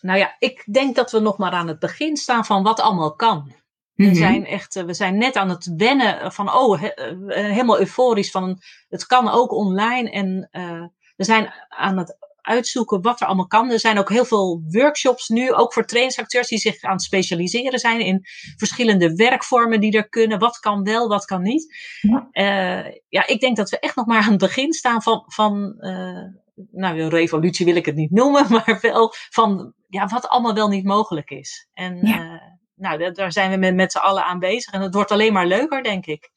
nou 0.00 0.18
ja, 0.18 0.36
ik 0.38 0.64
denk 0.72 0.96
dat 0.96 1.10
we 1.10 1.18
nog 1.18 1.38
maar 1.38 1.52
aan 1.52 1.68
het 1.68 1.78
begin 1.78 2.16
staan 2.16 2.44
van 2.44 2.62
wat 2.62 2.80
allemaal 2.80 3.14
kan. 3.14 3.52
We 3.94 4.04
mhm. 4.04 4.14
zijn 4.14 4.46
echt, 4.46 4.74
we 4.74 4.94
zijn 4.94 5.18
net 5.18 5.36
aan 5.36 5.48
het 5.48 5.74
wennen 5.76 6.32
van, 6.32 6.52
oh, 6.52 6.82
helemaal 7.26 7.78
euforisch 7.78 8.30
van, 8.30 8.60
het 8.88 9.06
kan 9.06 9.28
ook 9.28 9.52
online 9.52 10.10
en 10.10 10.48
uh, 10.52 10.84
we 11.16 11.24
zijn 11.24 11.52
aan 11.68 11.98
het 11.98 12.16
uitzoeken 12.44 13.02
wat 13.02 13.20
er 13.20 13.26
allemaal 13.26 13.46
kan. 13.46 13.70
Er 13.70 13.80
zijn 13.80 13.98
ook 13.98 14.08
heel 14.08 14.24
veel 14.24 14.62
workshops 14.68 15.28
nu, 15.28 15.52
ook 15.52 15.72
voor 15.72 15.84
trainingsacteurs 15.84 16.48
die 16.48 16.58
zich 16.58 16.82
aan 16.82 16.92
het 16.92 17.02
specialiseren 17.02 17.78
zijn 17.78 18.00
in 18.00 18.20
verschillende 18.56 19.14
werkvormen 19.14 19.80
die 19.80 19.92
er 19.92 20.08
kunnen. 20.08 20.38
Wat 20.38 20.58
kan 20.58 20.82
wel, 20.82 21.08
wat 21.08 21.24
kan 21.24 21.42
niet. 21.42 21.76
Ja, 22.00 22.28
uh, 22.32 22.94
ja 23.08 23.26
ik 23.26 23.40
denk 23.40 23.56
dat 23.56 23.70
we 23.70 23.78
echt 23.78 23.96
nog 23.96 24.06
maar 24.06 24.22
aan 24.22 24.30
het 24.30 24.38
begin 24.38 24.72
staan 24.72 25.02
van, 25.02 25.22
van 25.26 25.74
uh, 25.78 26.22
nou, 26.70 27.00
een 27.00 27.08
revolutie 27.08 27.66
wil 27.66 27.76
ik 27.76 27.86
het 27.86 27.96
niet 27.96 28.10
noemen, 28.10 28.46
maar 28.52 28.78
wel 28.80 29.12
van 29.30 29.74
ja, 29.88 30.06
wat 30.06 30.28
allemaal 30.28 30.54
wel 30.54 30.68
niet 30.68 30.84
mogelijk 30.84 31.30
is. 31.30 31.68
En 31.72 32.06
ja. 32.06 32.24
uh, 32.24 32.40
nou, 32.74 33.12
daar 33.12 33.32
zijn 33.32 33.50
we 33.50 33.56
met, 33.56 33.74
met 33.74 33.92
z'n 33.92 33.98
allen 33.98 34.24
aan 34.24 34.38
bezig. 34.38 34.72
En 34.72 34.80
het 34.80 34.94
wordt 34.94 35.10
alleen 35.10 35.32
maar 35.32 35.46
leuker, 35.46 35.82
denk 35.82 36.06
ik. 36.06 36.30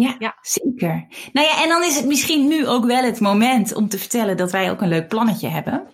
Ja, 0.00 0.16
ja, 0.18 0.34
zeker. 0.42 1.06
Nou 1.32 1.46
ja, 1.46 1.62
en 1.62 1.68
dan 1.68 1.84
is 1.84 1.96
het 1.96 2.06
misschien 2.06 2.48
nu 2.48 2.66
ook 2.66 2.84
wel 2.84 3.02
het 3.02 3.20
moment 3.20 3.74
om 3.74 3.88
te 3.88 3.98
vertellen 3.98 4.36
dat 4.36 4.50
wij 4.50 4.70
ook 4.70 4.80
een 4.80 4.88
leuk 4.88 5.08
plannetje 5.08 5.48
hebben. 5.48 5.86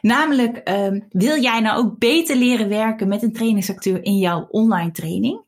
Namelijk, 0.00 0.70
um, 0.70 1.06
wil 1.10 1.40
jij 1.40 1.60
nou 1.60 1.78
ook 1.78 1.98
beter 1.98 2.36
leren 2.36 2.68
werken 2.68 3.08
met 3.08 3.22
een 3.22 3.32
trainingsacteur 3.32 4.04
in 4.04 4.18
jouw 4.18 4.46
online 4.50 4.90
training? 4.90 5.40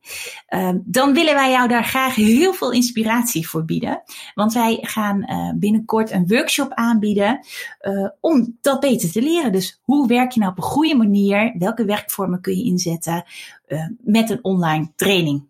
Um, 0.48 0.82
dan 0.84 1.12
willen 1.12 1.34
wij 1.34 1.50
jou 1.50 1.68
daar 1.68 1.84
graag 1.84 2.14
heel 2.14 2.52
veel 2.52 2.72
inspiratie 2.72 3.48
voor 3.48 3.64
bieden. 3.64 4.02
Want 4.34 4.52
wij 4.52 4.78
gaan 4.80 5.26
uh, 5.30 5.52
binnenkort 5.54 6.10
een 6.10 6.26
workshop 6.26 6.72
aanbieden 6.72 7.46
uh, 7.82 8.08
om 8.20 8.58
dat 8.60 8.80
beter 8.80 9.12
te 9.12 9.22
leren. 9.22 9.52
Dus 9.52 9.80
hoe 9.82 10.06
werk 10.06 10.32
je 10.32 10.40
nou 10.40 10.52
op 10.52 10.58
een 10.58 10.64
goede 10.64 10.96
manier? 10.96 11.54
Welke 11.58 11.84
werkvormen 11.84 12.40
kun 12.40 12.56
je 12.56 12.64
inzetten 12.64 13.24
uh, 13.68 13.86
met 14.00 14.30
een 14.30 14.44
online 14.44 14.92
training? 14.96 15.48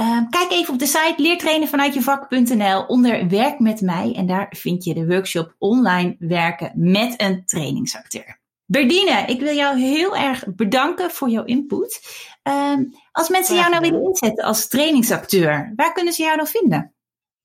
Uh, 0.00 0.20
kijk 0.30 0.50
even 0.50 0.72
op 0.72 0.78
de 0.78 0.86
site 0.86 1.14
leertrainenvanuitjevak.nl 1.16 2.84
onder 2.86 3.28
werk 3.28 3.58
met 3.58 3.80
mij 3.80 4.14
en 4.16 4.26
daar 4.26 4.54
vind 4.56 4.84
je 4.84 4.94
de 4.94 5.06
workshop 5.06 5.54
online 5.58 6.16
werken 6.18 6.72
met 6.74 7.20
een 7.20 7.44
trainingsacteur. 7.44 8.38
Berdine, 8.64 9.24
ik 9.26 9.40
wil 9.40 9.54
jou 9.54 9.78
heel 9.78 10.16
erg 10.16 10.44
bedanken 10.54 11.10
voor 11.10 11.28
jouw 11.28 11.44
input. 11.44 12.00
Uh, 12.48 12.74
als 13.12 13.28
mensen 13.28 13.56
jou 13.56 13.70
nou 13.70 13.82
willen 13.82 14.04
inzetten 14.04 14.44
als 14.44 14.68
trainingsacteur, 14.68 15.72
waar 15.76 15.92
kunnen 15.92 16.12
ze 16.12 16.22
jou 16.22 16.36
dan 16.36 16.46
vinden? 16.46 16.94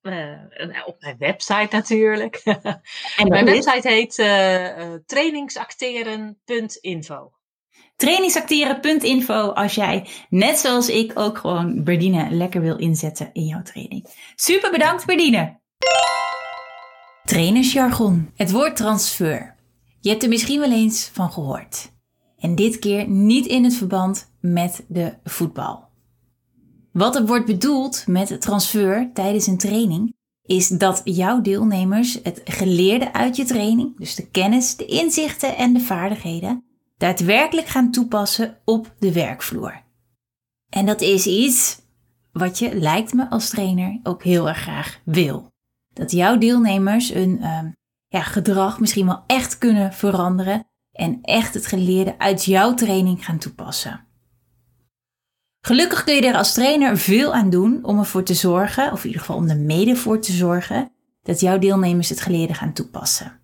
Uh, 0.02 0.40
op 0.86 0.96
mijn 1.00 1.16
website 1.18 1.68
natuurlijk. 1.70 2.36
en 3.16 3.16
mijn 3.28 3.44
website 3.44 3.88
heet 3.88 4.18
uh, 4.18 4.94
trainingsacteren.info 5.06 7.35
trainingsacteren.info 7.96 9.50
als 9.50 9.74
jij, 9.74 10.06
net 10.28 10.58
zoals 10.58 10.88
ik, 10.88 11.12
ook 11.14 11.38
gewoon 11.38 11.84
Berdine 11.84 12.30
lekker 12.30 12.60
wil 12.60 12.76
inzetten 12.76 13.30
in 13.32 13.44
jouw 13.44 13.62
training. 13.62 14.06
Super 14.34 14.70
bedankt 14.70 15.06
Berdine! 15.06 15.58
Trainersjargon. 17.24 18.30
Het 18.34 18.50
woord 18.50 18.76
transfer. 18.76 19.54
Je 20.00 20.08
hebt 20.08 20.22
er 20.22 20.28
misschien 20.28 20.60
wel 20.60 20.72
eens 20.72 21.10
van 21.12 21.32
gehoord. 21.32 21.92
En 22.38 22.54
dit 22.54 22.78
keer 22.78 23.08
niet 23.08 23.46
in 23.46 23.64
het 23.64 23.74
verband 23.74 24.32
met 24.40 24.84
de 24.88 25.14
voetbal. 25.24 25.88
Wat 26.92 27.16
er 27.16 27.26
wordt 27.26 27.46
bedoeld 27.46 28.04
met 28.06 28.40
transfer 28.40 29.10
tijdens 29.12 29.46
een 29.46 29.58
training 29.58 30.14
is 30.42 30.68
dat 30.68 31.00
jouw 31.04 31.40
deelnemers 31.40 32.18
het 32.22 32.40
geleerde 32.44 33.12
uit 33.12 33.36
je 33.36 33.44
training, 33.44 33.98
dus 33.98 34.14
de 34.14 34.30
kennis, 34.30 34.76
de 34.76 34.86
inzichten 34.86 35.56
en 35.56 35.72
de 35.72 35.80
vaardigheden, 35.80 36.64
daadwerkelijk 36.96 37.66
gaan 37.66 37.90
toepassen 37.90 38.58
op 38.64 38.94
de 38.98 39.12
werkvloer. 39.12 39.82
En 40.68 40.86
dat 40.86 41.00
is 41.00 41.26
iets 41.26 41.80
wat 42.32 42.58
je, 42.58 42.74
lijkt 42.74 43.12
me 43.12 43.30
als 43.30 43.48
trainer, 43.48 44.00
ook 44.02 44.22
heel 44.22 44.48
erg 44.48 44.58
graag 44.58 45.00
wil. 45.04 45.50
Dat 45.92 46.10
jouw 46.10 46.38
deelnemers 46.38 47.12
hun 47.12 47.38
uh, 47.40 47.60
ja, 48.08 48.22
gedrag 48.22 48.80
misschien 48.80 49.06
wel 49.06 49.24
echt 49.26 49.58
kunnen 49.58 49.92
veranderen 49.92 50.66
en 50.92 51.18
echt 51.22 51.54
het 51.54 51.66
geleerde 51.66 52.18
uit 52.18 52.44
jouw 52.44 52.74
training 52.74 53.24
gaan 53.24 53.38
toepassen. 53.38 54.04
Gelukkig 55.60 56.04
kun 56.04 56.14
je 56.14 56.26
er 56.26 56.36
als 56.36 56.54
trainer 56.54 56.98
veel 56.98 57.34
aan 57.34 57.50
doen 57.50 57.84
om 57.84 57.98
ervoor 57.98 58.22
te 58.22 58.34
zorgen, 58.34 58.92
of 58.92 59.00
in 59.00 59.06
ieder 59.06 59.20
geval 59.20 59.36
om 59.36 59.48
er 59.48 59.56
mede 59.56 59.96
voor 59.96 60.20
te 60.20 60.32
zorgen, 60.32 60.92
dat 61.22 61.40
jouw 61.40 61.58
deelnemers 61.58 62.08
het 62.08 62.20
geleerde 62.20 62.54
gaan 62.54 62.72
toepassen. 62.72 63.40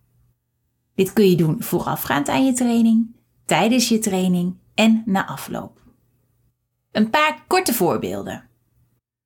Dit 0.94 1.12
kun 1.12 1.30
je 1.30 1.36
doen 1.36 1.62
voorafgaand 1.62 2.28
aan 2.28 2.44
je 2.44 2.52
training, 2.52 3.16
tijdens 3.44 3.88
je 3.88 3.98
training 3.98 4.56
en 4.74 5.02
na 5.06 5.26
afloop. 5.26 5.80
Een 6.92 7.10
paar 7.10 7.44
korte 7.46 7.72
voorbeelden. 7.72 8.44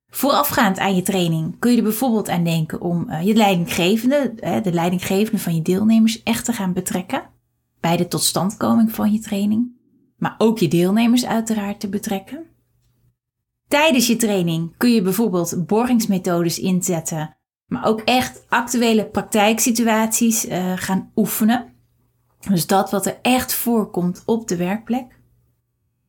Voorafgaand 0.09 0.79
aan 0.79 0.95
je 0.95 1.01
training 1.01 1.59
kun 1.59 1.71
je 1.71 1.77
er 1.77 1.83
bijvoorbeeld 1.83 2.29
aan 2.29 2.43
denken 2.43 2.81
om 2.81 3.09
uh, 3.09 3.21
je 3.21 3.35
leidinggevende, 3.35 4.33
uh, 4.43 4.63
de 4.63 4.73
leidinggevende 4.73 5.41
van 5.41 5.55
je 5.55 5.61
deelnemers, 5.61 6.23
echt 6.23 6.45
te 6.45 6.53
gaan 6.53 6.73
betrekken 6.73 7.23
bij 7.79 7.97
de 7.97 8.07
totstandkoming 8.07 8.91
van 8.91 9.11
je 9.11 9.19
training, 9.19 9.71
maar 10.17 10.35
ook 10.37 10.59
je 10.59 10.67
deelnemers 10.67 11.25
uiteraard 11.25 11.79
te 11.79 11.89
betrekken. 11.89 12.45
Tijdens 13.67 14.07
je 14.07 14.15
training 14.15 14.77
kun 14.77 14.93
je 14.93 15.01
bijvoorbeeld 15.01 15.65
borgingsmethodes 15.65 16.59
inzetten, 16.59 17.37
maar 17.65 17.85
ook 17.85 18.01
echt 18.01 18.45
actuele 18.49 19.05
praktijksituaties 19.05 20.45
uh, 20.45 20.73
gaan 20.75 21.11
oefenen. 21.15 21.73
Dus 22.39 22.67
dat 22.67 22.91
wat 22.91 23.05
er 23.05 23.19
echt 23.21 23.53
voorkomt 23.53 24.23
op 24.25 24.47
de 24.47 24.55
werkplek. 24.55 25.19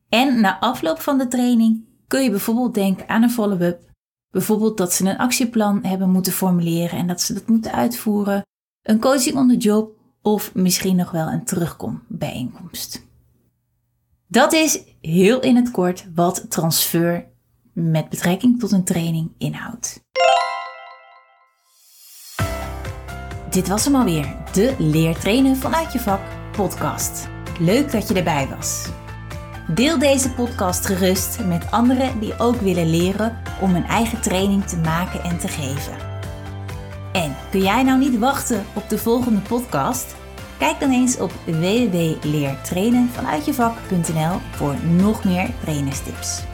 En 0.09 0.41
na 0.41 0.59
afloop 0.59 0.99
van 0.99 1.17
de 1.17 1.27
training 1.27 1.85
kun 2.07 2.23
je 2.23 2.29
bijvoorbeeld 2.29 2.73
denken 2.73 3.09
aan 3.09 3.23
een 3.23 3.31
follow-up. 3.31 3.89
Bijvoorbeeld 4.31 4.77
dat 4.77 4.93
ze 4.93 5.09
een 5.09 5.17
actieplan 5.17 5.83
hebben 5.83 6.09
moeten 6.09 6.33
formuleren 6.33 6.99
en 6.99 7.07
dat 7.07 7.21
ze 7.21 7.33
dat 7.33 7.47
moeten 7.47 7.71
uitvoeren. 7.71 8.45
Een 8.81 8.99
coaching 8.99 9.35
on 9.35 9.47
the 9.47 9.57
job 9.57 9.91
of 10.21 10.55
misschien 10.55 10.95
nog 10.95 11.11
wel 11.11 11.27
een 11.27 11.43
terugkombijeenkomst. 11.43 13.07
Dat 14.27 14.53
is 14.53 14.83
heel 15.01 15.39
in 15.41 15.55
het 15.55 15.71
kort 15.71 16.07
wat 16.15 16.45
transfer 16.49 17.27
met 17.73 18.09
betrekking 18.09 18.59
tot 18.59 18.71
een 18.71 18.83
training 18.83 19.31
inhoudt. 19.37 20.01
Dit 23.49 23.67
was 23.67 23.85
hem 23.85 23.95
alweer, 23.95 24.35
de 24.53 24.75
Leertrainen 24.77 25.57
vanuit 25.57 25.93
je 25.93 25.99
vak 25.99 26.19
podcast. 26.51 27.27
Leuk 27.59 27.91
dat 27.91 28.07
je 28.07 28.13
erbij 28.13 28.47
was. 28.55 28.85
Deel 29.67 29.99
deze 29.99 30.31
podcast 30.31 30.85
gerust 30.85 31.39
met 31.45 31.71
anderen 31.71 32.19
die 32.19 32.39
ook 32.39 32.55
willen 32.55 32.89
leren 32.89 33.37
om 33.61 33.75
een 33.75 33.85
eigen 33.85 34.21
training 34.21 34.65
te 34.65 34.77
maken 34.77 35.23
en 35.23 35.37
te 35.37 35.47
geven. 35.47 35.93
En 37.11 37.35
kun 37.51 37.61
jij 37.61 37.83
nou 37.83 37.99
niet 37.99 38.19
wachten 38.19 38.65
op 38.73 38.89
de 38.89 38.97
volgende 38.97 39.39
podcast? 39.39 40.15
Kijk 40.57 40.79
dan 40.79 40.91
eens 40.91 41.19
op 41.19 41.31
www.leertrainenvanuitjevak.nl 41.45 44.39
voor 44.51 44.75
nog 44.85 45.23
meer 45.23 45.49
trainerstips. 45.61 46.48